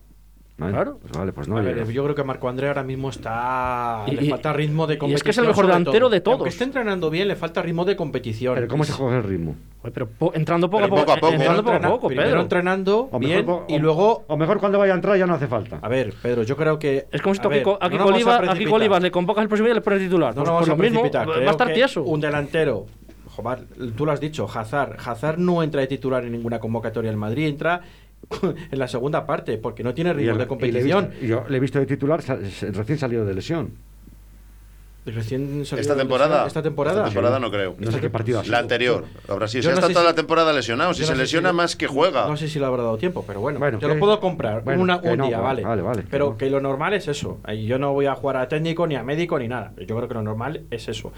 Claro. 0.68 1.00
Pues 1.02 1.14
vale, 1.14 1.32
pues 1.32 1.48
no. 1.48 1.62
yo 1.62 2.04
creo 2.04 2.16
que 2.16 2.24
Marco 2.24 2.50
André 2.50 2.68
ahora 2.68 2.84
mismo 2.84 3.10
está. 3.10 4.06
le 4.08 4.30
falta 4.30 4.54
ritmo 4.54 4.88
de 4.88 4.98
competición. 4.98 5.12
Y 5.12 5.16
es 5.16 5.24
que 5.24 5.32
es 5.32 5.38
el 5.38 5.48
mejor 5.48 5.68
delantero 5.68 6.10
de 6.10 6.22
todos. 6.22 6.36
Aunque 6.36 6.50
esté 6.50 6.66
entrenando 6.66 7.10
bien, 7.10 7.28
le 7.28 7.36
falta 7.36 7.62
ritmo 7.62 7.86
de 7.86 7.96
competición. 7.96 8.56
Pero 8.56 8.68
¿cómo 8.68 8.84
se 8.84 8.94
juega 8.94 9.18
el 9.18 9.24
ritmo? 9.24 9.56
pero 9.94 10.10
entrando 10.34 10.70
poco, 10.70 10.84
a 10.84 10.88
poco, 10.90 11.06
poco, 11.06 11.30
Entrando 11.30 11.64
poco 11.64 11.76
a 11.76 11.82
poco, 11.82 12.08
Pedro. 12.10 12.42
entrenando 12.42 13.10
bien 13.20 13.46
y 13.68 13.80
luego. 13.80 14.26
O 14.28 14.38
mejor 14.38 14.60
cuando 14.60 14.78
vaya 14.78 14.94
a 14.94 14.96
entrar 14.96 15.18
ya 15.18 15.26
no 15.26 15.36
hace 15.36 15.48
falta. 15.48 15.80
A 15.82 15.88
ver, 15.88 16.14
Pedro, 16.22 16.44
yo 16.44 16.56
creo 16.58 16.78
que. 16.78 17.08
Es 17.12 17.22
como 17.22 17.36
si 17.36 17.42
tú 17.42 17.50
aquí 17.80 18.66
Colibas 18.66 19.02
le 19.02 19.12
convocas 19.12 19.44
el 19.44 19.48
próximo 19.48 19.66
día 19.66 19.74
y 19.74 19.76
le 19.76 19.82
pones 19.82 20.00
titular. 20.00 20.36
No, 20.36 20.44
no 20.44 20.58
pues 20.58 20.68
vamos 20.68 20.70
a 20.70 20.76
precipitar. 20.76 21.30
va 21.30 21.36
a 21.36 21.52
estar 21.52 21.74
tieso. 21.74 22.04
Un 22.04 22.20
delantero 22.20 22.86
tú 23.96 24.06
lo 24.06 24.12
has 24.12 24.20
dicho, 24.20 24.48
Hazard. 24.54 24.98
Hazard 25.04 25.38
no 25.38 25.64
entra 25.64 25.82
de 25.82 25.88
titular 25.88 26.24
en 26.24 26.32
ninguna 26.32 26.60
convocatoria 26.60 27.12
en 27.12 27.18
Madrid, 27.18 27.48
entra 27.48 27.82
en 28.72 28.80
la 28.80 28.88
segunda 28.88 29.26
parte, 29.26 29.58
porque 29.58 29.84
no 29.84 29.94
tiene 29.94 30.14
ritmo 30.14 30.38
de 30.38 30.48
competición. 30.48 31.12
yo 31.22 31.46
le 31.48 31.58
he 31.58 31.60
visto 31.60 31.80
de 31.80 31.86
titular 31.86 32.22
recién 32.22 32.98
salido 32.98 33.26
de 33.26 33.34
lesión. 33.34 33.74
Esta 35.18 35.96
temporada 35.96 36.48
esta 36.48 36.62
temporada. 36.62 37.00
Esta 37.00 37.10
temporada 37.10 37.40
no 37.40 37.52
creo. 37.52 37.76
No 37.78 37.92
sé 37.92 38.00
qué 38.00 38.10
partido 38.10 38.42
la 38.48 38.60
anterior. 38.60 39.06
ahora 39.28 39.48
sí 39.48 39.62
se 39.62 39.70
ha 39.70 39.74
estado 39.74 39.94
toda 39.94 40.06
la 40.06 40.16
temporada 40.16 40.54
lesionado 40.54 40.94
si 40.94 41.06
se 41.06 41.16
lesiona 41.16 41.54
más 41.54 41.76
que 41.76 41.88
juega. 41.88 42.28
no 42.28 42.38
sé 42.38 42.48
si 42.48 42.60
le 42.60 42.66
habrá 42.66 42.84
dado 42.84 42.98
tiempo 42.98 43.24
pero 43.26 43.42
bueno, 43.42 43.60
yo 43.80 43.88
lo 43.88 44.00
puedo 44.00 44.20
comprar 44.20 44.64
un 44.66 44.88
día 45.28 45.40
vale, 45.40 45.64
vale, 45.64 45.82
vale 45.82 46.04
pero 46.10 46.38
que 46.38 46.50
lo 46.50 46.62
normal 46.62 46.94
es 46.94 47.08
eso. 47.08 47.40
Yo 47.66 47.80
no 47.80 47.94
voy 47.94 48.06
a 48.06 48.16
jugar 48.16 48.38
a 48.38 48.48
técnico 48.48 48.88
ni 48.88 48.96
a 48.96 49.04
médico 49.04 49.40
ni 49.40 49.48
nada. 49.48 49.74
Yo 49.78 49.96
creo 49.96 50.08
que 50.08 50.14
lo 50.14 50.24
normal 50.24 50.64
es 50.72 50.88
eso. 50.88 51.12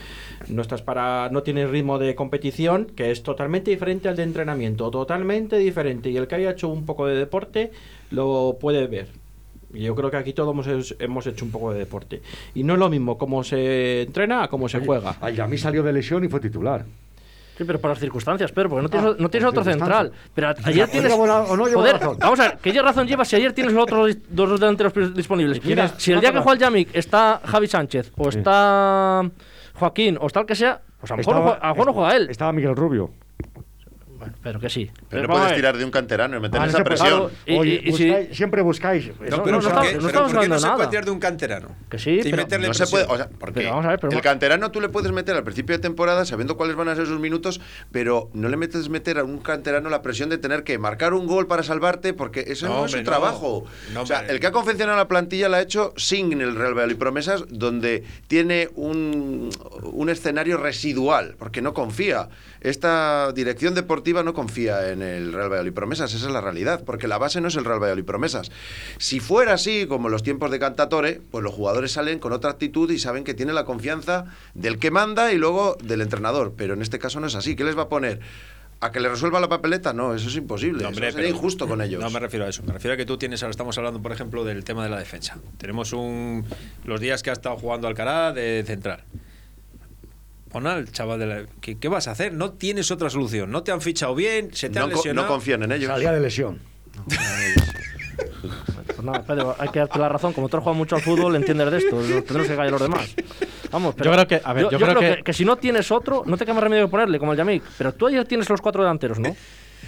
No 0.47 0.61
estás 0.61 0.81
para 0.81 1.29
no 1.29 1.43
tienes 1.43 1.69
ritmo 1.69 1.99
de 1.99 2.15
competición 2.15 2.85
que 2.85 3.11
es 3.11 3.23
totalmente 3.23 3.71
diferente 3.71 4.09
al 4.09 4.15
de 4.15 4.23
entrenamiento 4.23 4.91
totalmente 4.91 5.57
diferente. 5.57 6.09
Y 6.09 6.17
el 6.17 6.27
que 6.27 6.35
haya 6.35 6.51
hecho 6.51 6.67
un 6.67 6.85
poco 6.85 7.07
de 7.07 7.15
deporte 7.15 7.71
lo 8.09 8.57
puede 8.59 8.87
ver 8.87 9.07
yo 9.73 9.95
creo 9.95 10.11
que 10.11 10.17
aquí 10.17 10.33
todos 10.33 10.51
hemos, 10.51 10.95
hemos, 10.99 11.27
hecho 11.27 11.45
un 11.45 11.51
poco 11.51 11.73
de 11.73 11.79
deporte. 11.79 12.21
Y 12.53 12.63
no 12.63 12.73
es 12.73 12.79
lo 12.79 12.89
mismo 12.89 13.17
cómo 13.17 13.43
se 13.43 14.03
entrena 14.03 14.43
a 14.43 14.47
cómo 14.47 14.67
se 14.69 14.79
juega. 14.79 15.15
Ay, 15.21 15.39
a 15.39 15.47
mí 15.47 15.57
salió 15.57 15.83
de 15.83 15.93
lesión 15.93 16.23
y 16.23 16.27
fue 16.27 16.39
titular. 16.39 16.85
Sí, 17.57 17.65
pero 17.65 17.79
por 17.79 17.89
las 17.89 17.99
circunstancias, 17.99 18.51
pero 18.51 18.69
porque 18.69 18.83
no 18.83 18.89
tienes, 18.89 19.11
ah, 19.11 19.15
no 19.19 19.29
tienes 19.29 19.49
otro 19.49 19.63
central. 19.63 20.11
Pero 20.33 20.53
ayer 20.63 20.87
tienes. 20.87 21.11
o 21.13 21.27
no 21.27 21.65
joder, 21.65 21.93
razón. 21.93 22.17
Vamos 22.19 22.39
a 22.39 22.43
ver, 22.43 22.57
¿qué 22.57 22.81
razón 22.81 23.07
llevas 23.07 23.27
si 23.27 23.35
ayer 23.35 23.53
tienes 23.53 23.73
los 23.73 23.83
otros 23.83 24.17
dos 24.29 24.59
delanteros 24.59 25.13
disponibles? 25.13 25.63
Mira, 25.63 25.89
si 25.97 26.11
el 26.11 26.21
día 26.21 26.31
que 26.31 26.39
juega 26.39 26.53
el 26.53 26.59
Yamik 26.59 26.95
está 26.95 27.41
Javi 27.43 27.67
Sánchez, 27.67 28.11
o 28.17 28.29
está 28.29 29.29
Joaquín, 29.75 30.17
o 30.19 30.27
está 30.27 30.39
el 30.39 30.45
que 30.45 30.55
sea, 30.55 30.81
pues 30.99 31.11
a 31.11 31.15
lo 31.15 31.17
mejor, 31.17 31.35
no, 31.35 31.51
a 31.51 31.67
lo 31.67 31.73
mejor 31.73 31.87
no 31.87 31.93
juega 31.93 32.15
él. 32.15 32.29
Estaba 32.29 32.51
Miguel 32.51 32.75
Rubio 32.75 33.11
pero 34.41 34.59
que 34.59 34.69
sí. 34.69 34.91
Pero, 35.09 35.27
no 35.27 35.33
puedes 35.33 35.55
tirar 35.55 35.77
de 35.77 35.85
un 35.85 35.91
canterano 35.91 36.37
y 36.37 36.39
meter 36.39 36.61
esa 36.63 36.83
presión. 36.83 37.29
siempre 38.31 38.61
buscáis. 38.61 39.07
No, 39.29 39.43
pero 39.43 39.61
no, 39.61 39.83
estamos 39.83 40.33
hablando 40.33 40.55
no 40.55 40.59
se 40.59 40.69
puede 40.69 40.87
tirar 40.87 41.05
de 41.05 41.11
un 41.11 41.19
canterano? 41.19 41.69
Que 41.89 41.99
sí, 41.99 42.19
pero 42.23 42.45
no 42.59 42.73
se 42.73 42.87
puede. 42.87 43.05
O 43.05 43.17
sea, 43.17 43.29
porque 43.29 43.65
vamos 43.65 43.85
a 43.85 43.89
ver, 43.89 43.99
el 44.11 44.21
canterano 44.21 44.71
tú 44.71 44.81
le 44.81 44.89
puedes 44.89 45.11
meter 45.11 45.35
al 45.35 45.43
principio 45.43 45.75
de 45.75 45.81
temporada 45.81 46.25
sabiendo 46.25 46.57
cuáles 46.57 46.75
van 46.75 46.87
a 46.89 46.95
ser 46.95 47.05
sus 47.05 47.19
minutos, 47.19 47.61
pero 47.91 48.29
no 48.33 48.49
le 48.49 48.57
metes 48.57 48.89
meter 48.89 49.19
a 49.19 49.23
un 49.23 49.39
canterano 49.39 49.89
la 49.89 50.01
presión 50.01 50.29
de 50.29 50.37
tener 50.37 50.63
que 50.63 50.77
marcar 50.77 51.13
un 51.13 51.27
gol 51.27 51.47
para 51.47 51.63
salvarte, 51.63 52.13
porque 52.13 52.45
eso 52.47 52.67
no, 52.67 52.85
es 52.85 52.91
su 52.91 53.03
trabajo. 53.03 53.65
o 53.95 54.05
sea, 54.05 54.25
el 54.27 54.39
que 54.39 54.47
ha 54.47 54.51
confeccionado 54.51 54.97
la 54.97 55.07
plantilla 55.07 55.49
la 55.49 55.57
ha 55.57 55.61
hecho 55.61 55.93
sin 55.97 56.41
el 56.41 56.55
Real 56.55 56.73
Valladolid 56.73 56.97
Promesas, 56.97 57.45
donde 57.49 58.03
tiene 58.27 58.69
un, 58.75 59.49
un 59.83 60.09
escenario 60.09 60.57
residual, 60.57 61.35
porque 61.37 61.61
no 61.61 61.73
confía. 61.73 62.29
Esta 62.61 63.31
dirección 63.31 63.73
deportiva 63.73 64.21
no 64.21 64.35
confía 64.35 64.91
en 64.91 65.01
el 65.01 65.33
Real 65.33 65.49
Valladolid 65.49 65.73
Promesas, 65.73 66.13
esa 66.13 66.27
es 66.27 66.31
la 66.31 66.41
realidad, 66.41 66.83
porque 66.85 67.07
la 67.07 67.17
base 67.17 67.41
no 67.41 67.47
es 67.47 67.55
el 67.55 67.65
Real 67.65 67.79
Valladolid 67.79 68.05
Promesas. 68.05 68.51
Si 68.99 69.19
fuera 69.19 69.53
así, 69.53 69.87
como 69.87 70.07
en 70.07 70.11
los 70.11 70.21
tiempos 70.21 70.51
de 70.51 70.59
Cantatore, 70.59 71.21
pues 71.31 71.43
los 71.43 71.55
jugadores 71.55 71.91
salen 71.91 72.19
con 72.19 72.33
otra 72.33 72.51
actitud 72.51 72.91
y 72.91 72.99
saben 72.99 73.23
que 73.23 73.33
tienen 73.33 73.55
la 73.55 73.65
confianza 73.65 74.25
del 74.53 74.77
que 74.77 74.91
manda 74.91 75.31
y 75.31 75.37
luego 75.37 75.75
del 75.83 76.01
entrenador, 76.01 76.53
pero 76.55 76.75
en 76.75 76.83
este 76.83 76.99
caso 76.99 77.19
no 77.19 77.27
es 77.27 77.35
así. 77.35 77.55
¿Qué 77.55 77.63
les 77.63 77.75
va 77.75 77.83
a 77.83 77.89
poner? 77.89 78.19
¿A 78.79 78.91
que 78.91 78.99
le 78.99 79.09
resuelva 79.09 79.39
la 79.39 79.49
papeleta? 79.49 79.93
No, 79.93 80.13
eso 80.13 80.27
es 80.27 80.35
imposible. 80.35 80.87
eso 80.87 81.11
sería 81.11 81.29
injusto 81.29 81.67
con 81.67 81.81
ellos. 81.81 82.01
No 82.01 82.09
me 82.09 82.19
refiero 82.19 82.45
a 82.45 82.49
eso. 82.49 82.63
Me 82.63 82.73
refiero 82.73 82.93
a 82.93 82.97
que 82.97 83.05
tú 83.05 83.17
tienes, 83.17 83.41
ahora 83.41 83.51
estamos 83.51 83.77
hablando, 83.77 84.01
por 84.01 84.11
ejemplo, 84.11 84.43
del 84.43 84.63
tema 84.63 84.83
de 84.83 84.89
la 84.89 84.99
defensa. 84.99 85.37
Tenemos 85.57 85.93
un, 85.93 86.45
los 86.85 86.99
días 86.99 87.21
que 87.23 87.31
ha 87.31 87.33
estado 87.33 87.57
jugando 87.57 87.87
Alcaraz 87.87 88.33
de 88.35 88.63
central. 88.65 89.03
Pon 90.51 90.67
al 90.67 90.91
chaval 90.91 91.19
de 91.19 91.25
la... 91.25 91.45
¿Qué, 91.61 91.87
vas 91.87 92.07
a 92.07 92.11
hacer? 92.11 92.33
No 92.33 92.51
tienes 92.51 92.91
otra 92.91 93.09
solución. 93.09 93.51
No 93.51 93.63
te 93.63 93.71
han 93.71 93.79
fichado 93.79 94.13
bien, 94.13 94.53
se 94.53 94.69
te 94.69 94.79
han 94.79 94.89
lesionado. 94.89 95.27
no 95.27 95.33
confían 95.33 95.63
en 95.63 95.71
ellos. 95.71 95.87
Salía 95.87 96.11
de 96.11 96.19
lesión. 96.19 96.59
pues 98.85 99.01
nada, 99.01 99.23
Pedro, 99.23 99.55
hay 99.57 99.69
que 99.69 99.79
darte 99.79 99.97
la 99.97 100.09
razón. 100.09 100.33
Como 100.33 100.49
tú 100.49 100.57
has 100.57 100.63
jugado 100.63 100.77
mucho 100.77 100.97
al 100.97 101.01
fútbol, 101.01 101.37
entiendes 101.37 101.71
de 101.71 101.77
esto. 101.77 102.01
Tendremos 102.01 102.47
que 102.47 102.55
callar 102.55 102.71
los 102.71 102.81
demás. 102.81 103.15
Vamos, 103.71 103.95
pero 103.95 104.11
yo 104.11 104.15
creo 104.15 104.27
que, 104.27 104.41
a 104.43 104.53
ver, 104.53 104.69
yo, 104.69 104.77
creo, 104.77 105.23
que... 105.23 105.33
si 105.33 105.45
no 105.45 105.55
tienes 105.55 105.89
otro, 105.91 106.23
no 106.25 106.35
te 106.35 106.43
queda 106.43 106.55
más 106.55 106.63
remedio 106.63 106.85
que 106.85 106.91
ponerle, 106.91 107.17
como 107.17 107.31
el 107.31 107.37
Yamik. 107.37 107.63
Pero 107.77 107.93
tú 107.93 108.07
ayer 108.07 108.25
tienes 108.25 108.49
los 108.49 108.59
cuatro 108.59 108.83
delanteros, 108.83 109.19
¿no? 109.19 109.33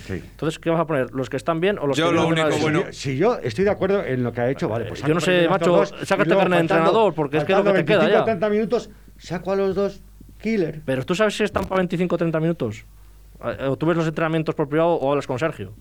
Sí. 0.07 0.13
Entonces, 0.13 0.59
¿qué 0.59 0.69
vas 0.69 0.79
a 0.79 0.87
poner? 0.87 1.11
¿Los 1.11 1.29
que 1.29 1.37
están 1.37 1.59
bien 1.59 1.77
o 1.77 1.87
los 1.87 1.97
yo 1.97 2.09
que 2.09 2.15
lo 2.15 2.27
único 2.27 2.49
bueno. 2.57 2.83
Si 2.91 3.17
yo 3.17 3.37
estoy 3.39 3.65
de 3.65 3.71
acuerdo 3.71 4.03
en 4.03 4.23
lo 4.23 4.31
que 4.31 4.41
ha 4.41 4.49
hecho, 4.49 4.69
vale, 4.69 4.85
pues. 4.85 5.01
Yo 5.01 5.13
no 5.13 5.19
sé, 5.19 5.47
macho, 5.49 5.85
sácate 5.85 6.29
carne 6.29 6.55
de 6.55 6.61
entrenador, 6.61 7.13
porque 7.13 7.37
es 7.37 7.43
que 7.43 7.51
es 7.51 7.57
lo 7.57 7.65
que 7.65 7.73
te 7.73 7.85
queda 7.85 8.09
ya. 8.09 8.23
30 8.23 8.49
minutos, 8.49 8.89
saco 9.17 9.51
a 9.51 9.55
los 9.57 9.75
dos 9.75 10.01
killer. 10.43 10.81
Pero 10.85 11.05
tú 11.05 11.15
sabes 11.15 11.35
si 11.35 11.43
están 11.43 11.65
para 11.65 11.79
25 11.79 12.13
o 12.13 12.17
30 12.17 12.39
minutos. 12.39 12.85
Eh, 13.43 13.67
o 13.67 13.77
tú 13.77 13.87
ves 13.87 13.97
los 13.97 14.07
entrenamientos 14.07 14.53
por 14.53 14.69
privado 14.69 14.91
o 14.91 15.09
hablas 15.09 15.25
con 15.25 15.39
Sergio. 15.39 15.73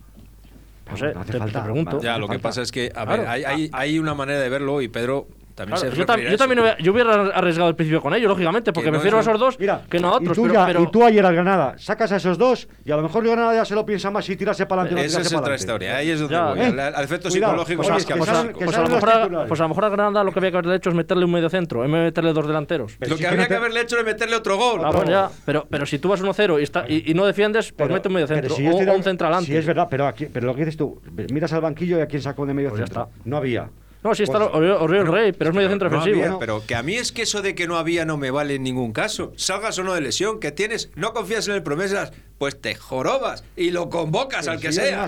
No 0.91 0.97
sé, 0.97 1.13
te, 1.27 1.39
pregunto. 1.39 2.01
Ya, 2.01 2.19
lo 2.19 2.29
que 2.29 2.39
pasa 2.39 2.63
es 2.63 2.73
que, 2.73 2.91
a 2.95 3.05
ver, 3.05 3.27
hay, 3.27 3.45
hay, 3.45 3.71
hay, 3.73 3.99
una 3.99 4.15
manera 4.15 4.41
de 4.41 4.49
verlo 4.49 4.83
y 4.83 4.89
Pedro 4.89 5.27
también 5.67 6.31
yo, 6.31 6.37
también 6.37 6.61
hubiera, 6.61 6.79
yo 6.79 6.93
hubiera 6.93 7.13
arriesgado 7.13 7.69
al 7.69 7.77
principio 7.77 8.01
con 8.01 8.15
ellos, 8.15 8.29
lógicamente, 8.29 8.73
porque 8.73 8.91
prefiero 8.91 9.19
a 9.19 9.21
esos 9.21 9.39
dos 9.39 9.57
que 9.57 10.01
no 10.01 10.09
a 10.09 10.17
otros. 10.17 10.39
Y 10.39 10.87
tú, 10.91 11.05
ayer 11.05 11.25
al 11.25 11.35
Granada 11.35 11.75
sacas 11.79 12.13
a 12.13 12.17
esos 12.17 12.39
dos 12.39 12.69
y 12.85 12.93
a 12.93 12.97
lo 12.97 13.03
mejor 13.03 13.25
el 13.25 13.31
Granada 13.31 13.55
ya 13.55 13.65
se 13.65 13.75
lo 13.75 13.85
piensa 13.85 14.11
más 14.11 14.29
y 14.29 14.37
tirase 14.37 14.67
para 14.67 14.83
adelante. 14.83 15.07
Esa 15.07 15.21
es 15.21 15.33
otra 15.35 15.55
historia, 15.55 15.97
ahí 15.97 16.11
es 16.11 16.21
donde 16.21 16.39
voy. 16.39 16.61
Al, 16.81 17.05
efecto 17.05 17.31
psicológico 17.31 17.83
pues, 17.83 18.05
que, 18.05 18.15
pues, 18.15 18.29
a, 18.29 18.49
pues, 18.53 18.77
a 18.77 18.83
lo 18.83 18.89
mejor 18.89 19.11
a, 19.11 19.47
pues 19.47 19.61
a 19.61 19.65
lo 19.65 19.69
mejor 19.69 19.91
Granada 19.91 20.25
lo 20.25 20.33
que 20.33 20.39
había 20.39 20.51
que 20.51 20.57
haberle 20.59 20.77
hecho 20.77 20.91
es 20.91 20.97
meterle 20.97 21.25
un 21.25 21.33
medio 21.33 21.51
centro, 21.51 21.85
en 21.85 21.93
vez 21.93 22.01
de 22.01 22.05
meterle 22.07 22.33
dos 22.33 22.47
delanteros. 22.47 22.97
lo 23.01 23.17
que 23.17 23.27
habría 23.27 23.49
que 23.49 23.55
haberle 23.55 23.81
hecho 23.81 23.99
es 23.99 24.05
meterle 24.05 24.37
otro 24.37 24.57
gol. 24.57 24.81
Ah, 24.85 25.31
pero, 25.45 25.67
pero 25.69 25.87
si 25.87 25.99
tú 25.99 26.09
vas 26.09 26.23
1-0 26.23 26.87
y, 26.89 27.11
y, 27.11 27.15
no 27.15 27.27
defiendes, 27.27 27.73
pues 27.73 27.91
mete 27.91 28.09
un 28.09 28.15
medio 28.15 28.27
centro 28.27 28.55
o 28.55 28.95
un 28.95 29.03
central 29.03 29.35
antes. 29.35 29.49
Sí, 29.49 29.57
es 29.57 29.67
verdad, 29.67 29.89
pero, 29.91 30.13
pero 30.33 30.47
lo 30.47 30.55
que 30.55 30.61
dices 30.61 30.77
tú, 30.77 31.01
miras 31.31 31.53
al 31.53 31.61
banquillo 31.61 31.99
y 31.99 32.01
a 32.01 32.07
quién 32.07 32.23
sacó 32.23 32.47
de 32.47 32.55
medio 32.55 32.75
centro. 32.77 33.11
No 33.25 33.37
había. 33.37 33.69
No, 34.03 34.15
sí 34.17 34.25
está 34.25 34.51
pues, 34.51 34.71
Oriol 34.81 35.07
Rey, 35.07 35.33
pero 35.33 35.51
es 35.51 35.57
medio 35.57 35.69
centro 35.69 35.89
ofensivo. 35.89 36.39
Pero 36.41 36.67
que 36.67 36.75
a 36.75 36.83
mí 36.83 36.97
es 36.97 37.13
que 37.13 37.23
eso 37.23 37.41
de 37.41 37.55
que 37.55 37.69
no 37.69 37.77
había 37.77 38.05
no 38.05 38.17
me 38.17 38.33
vale 38.33 38.57
en 38.57 38.65
ningún 38.65 38.93
caso. 38.93 39.33
Salgas 39.37 39.79
o 39.79 39.85
no 39.85 39.95
de 39.95 40.01
lesión, 40.01 40.41
que 40.41 40.51
tienes, 40.51 40.91
no 40.97 41.13
confías 41.13 41.47
en 41.47 41.55
el 41.55 41.63
promesas, 41.63 42.13
pues 42.39 42.61
te 42.61 42.75
jorobas 42.75 43.45
y 43.57 43.71
lo 43.71 43.91
convocas 43.91 44.49
al 44.49 44.59
que 44.59 44.73
sea. 44.73 45.05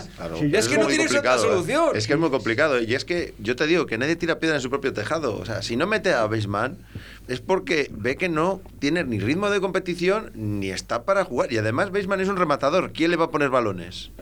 es, 0.52 0.68
que 0.68 0.78
no 0.78 0.86
tienes 0.86 1.12
otra 1.12 1.34
¿eh? 1.34 1.38
solución. 1.38 1.96
Es 1.96 2.06
que 2.06 2.12
es 2.12 2.18
muy 2.18 2.30
complicado. 2.30 2.80
Y 2.80 2.94
es 2.94 3.04
que 3.04 3.34
yo 3.40 3.56
te 3.56 3.66
digo 3.66 3.86
que 3.86 3.98
nadie 3.98 4.14
tira 4.14 4.38
piedra 4.38 4.56
en 4.56 4.62
su 4.62 4.70
propio 4.70 4.92
tejado. 4.92 5.36
O 5.38 5.44
sea, 5.44 5.62
si 5.62 5.74
no 5.74 5.88
mete 5.88 6.12
a 6.12 6.24
Beisman, 6.28 6.78
es 7.26 7.40
porque 7.40 7.90
ve 7.90 8.16
que 8.16 8.28
no 8.28 8.60
tiene 8.78 9.02
ni 9.02 9.18
ritmo 9.18 9.50
de 9.50 9.60
competición 9.60 10.30
ni 10.34 10.70
está 10.70 11.04
para 11.04 11.24
jugar. 11.24 11.52
Y 11.52 11.58
además 11.58 11.90
Beisman 11.90 12.20
es 12.20 12.28
un 12.28 12.36
rematador. 12.36 12.92
¿Quién 12.92 13.10
le 13.10 13.16
va 13.16 13.24
a 13.24 13.30
poner 13.32 13.50
balones? 13.50 14.12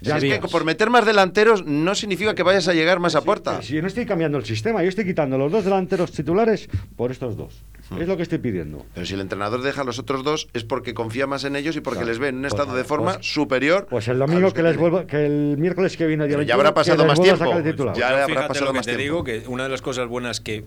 Es 0.00 0.40
que 0.40 0.48
por 0.48 0.64
meter 0.64 0.90
más 0.90 1.06
delanteros 1.06 1.64
no 1.64 1.94
significa 1.94 2.34
que 2.34 2.42
vayas 2.42 2.68
a 2.68 2.74
llegar 2.74 3.00
más 3.00 3.14
a 3.14 3.22
puerta. 3.22 3.62
Si, 3.62 3.74
yo 3.74 3.82
no 3.82 3.88
estoy 3.88 4.06
cambiando 4.06 4.38
el 4.38 4.44
sistema, 4.44 4.82
yo 4.82 4.88
estoy 4.88 5.04
quitando 5.04 5.38
los 5.38 5.50
dos 5.50 5.64
delanteros 5.64 6.12
titulares 6.12 6.68
por 6.96 7.10
estos 7.10 7.36
dos. 7.36 7.62
Hmm. 7.90 8.02
Es 8.02 8.08
lo 8.08 8.16
que 8.16 8.22
estoy 8.22 8.38
pidiendo. 8.38 8.84
Pero 8.94 9.06
si 9.06 9.14
el 9.14 9.20
entrenador 9.20 9.62
deja 9.62 9.80
a 9.80 9.84
los 9.84 9.98
otros 9.98 10.22
dos 10.22 10.48
es 10.52 10.64
porque 10.64 10.94
confía 10.94 11.26
más 11.26 11.44
en 11.44 11.56
ellos 11.56 11.76
y 11.76 11.80
porque 11.80 12.04
les 12.04 12.18
ve 12.18 12.28
en 12.28 12.36
un 12.36 12.42
pues 12.42 12.52
estado 12.52 12.76
de 12.76 12.84
forma 12.84 13.14
pues 13.14 13.26
superior. 13.26 13.86
Pues 13.88 14.08
el 14.08 14.18
domingo 14.18 14.52
que, 14.52 14.62
les 14.62 14.76
vuelvo, 14.76 15.06
que 15.06 15.24
el 15.24 15.56
miércoles 15.58 15.96
que 15.96 16.06
viene 16.06 16.28
ya 16.44 16.54
habrá 16.54 16.74
pasado 16.74 17.04
más 17.04 17.20
tiempo. 17.20 17.44
Ya 17.94 18.24
habrá 18.24 18.48
pasado 18.48 18.72
más 18.72 18.86
te 18.86 18.96
digo 18.96 19.24
que 19.24 19.42
una 19.46 19.64
de 19.64 19.70
las 19.70 19.82
cosas 19.82 20.08
buenas 20.08 20.40
que 20.40 20.64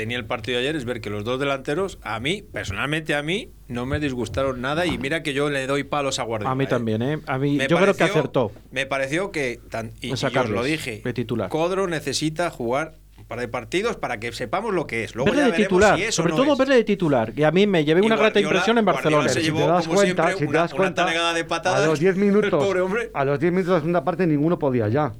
tenía 0.00 0.16
el 0.16 0.24
partido 0.24 0.58
de 0.58 0.64
ayer 0.64 0.76
es 0.76 0.86
ver 0.86 1.02
que 1.02 1.10
los 1.10 1.24
dos 1.24 1.38
delanteros, 1.38 1.98
a 2.00 2.20
mí, 2.20 2.40
personalmente 2.40 3.14
a 3.14 3.22
mí, 3.22 3.50
no 3.68 3.84
me 3.84 4.00
disgustaron 4.00 4.62
nada 4.62 4.86
y 4.86 4.96
mira 4.96 5.22
que 5.22 5.34
yo 5.34 5.50
le 5.50 5.66
doy 5.66 5.84
palos 5.84 6.18
a 6.18 6.22
Guardiola. 6.22 6.52
A 6.52 6.54
mí 6.54 6.64
¿eh? 6.64 6.68
también, 6.68 7.02
¿eh? 7.02 7.18
A 7.26 7.36
mí, 7.36 7.58
yo 7.68 7.76
creo 7.76 7.92
que 7.92 8.04
acertó. 8.04 8.50
Me 8.70 8.86
pareció 8.86 9.30
que, 9.30 9.60
tan, 9.68 9.92
y, 10.00 10.10
os 10.10 10.22
lo 10.48 10.62
dije, 10.62 11.02
de 11.04 11.12
titular. 11.12 11.50
Codro 11.50 11.86
necesita 11.86 12.48
jugar 12.48 12.94
para 13.28 13.42
de 13.42 13.48
partidos 13.48 13.96
para 13.96 14.18
que 14.18 14.32
sepamos 14.32 14.72
lo 14.72 14.86
que 14.86 15.04
es. 15.04 15.14
Luego 15.14 15.32
verle 15.32 15.50
de 15.50 15.56
titular, 15.64 16.00
sobre 16.12 16.32
todo 16.32 16.56
verle 16.56 16.76
de 16.76 16.84
titular. 16.84 17.34
Y 17.36 17.42
a 17.42 17.50
mí 17.50 17.66
me 17.66 17.84
llevé 17.84 18.00
una 18.00 18.16
grata 18.16 18.40
impresión 18.40 18.78
en 18.78 18.86
Barcelona. 18.86 19.28
si 19.28 19.52
te 19.52 19.66
das 19.66 19.86
cuenta, 19.86 20.32
si 20.32 20.46
te 20.46 20.52
das 20.54 20.72
cuenta, 20.72 21.04
a 21.76 21.86
los 21.86 22.00
10 22.00 22.16
minutos, 22.16 22.74
a 23.12 23.24
los 23.26 23.38
10 23.38 23.52
minutos 23.52 23.68
de 23.68 23.74
la 23.74 23.80
segunda 23.80 24.02
parte 24.02 24.26
ninguno 24.26 24.58
podía 24.58 24.88
ya. 24.88 25.12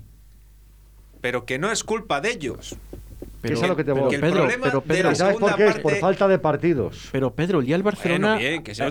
Pero 1.20 1.44
que 1.44 1.58
no 1.58 1.70
es 1.70 1.84
culpa 1.84 2.22
de 2.22 2.30
ellos. 2.30 2.78
Pero, 3.40 3.54
es 3.54 3.68
lo 3.68 3.76
que 3.76 3.84
te 3.84 3.92
voy 3.92 4.16
Pedro, 4.16 4.48
pero 4.62 4.80
Pedro, 4.82 5.14
¿sabes 5.14 5.36
por 5.36 5.54
qué? 5.56 5.66
Es 5.66 5.78
por 5.78 5.94
falta 5.96 6.28
de 6.28 6.38
partidos. 6.38 7.08
Pero 7.12 7.34
Pedro, 7.34 7.60
el 7.60 7.66
día 7.66 7.74
del 7.74 7.82
Barcelona 7.82 8.38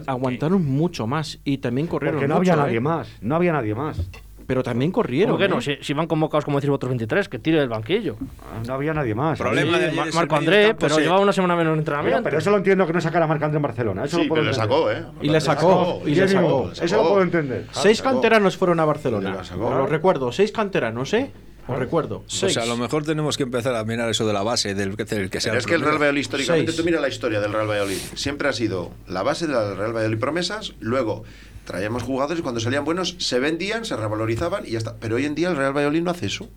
aguantaron 0.08 0.66
mucho 0.66 1.08
más 1.08 1.40
y 1.44 1.60
también 1.60 1.88
corrieron. 1.88 2.18
Porque 2.18 2.28
no 2.28 2.36
había 2.36 2.56
nadie 2.56 2.78
¿eh? 2.78 2.82
más, 2.82 3.10
no 3.22 3.36
había 3.36 3.54
nadie 3.54 3.76
más 3.76 4.10
pero 4.50 4.64
también 4.64 4.92
corrieron. 4.92 5.38
¿Por 5.38 5.40
qué 5.40 5.48
no? 5.48 5.60
¿eh? 5.60 5.78
Si, 5.80 5.94
van 5.94 6.08
convocados, 6.08 6.44
como 6.44 6.58
decir 6.58 6.72
otros 6.72 6.90
23, 6.90 7.30
que 7.30 7.38
tire 7.38 7.60
del 7.60 7.70
banquillo. 7.70 8.16
Ah, 8.42 8.64
no 8.66 8.74
había 8.74 8.96
nadie 8.96 9.14
más. 9.14 9.38
Problema 9.38 9.78
de 9.78 9.92
Marco 10.12 10.36
André, 10.36 10.74
pero 10.74 10.98
llevaba 10.98 11.20
una 11.20 11.32
semana 11.32 11.56
menos 11.56 11.74
en 11.74 11.80
entrenamiento. 11.80 12.24
Pero, 12.24 12.40
eso 12.40 12.50
lo 12.50 12.58
entiendo 12.58 12.88
que 12.88 12.94
no 12.94 13.00
sacara 13.00 13.26
a 13.26 13.28
Marco 13.28 13.46
André 13.46 13.58
en 13.58 13.62
Barcelona. 13.62 14.06
Eso 14.06 14.18
sí, 14.18 14.24
lo 14.24 14.30
puedo 14.30 14.42
pero 14.42 14.52
le 14.52 14.58
sacó, 14.58 14.92
¿eh? 14.92 15.06
Y 15.22 15.30
le 15.30 15.40
sacó. 15.40 16.02
Y 16.04 16.16
le 16.16 16.28
sacó. 16.28 16.72
Eso 16.72 16.96
lo 16.96 17.10
puedo 17.10 17.22
entender. 17.22 17.68
Seis 17.74 18.02
canteranos 18.02 18.58
fueron 18.58 18.80
a 18.80 18.86
Barcelona. 18.86 19.44
Lo 19.56 19.86
recuerdo, 19.86 20.32
seis 20.32 20.52
canteranos, 20.52 21.14
¿eh? 21.14 21.32
Os 21.70 21.78
recuerdo. 21.78 22.24
O 22.26 22.30
sea, 22.30 22.64
a 22.64 22.66
lo 22.66 22.78
mejor 22.78 23.04
tenemos 23.04 23.38
que 23.38 23.44
empezar 23.44 23.76
a 23.76 23.84
mirar 23.84 24.10
eso 24.10 24.26
de 24.26 24.34
la 24.34 24.42
base, 24.42 24.74
del, 24.74 24.96
del 24.96 25.30
que 25.30 25.40
sea. 25.40 25.56
es 25.56 25.68
que 25.68 25.76
el 25.76 25.82
Real 25.82 25.98
Valladolid, 25.98 26.22
históricamente, 26.22 26.74
tú 26.74 26.84
mira 26.84 27.00
la 27.00 27.10
historia 27.10 27.40
del 27.40 27.54
Real 27.54 27.70
Valladolid. 27.70 27.98
Siempre 28.16 28.50
ha 28.50 28.54
sido 28.54 28.92
la 29.08 29.22
base 29.22 29.46
del 29.46 29.78
Real 29.78 29.94
Valladolid 29.94 30.20
promesas, 30.20 30.74
luego 30.80 31.24
traíamos 31.66 32.02
jugadores 32.02 32.40
y 32.40 32.42
cuando 32.42 32.60
salían 32.60 32.84
buenos 32.86 33.16
se 33.20 33.40
vendían, 33.40 33.86
se 33.86 33.96
revalorizaban 33.96 34.66
y 34.66 34.72
ya 34.72 34.80
está. 34.80 34.96
Pero 35.00 35.18
hoy 35.18 35.26
en 35.26 35.36
día 35.36 35.50
el 35.50 35.56
Real 35.56 35.72
Valladolid 35.76 36.02
no 36.02 36.10
hace 36.10 36.26
eso. 36.26 36.50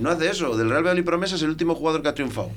No 0.00 0.10
hace 0.10 0.28
eso. 0.28 0.56
Del 0.56 0.68
Real 0.68 0.82
Valladolid 0.82 1.04
Promesas 1.04 1.36
es 1.36 1.44
el 1.44 1.50
último 1.50 1.76
jugador 1.76 2.02
que 2.02 2.08
ha 2.08 2.14
triunfado. 2.14 2.50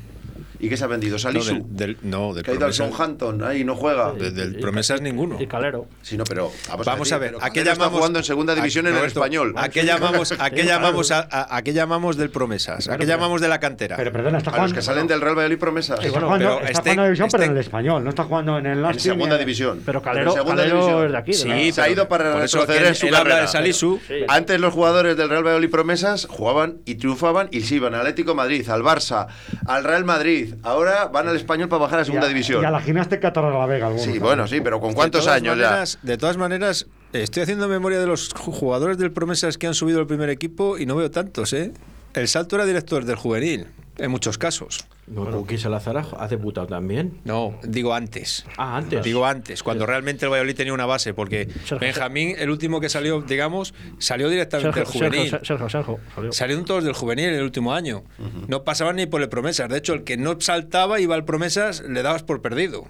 ¿Y 0.66 0.70
qué 0.70 0.78
se 0.78 0.84
ha 0.84 0.88
vendido? 0.88 1.20
Salisu. 1.20 1.60
No, 1.60 1.66
del, 1.70 1.98
no, 2.02 2.34
del 2.34 2.44
que 2.44 2.50
ha 2.50 2.54
ido 2.56 2.66
al 2.66 2.74
Southampton, 2.74 3.44
ahí 3.44 3.64
no 3.64 3.76
juega. 3.76 4.14
del 4.14 4.56
promesas 4.56 5.00
ninguno. 5.00 5.40
Y 5.40 5.46
Calero. 5.46 5.86
Sí, 6.02 6.18
no, 6.18 6.24
pero 6.24 6.52
vamos, 6.84 7.12
a, 7.12 7.18
ver, 7.20 7.36
¿a 7.40 7.52
qué 7.52 7.64
llamamos 7.64 7.98
jugando 7.98 8.18
en 8.20 8.26
segunda 8.26 8.56
división 8.56 8.88
en 8.88 8.98
el 8.98 9.06
español? 9.06 9.54
¿A 9.58 9.70
qué 9.70 9.86
llamamos 9.86 10.34
a 10.38 10.50
qué 10.50 10.64
llamamos 10.66 11.12
a, 11.12 11.28
a, 11.56 11.62
qué 11.62 11.74
llamamos 11.74 12.18
del 12.18 12.32
promesas? 12.32 12.90
¿A 12.90 12.98
qué 12.98 13.06
llamamos 13.06 13.42
de 13.42 13.48
la 13.48 13.60
cantera? 13.60 13.96
Pero 13.96 14.12
perdona, 14.12 14.40
está 14.40 14.50
jugando 14.50 14.66
a 14.66 14.68
los 14.70 14.74
que 14.74 14.82
salen 14.82 15.06
del 15.06 15.22
Real 15.22 15.36
Valladolid 15.36 15.60
promesas. 15.60 16.04
Está 16.04 16.20
jugando, 16.20 16.60
está 16.62 16.82
jugando 16.82 17.04
en 17.04 17.08
división, 17.10 17.30
pero 17.32 17.44
en 17.44 17.52
el 17.52 17.58
español, 17.58 18.04
no 18.04 18.10
está 18.10 18.24
jugando 18.24 18.58
en 18.58 18.66
el 18.66 18.86
En 18.86 19.00
segunda 19.00 19.38
división. 19.38 19.82
Pero 19.86 20.02
Calero, 20.02 20.32
segunda 20.32 20.64
división. 20.64 21.06
es 21.06 21.12
de 21.12 21.18
aquí. 21.18 21.34
Sí, 21.34 21.72
se 21.72 21.82
ha 21.82 21.90
ido 21.90 22.08
para 22.08 22.40
retroceder 22.40 22.88
en 22.88 22.96
su 22.96 23.08
carrera. 23.10 23.42
de 23.42 23.48
Salisu. 23.48 24.00
Antes 24.28 24.60
los 24.60 24.74
jugadores 24.74 25.16
del 25.16 25.30
Real 25.30 25.44
Valladolid 25.44 25.70
promesas 25.70 26.26
jugaban 26.28 26.80
y 26.86 26.96
triunfaban 26.96 27.50
y 27.52 27.62
se 27.62 27.76
iban 27.76 27.94
al 27.94 28.02
Atlético 28.02 28.34
Madrid, 28.34 28.68
al 28.70 28.82
Barça, 28.82 29.28
al 29.68 29.84
Real 29.84 30.06
Madrid. 30.06 30.55
Ahora 30.64 31.08
van 31.08 31.28
al 31.28 31.36
español 31.36 31.70
para 31.70 31.82
bajar 31.82 32.00
a 32.00 32.06
segunda 32.06 32.28
división. 32.28 32.62
Y 32.62 32.66
a 32.66 32.72
la 32.72 32.82
gimnástica 32.82 33.32
Torre 33.34 33.52
la 33.52 33.66
Vega. 33.66 33.88
Algunos, 33.88 34.06
sí, 34.06 34.20
bueno, 34.20 34.48
sí, 34.48 34.62
pero 34.62 34.80
¿con 34.80 34.94
cuántos 34.94 35.28
años 35.28 35.58
ya? 35.58 35.84
De 36.02 36.18
todas 36.18 36.38
maneras, 36.38 36.88
estoy 37.14 37.44
haciendo 37.44 37.68
memoria 37.68 38.00
de 38.00 38.08
los 38.08 38.34
jugadores 38.34 38.98
del 38.98 39.12
Promesas 39.12 39.58
que 39.58 39.68
han 39.68 39.74
subido 39.74 40.00
al 40.00 40.08
primer 40.08 40.30
equipo 40.30 40.78
y 40.78 40.86
no 40.86 40.96
veo 40.96 41.12
tantos, 41.12 41.54
¿eh? 41.54 41.72
El 42.14 42.28
salto 42.28 42.56
era 42.56 42.66
director 42.66 43.04
del 43.06 43.18
juvenil, 43.18 43.68
en 43.98 44.12
muchos 44.12 44.38
casos. 44.38 44.86
No, 45.08 45.24
bueno, 45.24 45.46
Salazar 45.58 46.04
ha 46.18 46.28
debutado 46.28 46.66
también. 46.66 47.20
No, 47.26 47.60
digo 47.64 47.94
antes. 47.94 48.44
Ah, 48.58 48.78
antes. 48.78 49.04
Digo 49.04 49.26
antes, 49.26 49.62
cuando 49.62 49.86
realmente 49.86 50.26
el 50.26 50.32
Valladolid 50.32 50.56
tenía 50.56 50.74
una 50.74 50.88
base, 50.88 51.14
porque 51.14 51.48
Benjamín, 51.80 52.36
el 52.40 52.50
último 52.50 52.80
que 52.80 52.90
salió, 52.90 53.22
digamos, 53.22 53.76
salió 54.00 54.30
directamente 54.30 54.80
del 54.80 54.88
juvenil. 54.88 55.30
Sergio, 55.30 55.70
Sergio, 55.70 56.00
salió. 56.16 56.34
Salieron 56.34 56.66
todos 56.66 56.84
del 56.84 56.94
juvenil 56.94 57.26
en 57.26 57.36
el 57.36 57.44
último 57.44 57.74
año. 57.74 58.04
No 58.48 58.64
pasaban 58.64 58.96
ni 58.96 59.06
por 59.06 59.22
el 59.22 59.30
promesas. 59.30 59.70
De 59.70 59.78
hecho, 59.78 59.94
el 59.94 60.04
que 60.04 60.18
no 60.18 60.42
saltaba 60.42 61.00
iba 61.00 61.14
al 61.14 61.24
promesas, 61.24 61.82
le 61.82 62.02
dabas 62.02 62.24
por 62.24 62.42
perdido. 62.42 62.86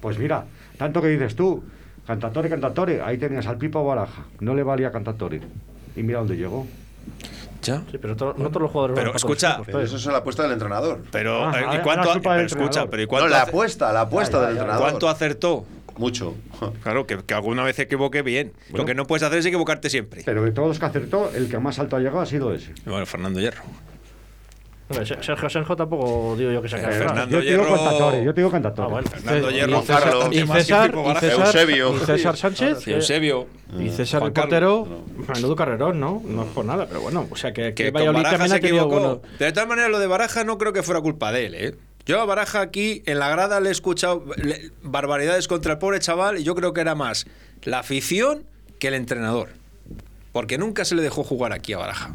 Pues 0.00 0.18
mira, 0.18 0.44
tanto 0.76 1.00
que 1.00 1.08
dices 1.08 1.34
tú, 1.34 1.64
Cantatore, 2.06 2.50
Cantatore, 2.50 3.00
ahí 3.00 3.16
tenías 3.16 3.46
al 3.46 3.56
Pipo 3.56 3.82
Baraja. 3.84 4.26
No 4.40 4.54
le 4.54 4.64
valía 4.64 4.92
Cantatore. 4.92 5.40
Y 5.96 6.02
mira 6.02 6.18
dónde 6.18 6.36
llegó. 6.36 6.66
Sí, 7.62 7.98
pero 7.98 8.14
no 8.14 8.16
todos 8.16 8.62
los 8.62 8.70
jugadores. 8.70 8.96
Pero 8.96 9.14
escucha, 9.14 9.60
pero 9.64 9.80
eso 9.80 9.96
es 9.96 10.06
la 10.06 10.18
apuesta 10.18 10.42
del 10.42 10.52
entrenador. 10.52 11.02
Pero 11.10 11.46
ah, 11.46 11.76
¿y 11.76 11.78
cuánto? 11.82 12.12
escucha, 12.40 12.86
pero 12.86 13.02
¿y 13.02 13.06
cuánto? 13.06 13.28
No, 13.28 13.30
la 13.30 13.42
apuesta, 13.42 13.92
la 13.92 14.02
apuesta 14.02 14.40
del 14.40 14.50
entrenador. 14.50 14.82
¿Cuánto 14.82 15.08
acertó? 15.08 15.64
Mucho. 15.96 16.34
Claro, 16.82 17.06
que, 17.06 17.18
alguna 17.34 17.64
vez 17.64 17.78
equivoque 17.78 18.22
bien. 18.22 18.52
Lo 18.72 18.84
que 18.84 18.94
no 18.94 19.04
puedes 19.04 19.22
hacer 19.22 19.38
es 19.38 19.46
equivocarte 19.46 19.90
siempre. 19.90 20.22
Pero 20.24 20.44
de 20.44 20.52
todos 20.52 20.68
los 20.68 20.78
que 20.78 20.86
acertó, 20.86 21.30
el 21.34 21.48
que 21.48 21.58
más 21.58 21.78
alto 21.78 21.96
ha 21.96 21.98
llegado 21.98 22.20
ha 22.20 22.26
sido 22.26 22.54
ese. 22.54 22.72
Bueno, 22.84 23.04
Fernando 23.04 23.40
Hierro. 23.40 23.62
Sergio 25.20 25.50
Senjo 25.50 25.76
tampoco 25.76 26.36
digo 26.36 26.50
yo 26.52 26.62
que 26.62 26.68
se 26.68 26.76
eh, 26.76 26.80
Fernando 26.80 27.38
yo 27.38 27.42
Hierro. 27.42 28.22
yo 28.22 28.34
te 28.34 28.40
digo 28.40 28.50
cantatore. 28.50 28.86
Ah, 28.86 28.90
bueno. 28.90 29.10
Fernando 29.10 29.50
Hierro, 29.50 29.84
Carlos, 29.84 30.28
y 30.32 30.46
César, 30.46 30.94
y 30.94 31.14
César, 31.20 31.46
Eusebio. 31.46 31.96
Y 31.96 31.98
César 32.00 32.36
Sánchez. 32.36 32.88
Eusebio. 32.88 33.46
Y 33.78 33.88
César 33.88 34.22
el 34.22 34.32
portero, 34.32 34.86
menudo 35.34 35.56
carrerón, 35.56 35.98
¿no? 35.98 36.22
No 36.24 36.42
es 36.42 36.48
por 36.48 36.64
nada, 36.64 36.86
pero 36.86 37.00
bueno, 37.00 37.26
o 37.30 37.36
sea 37.36 37.52
que, 37.52 37.74
que, 37.74 37.84
que 37.84 37.90
Valladolid 37.90 38.22
también 38.22 38.52
ha 38.52 38.60
tenido 38.60 38.88
bueno. 38.88 39.22
De 39.38 39.52
todas 39.52 39.68
maneras, 39.68 39.90
lo 39.90 39.98
de 39.98 40.06
Baraja 40.06 40.44
no 40.44 40.58
creo 40.58 40.72
que 40.72 40.82
fuera 40.82 41.00
culpa 41.00 41.32
de 41.32 41.46
él, 41.46 41.54
¿eh? 41.54 41.74
Yo 42.04 42.20
a 42.20 42.24
Baraja 42.24 42.60
aquí 42.60 43.02
en 43.06 43.18
la 43.18 43.28
grada 43.28 43.60
le 43.60 43.68
he 43.68 43.72
escuchado 43.72 44.24
barbaridades 44.82 45.46
contra 45.46 45.72
el 45.74 45.78
pobre 45.78 46.00
chaval 46.00 46.38
y 46.38 46.42
yo 46.42 46.54
creo 46.54 46.72
que 46.72 46.80
era 46.80 46.94
más 46.94 47.26
la 47.62 47.78
afición 47.78 48.44
que 48.80 48.88
el 48.88 48.94
entrenador. 48.94 49.50
Porque 50.32 50.58
nunca 50.58 50.84
se 50.84 50.94
le 50.96 51.02
dejó 51.02 51.22
jugar 51.22 51.52
aquí 51.52 51.72
a 51.74 51.78
Baraja. 51.78 52.14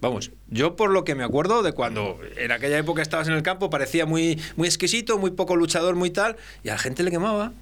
Vamos, 0.00 0.30
yo 0.48 0.76
por 0.76 0.90
lo 0.90 1.04
que 1.04 1.14
me 1.14 1.24
acuerdo 1.24 1.62
de 1.62 1.72
cuando 1.72 2.18
en 2.36 2.52
aquella 2.52 2.78
época 2.78 3.02
estabas 3.02 3.28
en 3.28 3.34
el 3.34 3.42
campo, 3.42 3.70
parecía 3.70 4.06
muy, 4.06 4.40
muy 4.56 4.68
exquisito, 4.68 5.18
muy 5.18 5.30
poco 5.30 5.56
luchador, 5.56 5.94
muy 5.94 6.10
tal, 6.10 6.36
y 6.62 6.68
a 6.68 6.72
la 6.72 6.78
gente 6.78 7.02
le 7.02 7.10
quemaba. 7.10 7.52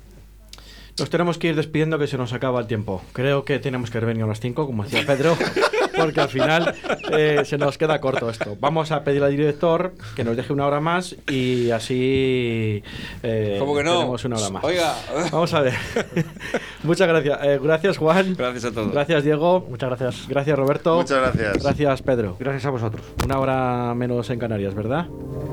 Nos 0.99 1.11
tenemos 1.11 1.39
que 1.39 1.49
ir 1.49 1.57
despidiendo 1.57 1.99
que 1.99 2.07
se 2.07 2.17
nos 2.17 2.33
acaba 2.33 2.61
el 2.61 2.69
tiempo. 2.69 3.03
Creo 3.13 3.45
que 3.45 3.59
tenemos 3.59 3.91
que 3.91 3.99
revenir 3.99 4.23
a 4.23 4.27
las 4.27 4.39
5, 4.41 4.67
como 4.67 4.85
decía 4.85 5.05
Pedro, 5.05 5.37
porque 5.97 6.21
al 6.21 6.29
final 6.29 6.75
eh, 7.13 7.43
se 7.45 7.59
nos 7.59 7.79
queda 7.79 8.01
corto 8.01 8.29
esto. 8.31 8.57
Vamos 8.61 8.93
a 8.93 9.05
pedir 9.05 9.23
al 9.23 9.31
director 9.31 9.95
que 10.17 10.25
nos 10.25 10.37
deje 10.37 10.53
una 10.53 10.67
hora 10.67 10.81
más 10.81 11.15
y 11.31 11.71
así 11.71 12.83
eh, 13.23 13.57
¿Cómo 13.59 13.77
que 13.77 13.85
no? 13.85 13.99
tenemos 13.99 14.25
una 14.25 14.37
hora 14.37 14.51
más. 14.51 14.65
Oiga. 14.65 14.95
Vamos 15.31 15.53
a 15.55 15.61
ver. 15.61 15.75
Muchas 16.83 17.09
gracias. 17.09 17.39
Eh, 17.43 17.61
gracias, 17.63 17.99
Juan. 17.99 18.35
Gracias 18.37 18.65
a 18.65 18.73
todos. 18.73 18.93
Gracias, 18.93 19.25
Diego. 19.25 19.67
Muchas 19.69 19.89
gracias. 19.89 20.29
Gracias, 20.29 20.59
Roberto. 20.59 20.97
Muchas 20.97 21.21
gracias. 21.21 21.63
Gracias, 21.63 22.03
Pedro. 22.03 22.37
Gracias 22.39 22.67
a 22.67 22.71
vosotros. 22.71 23.03
Una 23.25 23.39
hora 23.39 23.95
menos 23.95 24.29
en 24.31 24.39
Canarias, 24.39 24.75
¿verdad? 24.75 25.07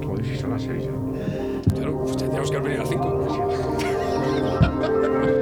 Joder, 0.06 0.26
si 0.26 0.38
son 0.38 0.52
las 0.52 0.62
6 0.64 0.84
ya. 0.84 1.76
Claro, 1.76 2.02
pues 2.04 2.18
tenemos 2.18 2.52
que 2.52 2.60
venir 2.60 2.80
a 2.80 2.82
las 2.82 2.90
5. 2.90 3.78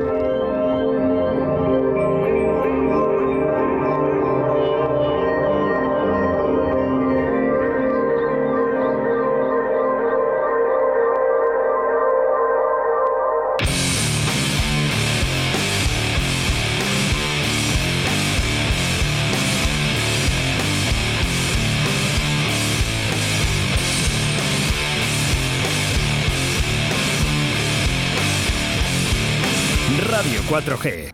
4G. 30.61 31.07